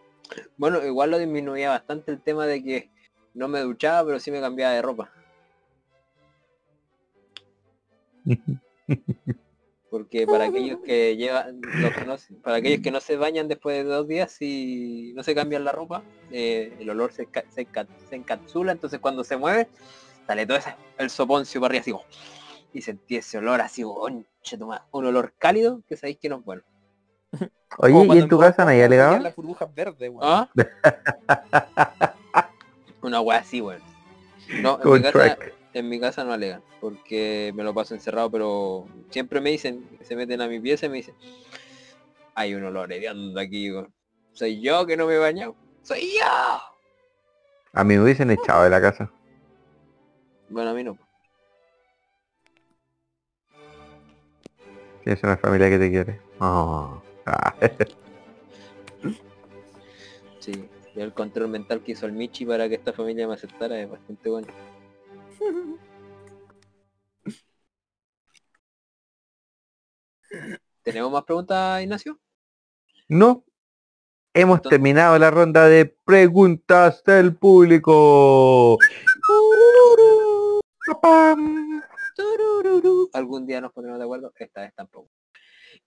Bueno, 0.56 0.84
igual 0.84 1.10
lo 1.10 1.18
disminuía 1.18 1.70
bastante 1.70 2.12
el 2.12 2.22
tema 2.22 2.46
de 2.46 2.62
que 2.62 2.90
no 3.34 3.48
me 3.48 3.60
duchaba, 3.60 4.06
pero 4.06 4.20
sí 4.20 4.30
me 4.30 4.40
cambiaba 4.40 4.74
de 4.74 4.82
ropa. 4.82 5.10
Porque 9.94 10.26
para 10.26 10.46
aquellos 10.46 10.80
que 10.84 11.16
llevan, 11.16 11.60
los 11.60 11.92
que 11.92 12.04
no 12.04 12.18
se- 12.18 12.34
para 12.34 12.56
aquellos 12.56 12.80
que 12.80 12.90
no 12.90 12.98
se 13.00 13.16
bañan 13.16 13.46
después 13.46 13.76
de 13.76 13.84
dos 13.84 14.08
días 14.08 14.36
y 14.42 15.12
no 15.14 15.22
se 15.22 15.36
cambian 15.36 15.62
la 15.62 15.70
ropa, 15.70 16.02
eh, 16.32 16.74
el 16.80 16.90
olor 16.90 17.12
se, 17.12 17.28
se, 17.50 17.68
enca- 17.68 17.86
se 18.08 18.16
encapsula, 18.16 18.72
entonces 18.72 18.98
cuando 18.98 19.22
se 19.22 19.36
mueve, 19.36 19.68
sale 20.26 20.46
todo 20.46 20.56
ese, 20.56 20.74
el 20.98 21.10
soponcio 21.10 21.60
para 21.60 21.78
arriba 21.78 22.00
así 22.00 22.18
y 22.72 22.82
sentí 22.82 23.14
ese 23.18 23.38
olor 23.38 23.60
así, 23.60 23.84
un 23.84 24.26
olor 24.90 25.32
cálido 25.38 25.80
que 25.86 25.96
sabéis 25.96 26.18
que 26.18 26.28
no 26.28 26.38
es 26.38 26.44
bueno. 26.44 26.62
Oye, 27.78 28.04
¿y 28.04 28.18
en 28.18 28.28
tu 28.28 28.36
casa 28.36 28.64
nadie 28.64 28.82
alegaba? 28.82 29.20
Las 29.20 29.36
burbujas 29.36 29.72
verdes, 29.72 30.10
weón. 30.10 30.20
¿Ah? 30.24 30.50
Una 33.00 33.20
wea 33.20 33.38
así, 33.38 33.60
weón. 33.60 33.80
No, 34.60 34.76
en 34.82 34.90
mi, 34.90 35.02
casa. 35.02 35.38
En 35.74 35.88
mi 35.88 35.98
casa 36.00 36.24
no 36.24 36.32
alegan, 36.32 36.62
porque 36.80 37.52
me 37.54 37.64
lo 37.64 37.74
paso 37.74 37.94
encerrado, 37.94 38.30
pero 38.30 38.86
siempre 39.10 39.40
me 39.40 39.50
dicen, 39.50 39.86
se 40.02 40.16
meten 40.16 40.40
a 40.40 40.48
mi 40.48 40.60
pieza 40.60 40.86
y 40.86 40.88
me 40.88 40.96
dicen, 40.98 41.14
hay 42.34 42.54
un 42.54 42.64
olor 42.64 42.92
hediondo 42.92 43.38
aquí. 43.40 43.70
Soy 44.32 44.60
yo 44.60 44.86
que 44.86 44.96
no 44.96 45.06
me 45.06 45.14
he 45.14 45.18
bañado. 45.18 45.54
Soy 45.82 46.12
yo. 46.18 46.26
A 47.72 47.84
mí 47.84 47.94
me 47.94 48.02
hubiesen 48.02 48.30
echado 48.30 48.64
de 48.64 48.70
la 48.70 48.80
casa. 48.80 49.10
Bueno, 50.48 50.70
a 50.70 50.74
mí 50.74 50.84
no. 50.84 50.96
Tienes 55.02 55.22
una 55.22 55.36
familia 55.36 55.68
que 55.68 55.78
te 55.78 55.90
quiere. 55.90 56.20
Oh. 56.38 57.00
Ah. 57.26 57.54
Sí. 60.38 60.68
Y 60.94 61.00
el 61.00 61.14
control 61.14 61.48
mental 61.48 61.80
que 61.82 61.92
hizo 61.92 62.04
el 62.04 62.12
Michi 62.12 62.44
para 62.44 62.68
que 62.68 62.74
esta 62.74 62.92
familia 62.92 63.26
me 63.26 63.32
aceptara 63.32 63.80
es 63.80 63.88
bastante 63.88 64.28
bueno. 64.28 64.48
¿Tenemos 70.82 71.12
más 71.12 71.24
preguntas, 71.24 71.82
Ignacio? 71.82 72.18
No. 73.08 73.44
Hemos 74.34 74.56
Entonces- 74.58 74.70
terminado 74.70 75.18
la 75.18 75.30
ronda 75.30 75.68
de 75.68 75.86
preguntas 76.04 77.02
del 77.04 77.36
público. 77.36 78.78
Algún 83.12 83.46
día 83.46 83.60
nos 83.60 83.72
pondremos 83.72 83.98
de 83.98 84.04
acuerdo, 84.04 84.32
esta 84.36 84.62
vez 84.62 84.74
tampoco. 84.74 85.08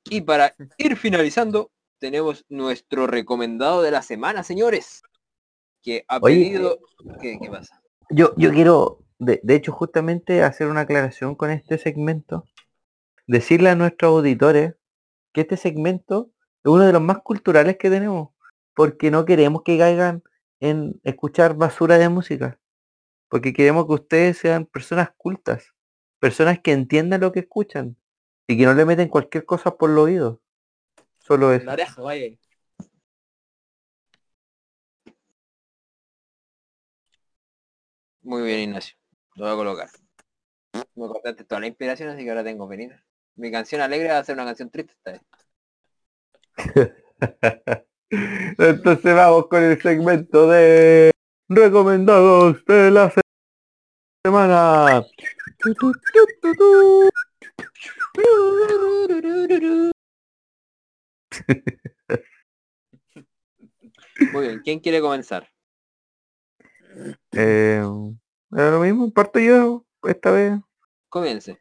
Y 0.06 0.22
para 0.22 0.56
ir 0.78 0.96
finalizando, 0.96 1.72
tenemos 2.00 2.46
nuestro 2.50 3.08
recomendado 3.08 3.82
de 3.82 3.92
la 3.92 4.02
semana, 4.02 4.44
señores. 4.44 5.02
Que 5.82 6.06
ha 6.08 6.20
Oye, 6.22 6.36
pedido... 6.36 6.80
¿Qué, 7.22 7.38
qué 7.42 7.50
pasa? 7.50 7.82
Yo, 8.10 8.34
yo 8.38 8.52
quiero, 8.52 9.00
de, 9.20 9.40
de 9.44 9.56
hecho, 9.56 9.72
justamente 9.72 10.44
hacer 10.44 10.68
una 10.68 10.82
aclaración 10.82 11.36
con 11.36 11.50
este 11.50 11.78
segmento. 11.78 12.46
Decirle 13.28 13.70
a 13.70 13.76
nuestros 13.76 14.10
auditores 14.10 14.76
que 15.34 15.42
este 15.42 15.58
segmento 15.58 16.32
es 16.64 16.72
uno 16.72 16.86
de 16.86 16.94
los 16.94 17.02
más 17.02 17.20
culturales 17.20 17.78
que 17.78 17.90
tenemos. 17.90 18.30
Porque 18.74 19.12
no 19.12 19.26
queremos 19.26 19.64
que 19.64 19.78
caigan 19.78 20.24
en 20.60 21.00
escuchar 21.04 21.56
basura 21.56 21.98
de 21.98 22.10
música. 22.10 22.60
Porque 23.30 23.54
queremos 23.54 23.88
que 23.88 23.94
ustedes 23.94 24.38
sean 24.38 24.66
personas 24.66 25.12
cultas. 25.18 25.74
Personas 26.20 26.60
que 26.60 26.72
entiendan 26.72 27.22
lo 27.22 27.32
que 27.32 27.42
escuchan. 27.42 27.98
Y 28.48 28.58
que 28.58 28.66
no 28.66 28.74
le 28.74 28.86
meten 28.86 29.10
cualquier 29.10 29.46
cosa 29.46 29.76
por 29.78 29.90
los 29.90 30.06
oídos. 30.06 30.40
Solo 31.18 31.52
eso. 31.52 31.66
La 31.66 31.74
oreja, 31.74 32.02
vaya. 32.02 32.38
Muy 38.22 38.44
bien, 38.44 38.60
Ignacio. 38.60 38.96
Lo 39.38 39.46
voy 39.46 39.54
a 39.54 39.56
colocar. 39.56 39.90
Me 40.96 41.08
cortaste 41.08 41.44
toda 41.44 41.62
la 41.62 41.68
inspiración, 41.68 42.10
así 42.10 42.24
que 42.24 42.30
ahora 42.32 42.44
tengo 42.44 42.68
venida. 42.68 43.04
Mi 43.36 43.52
canción 43.52 43.82
alegre 43.82 44.10
va 44.10 44.18
a 44.18 44.24
ser 44.24 44.34
una 44.36 44.46
canción 44.46 44.72
triste 44.72 44.94
esta 44.94 45.12
vez. 46.76 46.94
Entonces 48.58 49.16
vamos 49.16 49.48
con 49.48 49.62
el 49.64 49.80
segmento 49.80 50.50
de 50.50 51.12
recomendados 51.50 52.66
de 52.66 52.90
la 52.90 53.12
se- 53.12 53.22
semana. 54.26 55.04
Muy 64.32 64.48
bien, 64.48 64.62
¿quién 64.64 64.80
quiere 64.80 65.02
comenzar? 65.02 65.48
Eh, 67.34 67.84
era 68.52 68.72
lo 68.72 68.80
mismo, 68.82 69.12
parto 69.12 69.40
yo 69.40 69.86
esta 70.04 70.32
vez. 70.32 70.60
Comience. 71.10 71.60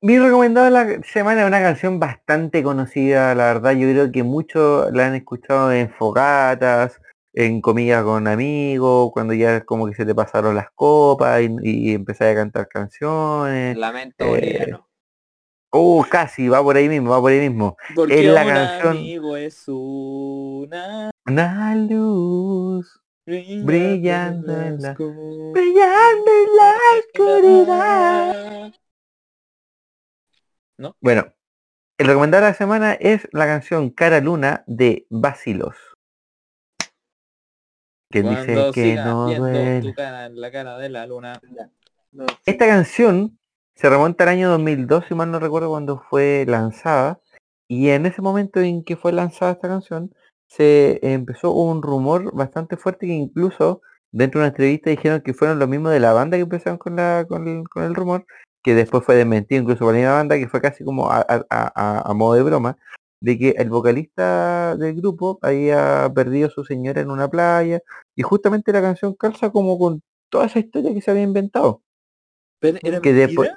Mi 0.00 0.18
recomendado 0.18 0.66
de 0.66 0.70
la 0.72 1.02
semana 1.04 1.42
es 1.42 1.46
una 1.46 1.60
canción 1.60 1.98
bastante 1.98 2.62
conocida, 2.62 3.34
la 3.34 3.44
verdad 3.54 3.72
yo 3.72 3.88
creo 3.90 4.12
que 4.12 4.22
muchos 4.22 4.90
la 4.92 5.06
han 5.06 5.14
escuchado 5.14 5.72
en 5.72 5.88
fogatas, 5.90 7.00
en 7.32 7.60
comidas 7.60 8.02
con 8.04 8.26
amigos, 8.26 9.10
cuando 9.12 9.34
ya 9.34 9.64
como 9.64 9.86
que 9.86 9.94
se 9.94 10.04
te 10.04 10.14
pasaron 10.14 10.54
las 10.56 10.70
copas 10.74 11.40
y, 11.42 11.56
y 11.62 11.94
empezás 11.94 12.32
a 12.32 12.34
cantar 12.34 12.68
canciones. 12.68 13.76
Lamento 13.78 14.24
eh, 14.24 14.28
boliviano. 14.28 14.88
Uh, 15.70 16.02
casi, 16.10 16.48
va 16.48 16.62
por 16.62 16.76
ahí 16.76 16.88
mismo, 16.88 17.10
va 17.10 17.20
por 17.20 17.30
ahí 17.30 17.40
mismo. 17.48 17.76
Porque 17.94 18.20
Es 18.20 18.26
la 18.32 18.42
un 18.42 18.48
canción- 18.48 18.96
amigo 18.96 19.36
es 19.36 19.64
una 19.68 21.10
Una 21.26 21.74
luz 21.76 23.00
Brillando 23.28 24.58
en 24.62 24.80
la- 24.80 24.94
brillando 24.94 26.30
en 26.32 26.56
la 26.56 26.74
oscuridad. 26.98 28.72
Bueno, 31.00 31.34
el 31.98 32.06
recomendado 32.06 32.44
de 32.44 32.50
la 32.50 32.56
semana 32.56 32.94
es 32.94 33.28
la 33.32 33.44
canción 33.46 33.90
Cara 33.90 34.20
Luna 34.20 34.64
de 34.66 35.06
Basilos. 35.10 35.76
Que 38.10 38.22
dice 38.22 38.54
Cuando 38.54 38.72
que 38.72 38.82
sigas 38.82 39.04
no 39.06 39.34
duele. 39.34 39.94
cara 39.94 40.30
la 40.30 40.50
cara 40.50 40.78
de 40.78 40.88
la 40.88 41.06
luna. 41.06 41.38
No, 42.12 42.24
Esta 42.46 42.66
canción 42.66 43.38
se 43.74 43.90
remonta 43.90 44.24
al 44.24 44.30
año 44.30 44.48
2002, 44.48 45.04
si 45.06 45.14
mal 45.14 45.30
no 45.30 45.38
recuerdo 45.38 45.68
cuando 45.68 45.98
fue 46.08 46.46
lanzada. 46.48 47.20
Y 47.68 47.90
en 47.90 48.06
ese 48.06 48.22
momento 48.22 48.60
en 48.60 48.82
que 48.82 48.96
fue 48.96 49.12
lanzada 49.12 49.52
esta 49.52 49.68
canción, 49.68 50.14
se 50.48 50.98
empezó 51.02 51.52
un 51.52 51.82
rumor 51.82 52.34
bastante 52.34 52.76
fuerte 52.76 53.06
que 53.06 53.12
incluso 53.12 53.82
dentro 54.10 54.40
de 54.40 54.46
una 54.46 54.48
entrevista 54.48 54.90
dijeron 54.90 55.20
que 55.20 55.34
fueron 55.34 55.58
los 55.58 55.68
mismos 55.68 55.92
de 55.92 56.00
la 56.00 56.12
banda 56.14 56.36
que 56.36 56.42
empezaron 56.42 56.78
con, 56.78 56.96
la, 56.96 57.26
con, 57.28 57.46
el, 57.46 57.68
con 57.68 57.84
el 57.84 57.94
rumor, 57.94 58.26
que 58.64 58.74
después 58.74 59.04
fue 59.04 59.14
desmentido 59.16 59.60
incluso 59.62 59.84
por 59.84 59.92
la 59.92 59.98
misma 60.00 60.14
banda, 60.14 60.36
que 60.38 60.48
fue 60.48 60.60
casi 60.60 60.82
como 60.84 61.10
a, 61.10 61.20
a- 61.20 61.44
a- 61.50 62.10
a 62.10 62.14
modo 62.14 62.34
de 62.34 62.42
broma, 62.42 62.78
de 63.20 63.38
que 63.38 63.50
el 63.58 63.68
vocalista 63.68 64.76
del 64.76 64.94
grupo 64.94 65.38
había 65.42 66.10
perdido 66.14 66.48
a 66.48 66.50
su 66.50 66.64
señora 66.64 67.00
en 67.00 67.10
una 67.10 67.28
playa, 67.28 67.80
y 68.16 68.22
justamente 68.22 68.72
la 68.72 68.80
canción 68.80 69.14
calza 69.14 69.50
como 69.50 69.78
con 69.78 70.02
toda 70.30 70.46
esa 70.46 70.58
historia 70.58 70.94
que 70.94 71.00
se 71.02 71.10
había 71.10 71.22
inventado. 71.24 71.82
Pero 72.60 72.78
era 72.82 73.00
Que 73.00 73.12
después-. 73.12 73.50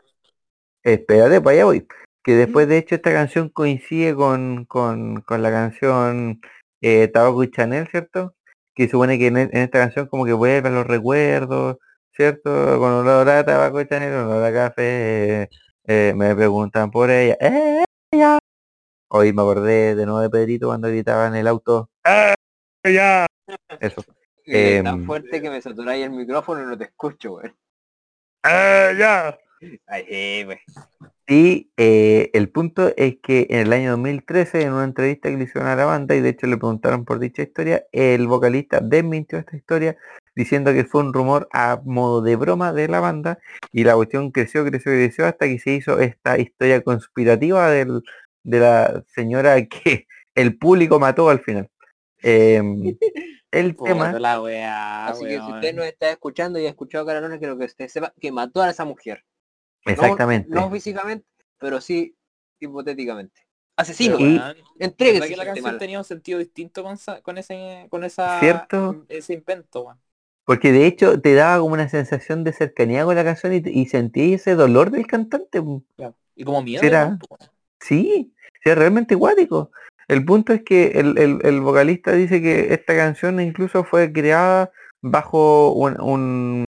Espérate, 0.84 1.42
para 1.42 1.54
allá 1.56 1.66
voy. 1.66 1.88
Que 2.24 2.36
después 2.36 2.68
de 2.68 2.78
hecho 2.78 2.96
esta 2.96 3.12
canción 3.12 3.50
coincide 3.50 4.16
con, 4.16 4.66
con, 4.66 5.22
con 5.22 5.42
la 5.42 5.52
canción 5.52 6.42
eh, 6.82 7.08
Tabaco 7.08 7.44
y 7.44 7.52
Chanel, 7.52 7.88
¿cierto? 7.88 8.36
Que 8.76 8.88
supone 8.90 9.18
que 9.20 9.28
en, 9.28 9.38
e- 9.38 9.42
en 9.52 9.58
esta 9.64 9.80
canción 9.80 10.08
como 10.08 10.26
que 10.26 10.34
vuelven 10.34 10.76
los 10.76 10.86
recuerdos, 10.88 11.78
¿cierto? 12.14 12.50
Con 12.80 12.92
olor 12.94 13.30
a 13.30 13.46
tabaco 13.46 13.82
y 13.82 13.88
Chanel, 13.88 14.14
olor 14.14 14.44
a 14.44 14.54
café, 14.54 15.44
eh, 15.44 15.50
eh, 15.86 16.14
me 16.16 16.36
preguntan 16.36 16.92
por 16.92 17.10
ella, 17.12 17.38
ella. 18.12 18.40
Hoy 19.10 19.34
me 19.34 19.42
acordé 19.42 19.96
de 19.96 20.06
nuevo 20.06 20.22
de 20.22 20.30
Pedrito 20.30 20.68
cuando 20.68 20.88
gritaba 20.88 21.28
en 21.28 21.36
el 21.36 21.48
auto, 21.48 21.90
ella. 22.84 23.26
Eso. 23.80 24.02
Es 24.46 24.84
tan 24.84 24.96
Em, 24.96 25.06
fuerte 25.06 25.42
que 25.42 25.50
me 25.50 25.62
saturáis 25.62 26.04
el 26.06 26.12
micrófono 26.12 26.64
y 26.64 26.66
no 26.66 26.78
te 26.78 26.86
escucho, 26.86 27.32
güey. 27.32 27.52
ella. 28.44 29.38
Ay, 29.88 30.06
sí, 30.10 30.44
güey. 30.46 30.60
Y 31.32 31.72
eh, 31.78 32.30
el 32.34 32.50
punto 32.50 32.92
es 32.98 33.16
que 33.24 33.48
en 33.52 33.60
el 33.60 33.72
año 33.72 33.92
2013, 33.92 34.64
en 34.64 34.74
una 34.74 34.84
entrevista 34.84 35.30
que 35.30 35.38
le 35.38 35.46
hicieron 35.46 35.70
a 35.70 35.78
la 35.78 35.86
banda, 35.86 36.14
y 36.14 36.20
de 36.20 36.28
hecho 36.28 36.46
le 36.46 36.58
preguntaron 36.58 37.06
por 37.06 37.20
dicha 37.20 37.42
historia, 37.42 37.86
el 37.94 38.28
vocalista 38.28 38.82
desmintió 38.82 39.40
esta 39.40 39.56
historia 39.56 39.96
diciendo 40.36 40.74
que 40.74 40.84
fue 40.84 41.00
un 41.00 41.14
rumor 41.14 41.48
a 41.54 41.80
modo 41.86 42.22
de 42.22 42.36
broma 42.36 42.74
de 42.74 42.90
la 42.90 43.00
banda 43.00 43.40
y 43.72 43.86
la 43.86 43.96
cuestión 43.96 44.32
creció, 44.32 44.66
creció, 44.66 44.92
creció 44.92 45.26
hasta 45.26 45.46
que 45.48 45.58
se 45.60 45.72
hizo 45.72 46.02
esta 46.02 46.38
historia 46.38 46.82
conspirativa 46.82 47.70
del, 47.70 48.02
de 48.44 48.60
la 48.60 49.02
señora 49.08 49.56
que 49.68 50.08
el 50.36 50.58
público 50.58 51.00
mató 51.00 51.30
al 51.30 51.40
final. 51.40 51.70
Em, 52.22 52.98
el 53.52 53.78
tema... 53.78 54.08
Puta 54.08 54.20
la 54.20 54.42
weá, 54.42 55.08
Así 55.08 55.24
que 55.24 55.40
si 55.40 55.50
usted 55.50 55.76
no 55.76 55.84
está 55.84 56.12
escuchando 56.12 56.60
y 56.60 56.66
ha 56.66 56.70
escuchado 56.70 57.06
Carolina, 57.06 57.40
quiero 57.40 57.58
que 57.58 57.64
usted 57.64 57.88
sepa 57.88 58.14
que 58.20 58.34
mató 58.34 58.62
a 58.62 58.70
esa 58.70 58.84
mujer. 58.84 59.24
No- 59.86 59.92
Exactamente. 59.92 60.50
No, 60.50 60.70
físicamente, 60.72 61.26
pero 61.58 61.82
sí 61.82 62.16
hipotéticamente. 62.60 63.42
Asesino, 63.76 64.20
Y- 64.20 64.38
weón, 64.38 64.56
Entréguese, 64.80 65.20
¿verdad 65.22 65.28
que 65.30 65.38
la 65.38 65.46
canción 65.46 65.64
mala. 65.66 65.78
tenía 65.80 65.98
un 65.98 66.04
sentido 66.06 66.40
distinto 66.40 66.84
con, 66.84 66.94
esa, 66.94 67.22
con 67.22 67.38
ese 67.38 67.88
con 67.90 68.04
esa 68.04 68.40
¿Cierto? 68.40 69.06
ese 69.10 69.34
invento, 69.34 69.82
weón. 69.82 69.98
Porque 70.46 70.72
de 70.72 70.86
hecho 70.86 71.20
te 71.22 71.34
daba 71.34 71.60
como 71.62 71.74
una 71.74 71.88
sensación 71.88 72.44
de 72.44 72.52
cercanía 72.52 73.06
con 73.06 73.16
la 73.16 73.24
canción 73.24 73.54
y, 73.54 73.62
y 73.66 73.86
sentí 73.88 74.34
ese 74.34 74.56
dolor 74.56 74.92
del 74.92 75.08
cantante. 75.08 75.62
pu. 75.62 75.84
Y 76.36 76.44
como 76.44 76.62
miedo. 76.62 76.82
Po, 76.82 76.88
weón. 77.40 77.52
Sí, 77.80 78.34
es 78.64 78.76
realmente 78.78 79.16
guático. 79.16 79.72
El 80.08 80.26
punto 80.26 80.52
es 80.54 80.64
que 80.64 80.88
el, 80.96 81.18
el- 81.18 81.40
el 81.44 81.62
vocalista 81.62 82.12
dice 82.12 82.42
que 82.42 82.74
esta 82.74 82.96
canción 82.96 83.40
incluso 83.40 83.84
fue 83.84 84.12
creada 84.12 84.72
bajo 85.02 85.72
un, 85.74 86.00
un, 86.02 86.66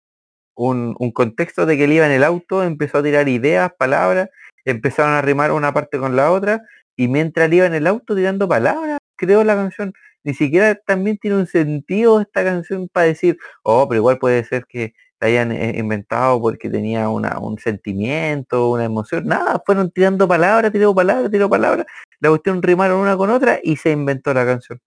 un- 0.54 0.94
un 0.98 1.12
contexto 1.12 1.66
de 1.66 1.76
que 1.76 1.84
él 1.84 1.92
iba 1.92 2.06
en 2.06 2.12
el 2.12 2.24
auto, 2.24 2.62
empezó 2.62 2.98
a 2.98 3.02
tirar 3.02 3.28
ideas, 3.28 3.72
palabras, 3.78 4.28
empezaron 4.64 5.12
a 5.14 5.22
rimar 5.22 5.52
una 5.52 5.72
parte 5.74 5.98
con 5.98 6.16
la 6.16 6.30
otra, 6.30 6.62
y 6.96 7.08
mientras 7.08 7.46
él 7.46 7.54
iba 7.54 7.66
en 7.66 7.74
el 7.74 7.86
auto 7.86 8.14
tirando 8.14 8.48
palabras, 8.48 8.98
creó 9.16 9.44
la 9.44 9.54
canción. 9.54 9.92
Ni 10.24 10.34
siquiera 10.34 10.74
también 10.76 11.18
tiene 11.18 11.36
un 11.38 11.46
sentido 11.46 12.20
esta 12.20 12.44
canción 12.44 12.88
para 12.88 13.06
decir, 13.06 13.38
oh, 13.64 13.88
pero 13.88 13.98
igual 14.00 14.18
puede 14.18 14.44
ser 14.44 14.66
que 14.66 14.94
la 15.20 15.28
hayan 15.28 15.52
eh, 15.52 15.74
inventado 15.78 16.40
porque 16.40 16.68
tenía 16.68 17.08
una, 17.08 17.38
un 17.38 17.58
sentimiento, 17.58 18.70
una 18.70 18.84
emoción. 18.84 19.24
Nada, 19.26 19.60
fueron 19.64 19.90
tirando 19.90 20.28
palabras, 20.28 20.70
tiró 20.72 20.94
palabras, 20.94 21.30
tiró 21.30 21.48
palabras. 21.48 21.86
La 22.20 22.28
cuestión 22.28 22.62
rimaron 22.62 23.00
una 23.00 23.16
con 23.16 23.30
otra 23.30 23.58
y 23.62 23.76
se 23.76 23.90
inventó 23.92 24.32
la 24.34 24.44
canción. 24.46 24.80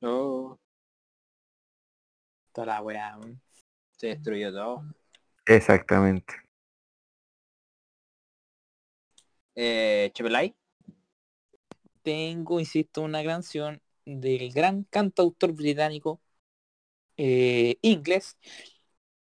No. 0.00 0.58
toda 2.52 2.66
la 2.66 2.82
weá. 2.82 3.18
Se 3.98 4.06
destruyó 4.08 4.52
todo. 4.52 4.84
Exactamente. 5.44 6.34
Eh, 9.54 10.10
Chepelay. 10.14 10.54
Tengo, 12.02 12.60
insisto, 12.60 13.02
una 13.02 13.24
canción 13.24 13.82
del 14.04 14.52
gran 14.52 14.84
cantautor 14.84 15.52
británico 15.52 16.20
eh, 17.16 17.76
inglés, 17.82 18.38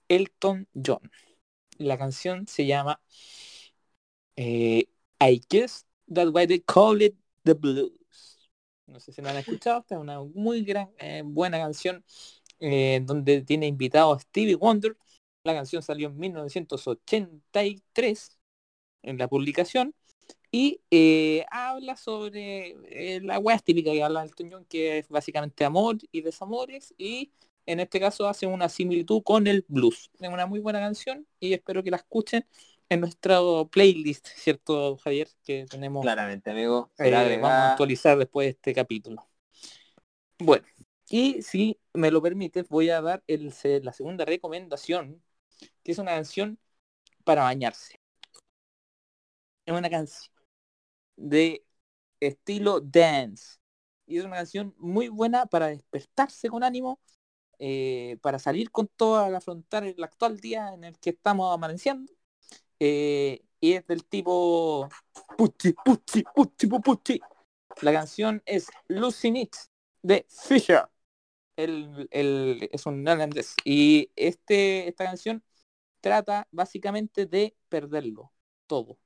Elton 0.09 0.69
John. 0.75 1.11
La 1.79 1.97
canción 1.97 2.47
se 2.47 2.67
llama 2.67 3.01
eh, 4.37 4.89
I 5.19 5.43
Guess 5.49 5.87
That's 6.13 6.31
Why 6.33 6.47
They 6.47 6.61
Call 6.61 7.03
It 7.03 7.17
The 7.43 7.55
Blues. 7.55 8.51
No 8.87 9.01
sé 9.01 9.13
si 9.13 9.23
la 9.23 9.31
han 9.31 9.39
escuchado, 9.39 9.81
esta 9.81 9.95
es 9.95 10.01
una 10.01 10.21
muy 10.23 10.63
gran, 10.63 10.91
eh, 10.99 11.23
buena 11.25 11.59
canción 11.59 12.05
eh, 12.61 13.01
donde 13.03 13.43
tiene 13.43 13.67
invitado 13.67 14.13
a 14.13 14.21
Stevie 14.21 14.57
Wonder. 14.57 14.97
La 15.45 15.55
canción 15.55 15.83
salió 15.83 16.09
en 16.09 16.19
1983 16.19 18.39
en 19.03 19.19
la 19.19 19.29
publicación 19.29 19.95
y 20.51 20.81
eh, 20.91 21.45
habla 21.51 21.97
sobre 21.97 22.75
eh, 22.89 23.21
la 23.23 23.39
weá 23.39 23.59
típica 23.59 23.93
que 23.93 24.03
habla 24.03 24.23
Elton 24.23 24.51
John, 24.51 24.65
que 24.65 24.99
es 24.99 25.09
básicamente 25.09 25.65
amor 25.65 25.99
y 26.11 26.23
desamores 26.23 26.95
y 26.97 27.33
en 27.67 27.81
este 27.81 28.01
caso 28.01 28.27
hace 28.27 28.47
una 28.47 28.69
similitud 28.69 29.23
con 29.23 29.47
el 29.47 29.65
blues. 29.69 30.11
Es 30.19 30.29
una 30.29 30.47
muy 30.47 30.61
buena 30.61 30.81
canción 30.81 31.27
y 31.39 31.53
espero 31.53 31.83
que 31.83 31.91
la 31.91 31.99
escuchen 31.99 32.47
en 32.89 33.01
nuestro 33.01 33.69
playlist, 33.71 34.27
¿cierto, 34.29 34.97
Javier? 34.97 35.29
Que 35.45 35.67
tenemos 35.69 36.03
Claramente, 36.03 36.51
amigo. 36.51 36.91
eh, 36.99 37.11
vamos 37.11 37.51
a 37.51 37.73
actualizar 37.73 38.17
después 38.17 38.47
de 38.47 38.51
este 38.51 38.73
capítulo. 38.73 39.27
Bueno, 40.39 40.67
y 41.11 41.43
si 41.43 41.81
me 41.95 42.11
lo 42.11 42.23
permites, 42.23 42.69
voy 42.69 42.91
a 42.91 43.01
dar 43.01 43.23
la 43.27 43.93
segunda 43.93 44.25
recomendación, 44.25 45.23
que 45.85 45.93
es 45.93 45.99
una 45.99 46.13
canción 46.13 46.59
para 47.25 47.45
bañarse. 47.45 48.01
Es 49.67 49.75
una 49.75 49.91
canción 49.91 50.33
de 51.17 51.65
estilo 52.21 52.81
dance. 52.81 53.59
Y 54.07 54.19
es 54.19 54.25
una 54.25 54.37
canción 54.37 54.75
muy 54.79 55.09
buena 55.09 55.47
para 55.47 55.69
despertarse 55.69 56.49
con 56.49 56.65
ánimo, 56.65 57.01
eh, 57.59 58.19
para 58.23 58.39
salir 58.39 58.71
con 58.71 58.89
todo 58.89 59.19
al 59.19 59.35
afrontar 59.37 59.85
el 59.85 60.03
actual 60.03 60.39
día 60.41 60.73
en 60.75 60.85
el 60.85 60.99
que 60.99 61.11
estamos 61.11 61.55
amaneciendo. 61.55 62.13
Eh, 62.81 63.43
y 63.61 63.75
es 63.75 63.87
del 63.87 64.05
tipo 64.07 64.89
puchi, 65.37 65.75
puchi, 65.75 66.25
puchi, 66.35 66.69
pu- 66.69 66.83
puchi. 66.83 67.21
La 67.83 67.93
canción 67.93 68.43
es 68.47 68.69
Losing 68.89 69.37
It 69.37 69.57
de 70.03 70.27
Fisher. 70.29 70.89
El, 71.59 72.09
el- 72.13 72.71
es 72.73 72.87
un 72.87 73.05
neerlandés. 73.05 73.57
Y 73.65 74.11
este, 74.17 74.89
esta 74.89 75.05
canción 75.07 75.45
trata 76.01 76.49
básicamente 76.53 77.27
de 77.27 77.57
perderlo 77.71 78.33
todo. 78.67 78.99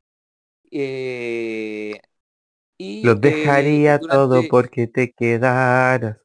Eh, 0.73 2.01
y, 2.79 3.03
Los 3.03 3.21
eh, 3.23 3.71
dejaría 3.81 4.01
todo 4.03 4.49
porque 4.49 4.87
te 4.89 5.13
quedaras. 5.13 6.19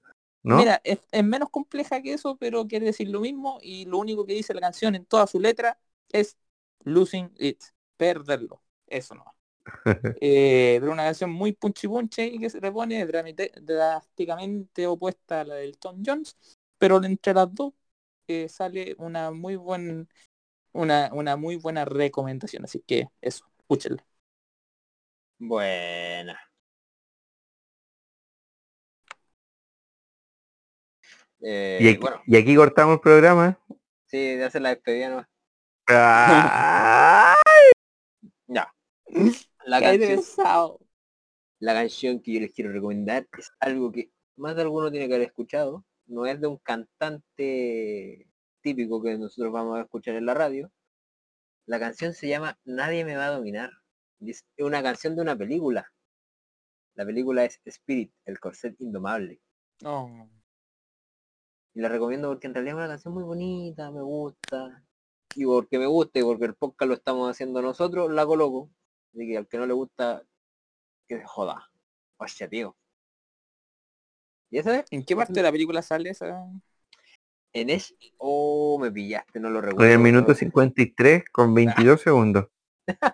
¿No? 0.44 0.66
Mira, 0.66 0.82
es, 0.86 1.00
es 1.12 1.24
menos 1.26 1.50
compleja 1.50 2.02
que 2.02 2.14
eso, 2.14 2.38
pero 2.38 2.68
quiere 2.68 2.86
decir 2.88 3.10
lo 3.10 3.20
mismo 3.20 3.60
y 3.62 3.86
lo 3.86 3.98
único 3.98 4.26
que 4.26 4.34
dice 4.34 4.54
la 4.54 4.62
canción 4.62 4.96
en 4.96 5.06
toda 5.06 5.28
su 5.28 5.40
letra 5.40 5.78
es 6.10 6.38
losing 6.86 7.32
it, 7.38 7.62
perderlo. 7.98 8.64
Eso 8.88 9.16
no. 9.16 9.26
Eh, 10.20 10.78
pero 10.80 10.92
una 10.94 11.04
canción 11.04 11.30
muy 11.32 11.54
punchy 11.54 11.88
punchy 11.88 12.24
y 12.24 12.40
que 12.40 12.50
se 12.50 12.60
le 12.60 12.72
pone 12.72 13.06
dramite- 13.08 13.52
drásticamente 13.62 14.88
opuesta 14.88 15.42
a 15.42 15.44
la 15.46 15.56
del 15.56 15.78
Tom 15.78 16.02
Jones, 16.06 16.36
pero 16.78 17.04
entre 17.04 17.34
las 17.34 17.54
dos 17.54 17.74
eh, 18.28 18.50
sale 18.50 18.96
una 19.00 19.32
muy 19.32 19.56
buen 19.56 20.10
una, 20.74 21.10
una 21.14 21.38
muy 21.38 21.56
buena 21.58 21.86
recomendación. 21.86 22.66
Así 22.66 22.82
que 22.86 23.10
eso, 23.22 23.46
escúchenla. 23.60 24.06
Buena. 25.40 26.38
Eh, 31.42 31.80
y, 31.82 31.88
aquí, 31.90 31.98
bueno, 31.98 32.22
y 32.26 32.38
aquí 32.38 32.56
cortamos 32.56 32.96
el 32.96 33.02
programa. 33.02 33.60
sí, 34.08 34.18
de 34.36 34.46
hacer 34.46 34.62
la 34.62 34.70
despedida 34.70 35.10
no. 35.10 35.28
Ah, 35.90 37.36
Ya. 38.48 38.68
La 39.68 39.82
canción, 39.82 40.78
la 41.60 41.74
canción 41.74 42.22
que 42.22 42.34
yo 42.34 42.40
les 42.40 42.54
quiero 42.54 42.72
recomendar 42.72 43.28
es 43.38 43.52
algo 43.60 43.92
que 43.92 44.12
más 44.38 44.56
de 44.56 44.62
alguno 44.62 44.90
tiene 44.90 45.08
que 45.08 45.16
haber 45.16 45.28
escuchado. 45.28 45.86
No 46.06 46.26
es 46.26 46.40
de 46.40 46.48
un 46.48 46.58
cantante 46.58 48.30
típico 48.62 49.02
que 49.02 49.18
nosotros 49.18 49.52
vamos 49.52 49.78
a 49.78 49.82
escuchar 49.82 50.16
en 50.16 50.26
la 50.26 50.34
radio. 50.34 50.72
La 51.66 51.80
canción 51.80 52.14
se 52.14 52.30
llama 52.30 52.58
Nadie 52.64 53.04
me 53.04 53.18
va 53.18 53.26
a 53.26 53.32
dominar. 53.32 53.72
Es 54.22 54.46
una 54.58 54.82
canción 54.82 55.16
de 55.18 55.22
una 55.22 55.36
película. 55.36 55.92
La 56.96 57.06
película 57.06 57.44
es 57.44 57.60
Spirit, 57.66 58.14
el 58.26 58.40
corcel 58.40 58.76
indomable. 58.80 59.42
No. 59.82 60.30
Y 61.74 61.82
la 61.82 61.90
recomiendo 61.90 62.30
porque 62.30 62.48
en 62.48 62.54
realidad 62.54 62.76
es 62.76 62.80
una 62.80 62.88
canción 62.88 63.14
muy 63.14 63.24
bonita, 63.24 63.92
me 63.92 64.02
gusta. 64.02 64.82
Y 65.36 65.46
porque 65.46 65.78
me 65.78 65.88
gusta 65.88 66.20
y 66.20 66.24
porque 66.24 66.46
el 66.46 66.56
podcast 66.56 66.88
lo 66.88 66.96
estamos 66.96 67.30
haciendo 67.30 67.62
nosotros, 67.62 68.10
la 68.12 68.26
coloco. 68.26 68.72
Así 69.14 69.28
que 69.28 69.38
al 69.38 69.48
que 69.48 69.58
no 69.58 69.66
le 69.66 69.74
gusta, 69.74 70.24
que 71.08 71.18
se 71.20 71.26
joda. 71.26 71.70
Hostia, 72.18 72.48
tío. 72.48 72.76
¿Y 74.50 74.60
esa 74.60 74.80
es? 74.80 74.86
¿En 74.92 75.04
qué 75.04 75.16
parte 75.16 75.34
de 75.34 75.44
la 75.44 75.52
película 75.52 75.82
sale 75.82 76.10
esa? 76.10 76.46
En 77.54 77.70
es... 77.70 77.96
Oh, 78.18 78.78
me 78.80 78.92
pillaste, 78.92 79.40
no 79.40 79.50
lo 79.50 79.62
recuerdo. 79.62 79.86
en 79.86 79.92
el 79.94 80.00
minuto 80.00 80.34
53 80.34 81.26
con 81.32 81.54
22 81.96 82.02
segundos. 82.02 82.48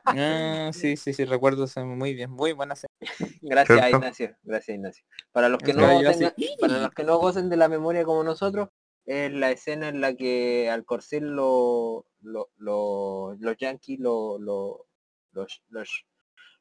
Ah, 0.06 0.70
sí, 0.72 0.98
sí, 0.98 1.14
sí, 1.14 1.26
recuerdo 1.26 1.64
eso 1.64 1.84
muy 1.86 2.14
bien, 2.14 2.30
muy 2.30 2.52
buena 2.54 2.76
serie. 2.76 2.94
Gracias 3.42 3.80
¿Cierto? 3.80 3.98
Ignacio, 3.98 4.38
gracias 4.44 4.76
Ignacio. 4.78 5.06
Para 5.32 5.50
los 5.50 5.60
que 5.64 5.74
no 5.74 5.88
tengan- 6.02 6.34
para 6.60 6.78
los 6.80 6.92
que 6.92 7.04
no 7.04 7.18
gocen 7.18 7.50
de 7.50 7.58
la 7.58 7.68
memoria 7.68 8.04
como 8.04 8.24
nosotros, 8.24 8.70
es 9.06 9.32
la 9.34 9.50
escena 9.52 9.90
en 9.90 10.00
la 10.00 10.14
que 10.16 10.70
al 10.70 10.86
corcel 10.86 11.24
lo, 11.36 12.06
lo- 12.22 12.50
lo- 12.58 13.36
los 13.40 13.58
yankees, 13.58 14.00
lo- 14.00 14.38
lo- 14.38 14.86
los, 15.34 15.62
los, 15.70 16.06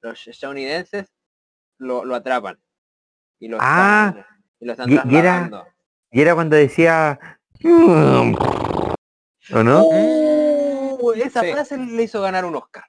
los 0.01 0.27
estadounidenses 0.27 1.13
lo, 1.79 2.05
lo 2.05 2.15
atrapan. 2.15 2.61
Y 3.39 3.49
lo 3.49 3.59
Ah, 3.61 4.15
están, 4.17 4.27
y 4.61 4.65
lo 4.67 4.73
están 4.73 4.91
y- 4.91 4.93
y 4.93 4.97
era- 4.97 5.09
trasladando. 5.09 5.67
Y 6.11 6.21
era 6.21 6.35
cuando 6.35 6.57
decía... 6.57 7.19
¿O 7.65 9.63
no? 9.63 9.83
¡Oh! 9.85 11.13
esa 11.15 11.41
Sí. 11.43 11.53
frase 11.53 11.77
le 11.79 12.03
hizo 12.03 12.21
ganar 12.23 12.45
un 12.45 12.55
Oscar. 12.57 12.85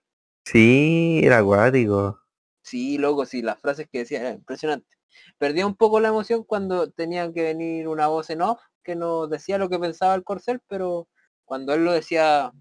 Sí, 0.45 1.21
era 1.23 1.39
acuático. 1.39 2.19
Sí, 2.61 2.97
loco, 2.97 3.25
sí, 3.25 3.41
las 3.41 3.59
frases 3.59 3.87
que 3.91 3.99
decía 3.99 4.21
eran 4.21 4.35
impresionantes. 4.35 4.89
Perdía 5.37 5.65
un 5.65 5.75
poco 5.75 5.99
la 5.99 6.09
emoción 6.09 6.43
cuando 6.43 6.89
tenía 6.91 7.31
que 7.33 7.43
venir 7.43 7.87
una 7.87 8.07
voz 8.07 8.29
en 8.29 8.41
off 8.41 8.61
que 8.83 8.95
nos 8.95 9.29
decía 9.29 9.57
lo 9.57 9.69
que 9.69 9.79
pensaba 9.79 10.15
el 10.15 10.23
corcel, 10.23 10.61
pero 10.67 11.07
cuando 11.45 11.73
él 11.73 11.85
lo 11.85 11.91
decía, 11.91 12.51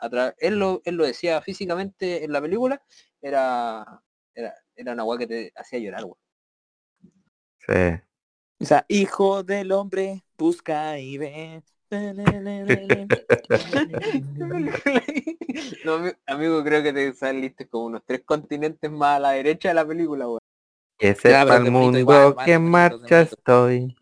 a 0.00 0.34
él, 0.38 0.58
lo, 0.58 0.80
él 0.84 0.96
lo 0.96 1.04
decía 1.04 1.40
físicamente 1.40 2.24
en 2.24 2.32
la 2.32 2.40
película, 2.40 2.82
era, 3.20 4.02
era, 4.34 4.54
era 4.74 4.92
una 4.92 5.04
weá 5.04 5.18
que 5.18 5.26
te 5.26 5.52
hacía 5.56 5.78
llorar, 5.78 6.04
weón. 6.04 6.16
Sí. 7.66 8.00
O 8.60 8.64
sea, 8.64 8.84
hijo 8.88 9.42
del 9.42 9.72
hombre, 9.72 10.24
busca 10.36 10.98
y 10.98 11.18
ve. 11.18 11.62
no, 15.84 16.12
amigo, 16.26 16.62
creo 16.62 16.82
que 16.82 16.92
te 16.92 17.14
saliste 17.14 17.66
como 17.66 17.86
unos 17.86 18.02
tres 18.04 18.22
continentes 18.24 18.90
más 18.90 19.16
a 19.16 19.20
la 19.20 19.30
derecha 19.30 19.68
de 19.68 19.74
la 19.74 19.86
película, 19.86 20.26
weón. 20.26 20.40
Que 20.98 21.14
sepa 21.14 21.56
el 21.56 21.70
mundo 21.70 21.98
igual, 21.98 22.34
que 22.44 22.52
en 22.52 22.64
marcha 22.64 23.22
estoy. 23.22 23.96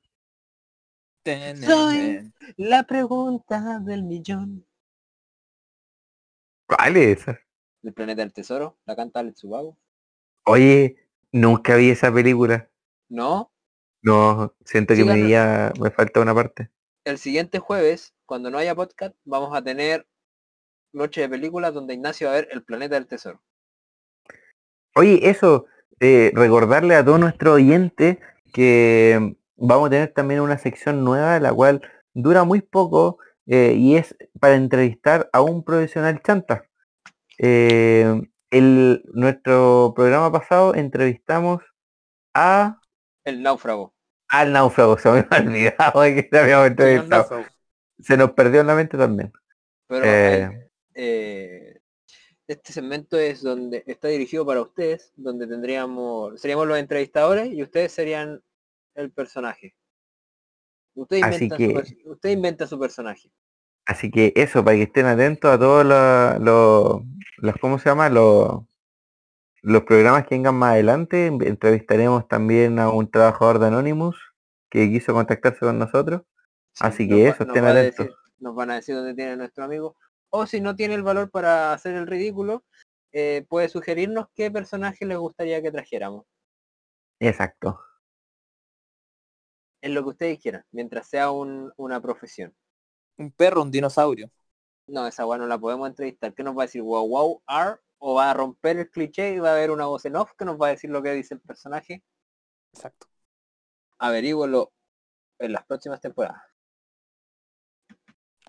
Soy 1.64 2.32
la 2.56 2.82
pregunta 2.84 3.80
del 3.80 4.02
millón. 4.02 4.65
¿Cuál 6.66 6.96
es 6.96 7.20
esa? 7.20 7.38
El 7.82 7.92
planeta 7.92 8.22
del 8.22 8.32
tesoro, 8.32 8.76
la 8.86 8.96
canta 8.96 9.20
Alex 9.20 9.44
Ubago. 9.44 9.76
Oye, 10.44 10.96
nunca 11.32 11.76
vi 11.76 11.90
esa 11.90 12.12
película. 12.12 12.68
¿No? 13.08 13.52
No, 14.02 14.54
siento 14.64 14.94
que 14.94 15.04
me, 15.04 15.28
ya- 15.28 15.72
me 15.80 15.90
falta 15.90 16.20
una 16.20 16.34
parte. 16.34 16.70
el 17.04 17.18
siguiente 17.18 17.58
jueves, 17.60 18.14
cuando 18.26 18.50
no 18.50 18.58
haya 18.58 18.74
podcast, 18.74 19.14
vamos 19.24 19.56
a 19.56 19.62
tener 19.62 20.06
noche 20.92 21.20
de 21.22 21.28
películas 21.28 21.72
donde 21.74 21.94
Ignacio 21.94 22.26
va 22.26 22.32
a 22.32 22.36
ver 22.36 22.48
El 22.50 22.64
Planeta 22.64 22.96
del 22.96 23.06
Tesoro. 23.06 23.40
Oye, 24.96 25.28
eso, 25.28 25.66
eh, 26.00 26.32
recordarle 26.34 26.94
a 26.94 27.04
todos 27.04 27.20
nuestros 27.20 27.54
oyentes 27.56 28.18
que 28.52 29.36
vamos 29.56 29.86
a 29.86 29.90
tener 29.90 30.12
también 30.12 30.40
una 30.40 30.58
sección 30.58 31.04
nueva, 31.04 31.38
la 31.38 31.52
cual 31.52 31.82
dura 32.14 32.44
muy 32.44 32.60
poco 32.62 33.18
eh, 33.46 33.74
y 33.76 33.96
es 33.96 34.16
para 34.40 34.54
entrevistar 34.56 35.28
a 35.32 35.42
un 35.42 35.64
profesional 35.64 36.20
chanta. 36.22 36.64
Eh, 37.38 38.20
el, 38.50 39.02
nuestro 39.12 39.92
programa 39.96 40.32
pasado 40.32 40.74
entrevistamos 40.74 41.62
a 42.34 42.80
El 43.24 43.42
náufrago. 43.42 43.94
al 44.28 44.52
náufrago, 44.52 44.98
se 44.98 45.10
me 45.10 45.18
había 45.30 45.40
olvidado 45.48 46.00
de 46.02 46.14
que 46.14 46.22
te 46.24 46.38
habíamos 46.38 46.66
entrevistado. 46.68 47.44
Se 47.98 48.16
nos 48.16 48.32
perdió 48.32 48.60
en 48.60 48.66
la 48.66 48.74
mente 48.74 48.98
también. 48.98 49.32
Pero 49.88 50.04
Eh. 50.04 50.70
eh, 50.94 51.80
este 52.48 52.72
segmento 52.72 53.18
es 53.18 53.42
donde 53.42 53.82
está 53.86 54.08
dirigido 54.08 54.46
para 54.46 54.62
ustedes, 54.62 55.12
donde 55.16 55.46
tendríamos, 55.46 56.40
seríamos 56.40 56.66
los 56.66 56.78
entrevistadores 56.78 57.48
y 57.52 57.62
ustedes 57.62 57.92
serían 57.92 58.42
el 58.94 59.10
personaje. 59.12 59.74
Usted 60.96 61.22
Así 61.22 61.44
inventa, 61.44 61.56
que- 61.56 61.84
su, 62.02 62.10
usted 62.10 62.30
inventa 62.30 62.66
su 62.66 62.78
personaje. 62.80 63.30
Así 63.86 64.10
que 64.10 64.32
eso, 64.34 64.64
para 64.64 64.76
que 64.76 64.82
estén 64.84 65.06
atentos 65.06 65.48
a 65.52 65.58
todos 65.58 65.84
los, 65.86 66.40
los, 66.40 67.02
los- 67.36 67.54
¿cómo 67.60 67.78
se 67.78 67.88
llama? 67.88 68.08
Los, 68.08 68.62
los 69.62 69.82
programas 69.84 70.26
que 70.26 70.34
vengan 70.34 70.56
más 70.56 70.72
adelante. 70.72 71.26
Entrevistaremos 71.26 72.26
también 72.26 72.78
a 72.80 72.88
un 72.90 73.08
trabajador 73.10 73.58
de 73.60 73.68
Anonymous 73.68 74.16
que 74.70 74.88
quiso 74.90 75.12
contactarse 75.14 75.60
con 75.60 75.78
nosotros. 75.78 76.22
Sí, 76.72 76.80
Así 76.84 77.08
que 77.08 77.28
eso, 77.28 77.44
estén 77.44 77.64
atentos. 77.64 78.06
decir- 78.06 78.14
nos 78.38 78.54
van 78.54 78.70
a 78.70 78.74
decir 78.74 78.94
dónde 78.96 79.14
tiene 79.14 79.36
nuestro 79.36 79.64
amigo. 79.64 79.96
O 80.30 80.46
si 80.46 80.60
no 80.60 80.74
tiene 80.74 80.94
el 80.94 81.02
valor 81.02 81.30
para 81.30 81.72
hacer 81.72 81.94
el 81.94 82.06
ridículo, 82.06 82.64
eh, 83.12 83.46
puede 83.48 83.68
sugerirnos 83.68 84.26
qué 84.34 84.50
personaje 84.50 85.06
le 85.06 85.16
gustaría 85.16 85.62
que 85.62 85.70
trajéramos. 85.70 86.26
Exacto. 87.20 87.80
En 89.86 89.94
lo 89.94 90.02
que 90.02 90.08
ustedes 90.08 90.40
quieran, 90.40 90.64
mientras 90.72 91.08
sea 91.08 91.30
un- 91.30 91.72
una 91.76 92.00
profesión. 92.00 92.52
Un 93.18 93.30
perro, 93.30 93.62
un 93.62 93.70
dinosaurio. 93.70 94.28
No, 94.88 95.06
esa 95.06 95.24
weá 95.24 95.38
no 95.38 95.46
la 95.46 95.58
podemos 95.58 95.88
entrevistar. 95.88 96.34
¿Qué 96.34 96.42
nos 96.42 96.58
va 96.58 96.64
a 96.64 96.66
decir? 96.66 96.82
Wow, 96.82 97.08
wow, 97.08 97.40
ar, 97.46 97.80
o 97.98 98.16
va 98.16 98.32
a 98.32 98.34
romper 98.34 98.78
el 98.78 98.90
cliché 98.90 99.34
y 99.34 99.38
va 99.38 99.50
a 99.50 99.52
haber 99.52 99.70
una 99.70 99.86
voz 99.86 100.04
en 100.04 100.16
off 100.16 100.32
que 100.36 100.44
nos 100.44 100.60
va 100.60 100.66
a 100.66 100.70
decir 100.70 100.90
lo 100.90 101.04
que 101.04 101.12
dice 101.12 101.34
el 101.34 101.40
personaje. 101.40 102.02
Exacto. 102.74 103.06
Averígüelo 104.00 104.72
en 105.38 105.52
las 105.52 105.64
próximas 105.64 106.00
temporadas. 106.00 106.42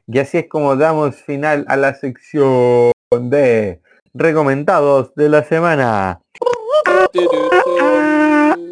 Y 0.08 0.18
así 0.18 0.40
es 0.40 0.50
como 0.50 0.76
damos 0.76 1.18
final 1.18 1.66
a 1.68 1.78
la 1.78 1.94
sección 1.94 2.94
de 3.12 3.84
recomendados 4.12 5.14
de 5.14 5.30
la 5.30 5.44
semana. 5.44 6.20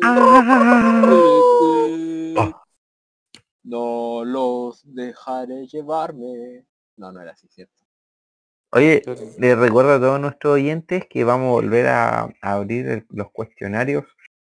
No 3.66 4.24
los 4.24 4.82
dejaré 4.86 5.68
llevarme. 5.68 6.66
No, 6.97 7.11
no 7.11 7.20
era 7.22 7.32
así, 7.32 7.47
¿cierto? 7.49 7.74
Oye, 8.72 9.01
les 9.38 9.57
recuerdo 9.57 9.93
a 9.93 9.99
todos 9.99 10.20
nuestros 10.20 10.53
oyentes 10.55 11.05
que 11.09 11.24
vamos 11.24 11.47
a 11.47 11.51
volver 11.51 11.88
a, 11.88 12.22
a 12.41 12.51
abrir 12.53 12.88
el- 12.88 13.05
los 13.09 13.32
cuestionarios 13.32 14.03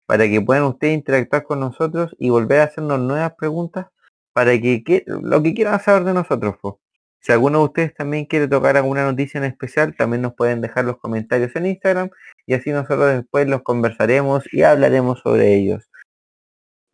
para 0.05 0.27
que 0.27 0.41
puedan 0.41 0.63
ustedes 0.63 0.95
interactuar 0.95 1.43
con 1.43 1.59
nosotros 1.59 2.15
y 2.19 2.29
volver 2.29 2.59
a 2.59 2.63
hacernos 2.65 2.99
nuevas 2.99 3.33
preguntas 3.35 3.87
para 4.33 4.51
que, 4.59 4.83
que- 4.83 5.03
lo 5.07 5.41
que 5.41 5.53
quieran 5.53 5.79
saber 5.79 6.03
de 6.03 6.13
nosotros. 6.13 6.55
po. 6.61 6.79
Si 7.21 7.31
alguno 7.31 7.59
de 7.59 7.65
ustedes 7.65 7.93
también 7.95 8.25
quiere 8.25 8.47
tocar 8.47 8.77
alguna 8.77 9.03
noticia 9.05 9.37
en 9.39 9.45
especial, 9.45 9.95
también 9.95 10.21
nos 10.21 10.33
pueden 10.35 10.61
dejar 10.61 10.85
los 10.85 10.97
comentarios 10.97 11.55
en 11.55 11.65
Instagram 11.67 12.09
y 12.45 12.53
así 12.53 12.71
nosotros 12.71 13.13
después 13.15 13.47
los 13.47 13.63
conversaremos 13.63 14.43
y 14.53 14.61
hablaremos 14.63 15.19
sobre 15.21 15.55
ellos. 15.55 15.89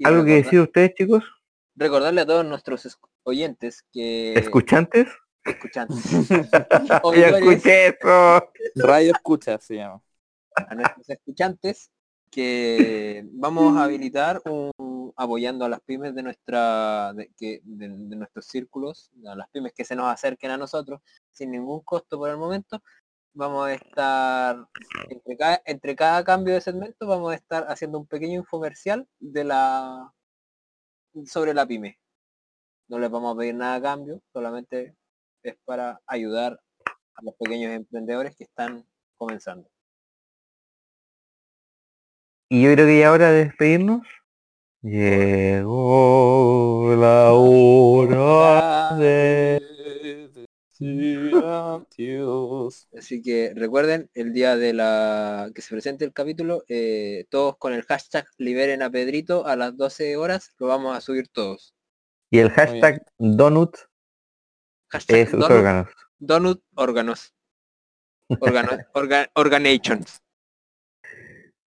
¿Algo 0.03 0.23
que 0.25 0.31
decir 0.43 0.59
ustedes, 0.61 0.93
chicos? 0.95 1.23
Recordarle 1.75 2.21
a 2.21 2.25
todos 2.25 2.45
nuestros 2.45 2.99
oyentes 3.23 3.85
que... 3.91 4.33
¿Escuchantes? 4.33 5.07
Escuchantes. 5.43 6.29
Radio 8.75 9.11
escucha 9.11 9.57
se 9.59 9.75
llama. 9.75 10.01
a 10.55 10.75
nuestros 10.75 11.09
escuchantes 11.09 11.91
que 12.29 13.25
vamos 13.33 13.75
a 13.77 13.83
habilitar 13.83 14.41
un 14.45 14.71
apoyando 15.15 15.65
a 15.65 15.69
las 15.69 15.81
pymes 15.81 16.15
de 16.15 16.23
nuestra 16.23 17.13
de, 17.13 17.31
que, 17.37 17.61
de, 17.63 17.89
de 17.89 18.15
nuestros 18.15 18.45
círculos, 18.45 19.11
a 19.27 19.35
las 19.35 19.49
pymes 19.49 19.73
que 19.73 19.85
se 19.85 19.95
nos 19.95 20.07
acerquen 20.07 20.51
a 20.51 20.57
nosotros 20.57 21.01
sin 21.31 21.51
ningún 21.51 21.81
costo 21.81 22.17
por 22.17 22.29
el 22.29 22.37
momento. 22.37 22.81
Vamos 23.33 23.67
a 23.67 23.73
estar 23.73 24.67
entre 25.09 25.37
cada, 25.37 25.61
entre 25.65 25.95
cada 25.95 26.23
cambio 26.23 26.53
de 26.53 26.61
segmento 26.61 27.07
vamos 27.07 27.31
a 27.31 27.35
estar 27.35 27.65
haciendo 27.69 27.99
un 27.99 28.05
pequeño 28.05 28.39
infomercial 28.39 29.07
de 29.19 29.43
la 29.45 30.13
sobre 31.25 31.53
la 31.53 31.65
pyme. 31.65 31.99
No 32.87 32.99
les 32.99 33.09
vamos 33.09 33.35
a 33.35 33.37
pedir 33.37 33.55
nada 33.55 33.75
a 33.75 33.81
cambio, 33.81 34.21
solamente 34.33 34.95
es 35.43 35.55
para 35.65 36.01
ayudar 36.05 36.59
a 37.15 37.23
los 37.23 37.35
pequeños 37.35 37.71
emprendedores 37.71 38.35
que 38.35 38.43
están 38.43 38.85
comenzando. 39.17 39.69
Y 42.49 42.63
yo 42.63 42.73
creo 42.73 42.85
que 42.85 42.99
ya 42.99 43.11
hora 43.11 43.31
de 43.31 43.45
despedirnos. 43.45 44.05
Llegó 44.81 46.13
la 46.97 47.31
hora 47.31 48.97
de... 48.97 49.60
Dios. 51.95 52.87
Así 52.97 53.21
que 53.21 53.53
recuerden, 53.55 54.09
el 54.15 54.33
día 54.33 54.57
de 54.57 54.73
la 54.73 55.51
que 55.53 55.61
se 55.61 55.69
presente 55.69 56.05
el 56.05 56.13
capítulo, 56.13 56.63
eh, 56.67 57.25
todos 57.29 57.57
con 57.57 57.73
el 57.73 57.83
hashtag 57.83 58.25
liberen 58.37 58.81
a 58.81 58.89
Pedrito 58.89 59.45
a 59.45 59.55
las 59.55 59.77
12 59.77 60.17
horas, 60.17 60.55
lo 60.57 60.67
vamos 60.67 60.97
a 60.97 61.01
subir 61.01 61.27
todos. 61.29 61.75
Y 62.31 62.39
el 62.39 62.49
hashtag 62.49 63.03
Donut 63.19 63.77
Hashtag 64.89 65.17
es 65.19 65.31
donut, 65.31 65.51
órganos. 65.51 65.87
donut 66.17 66.63
órganos. 66.75 67.33
Organo- 68.29 68.85
orga- 68.93 69.29
organations. 69.35 70.21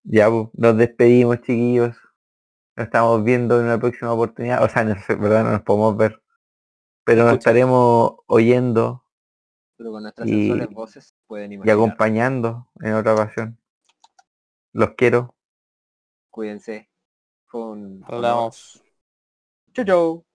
Ya, 0.04 0.30
pues, 0.30 0.48
nos 0.54 0.76
despedimos, 0.78 1.38
chiquillos. 1.42 1.96
Nos 2.76 2.86
estamos 2.88 3.24
viendo 3.24 3.60
en 3.60 3.66
una 3.66 3.80
próxima 3.80 4.12
oportunidad. 4.12 4.64
O 4.64 4.70
sea, 4.70 4.84
no 4.84 4.96
sé, 5.06 5.16
verdad, 5.16 5.44
no 5.44 5.52
nos 5.52 5.62
podemos 5.62 5.96
ver. 5.96 6.20
Pero 7.06 7.24
nos 7.24 7.34
Escucha. 7.34 7.50
estaremos 7.52 8.16
oyendo 8.28 9.03
Pero 9.84 9.92
con 9.92 10.04
nuestras 10.04 10.30
Y- 10.30 10.48
sensuales 10.48 10.70
voces 10.70 11.14
pueden 11.28 11.52
y 11.52 11.56
imaginar. 11.56 11.78
acompañando 11.78 12.70
en 12.80 12.94
otra 12.94 13.16
ocasión. 13.16 13.58
Los 14.72 14.92
quiero. 14.92 15.36
Cuídense. 16.32 16.90
Honor. 17.52 18.00
Hablamos. 18.08 18.82
Chau, 19.74 19.84
chau. 19.86 20.26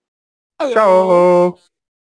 Adiós. 0.59 0.74
Chao. 0.74 1.59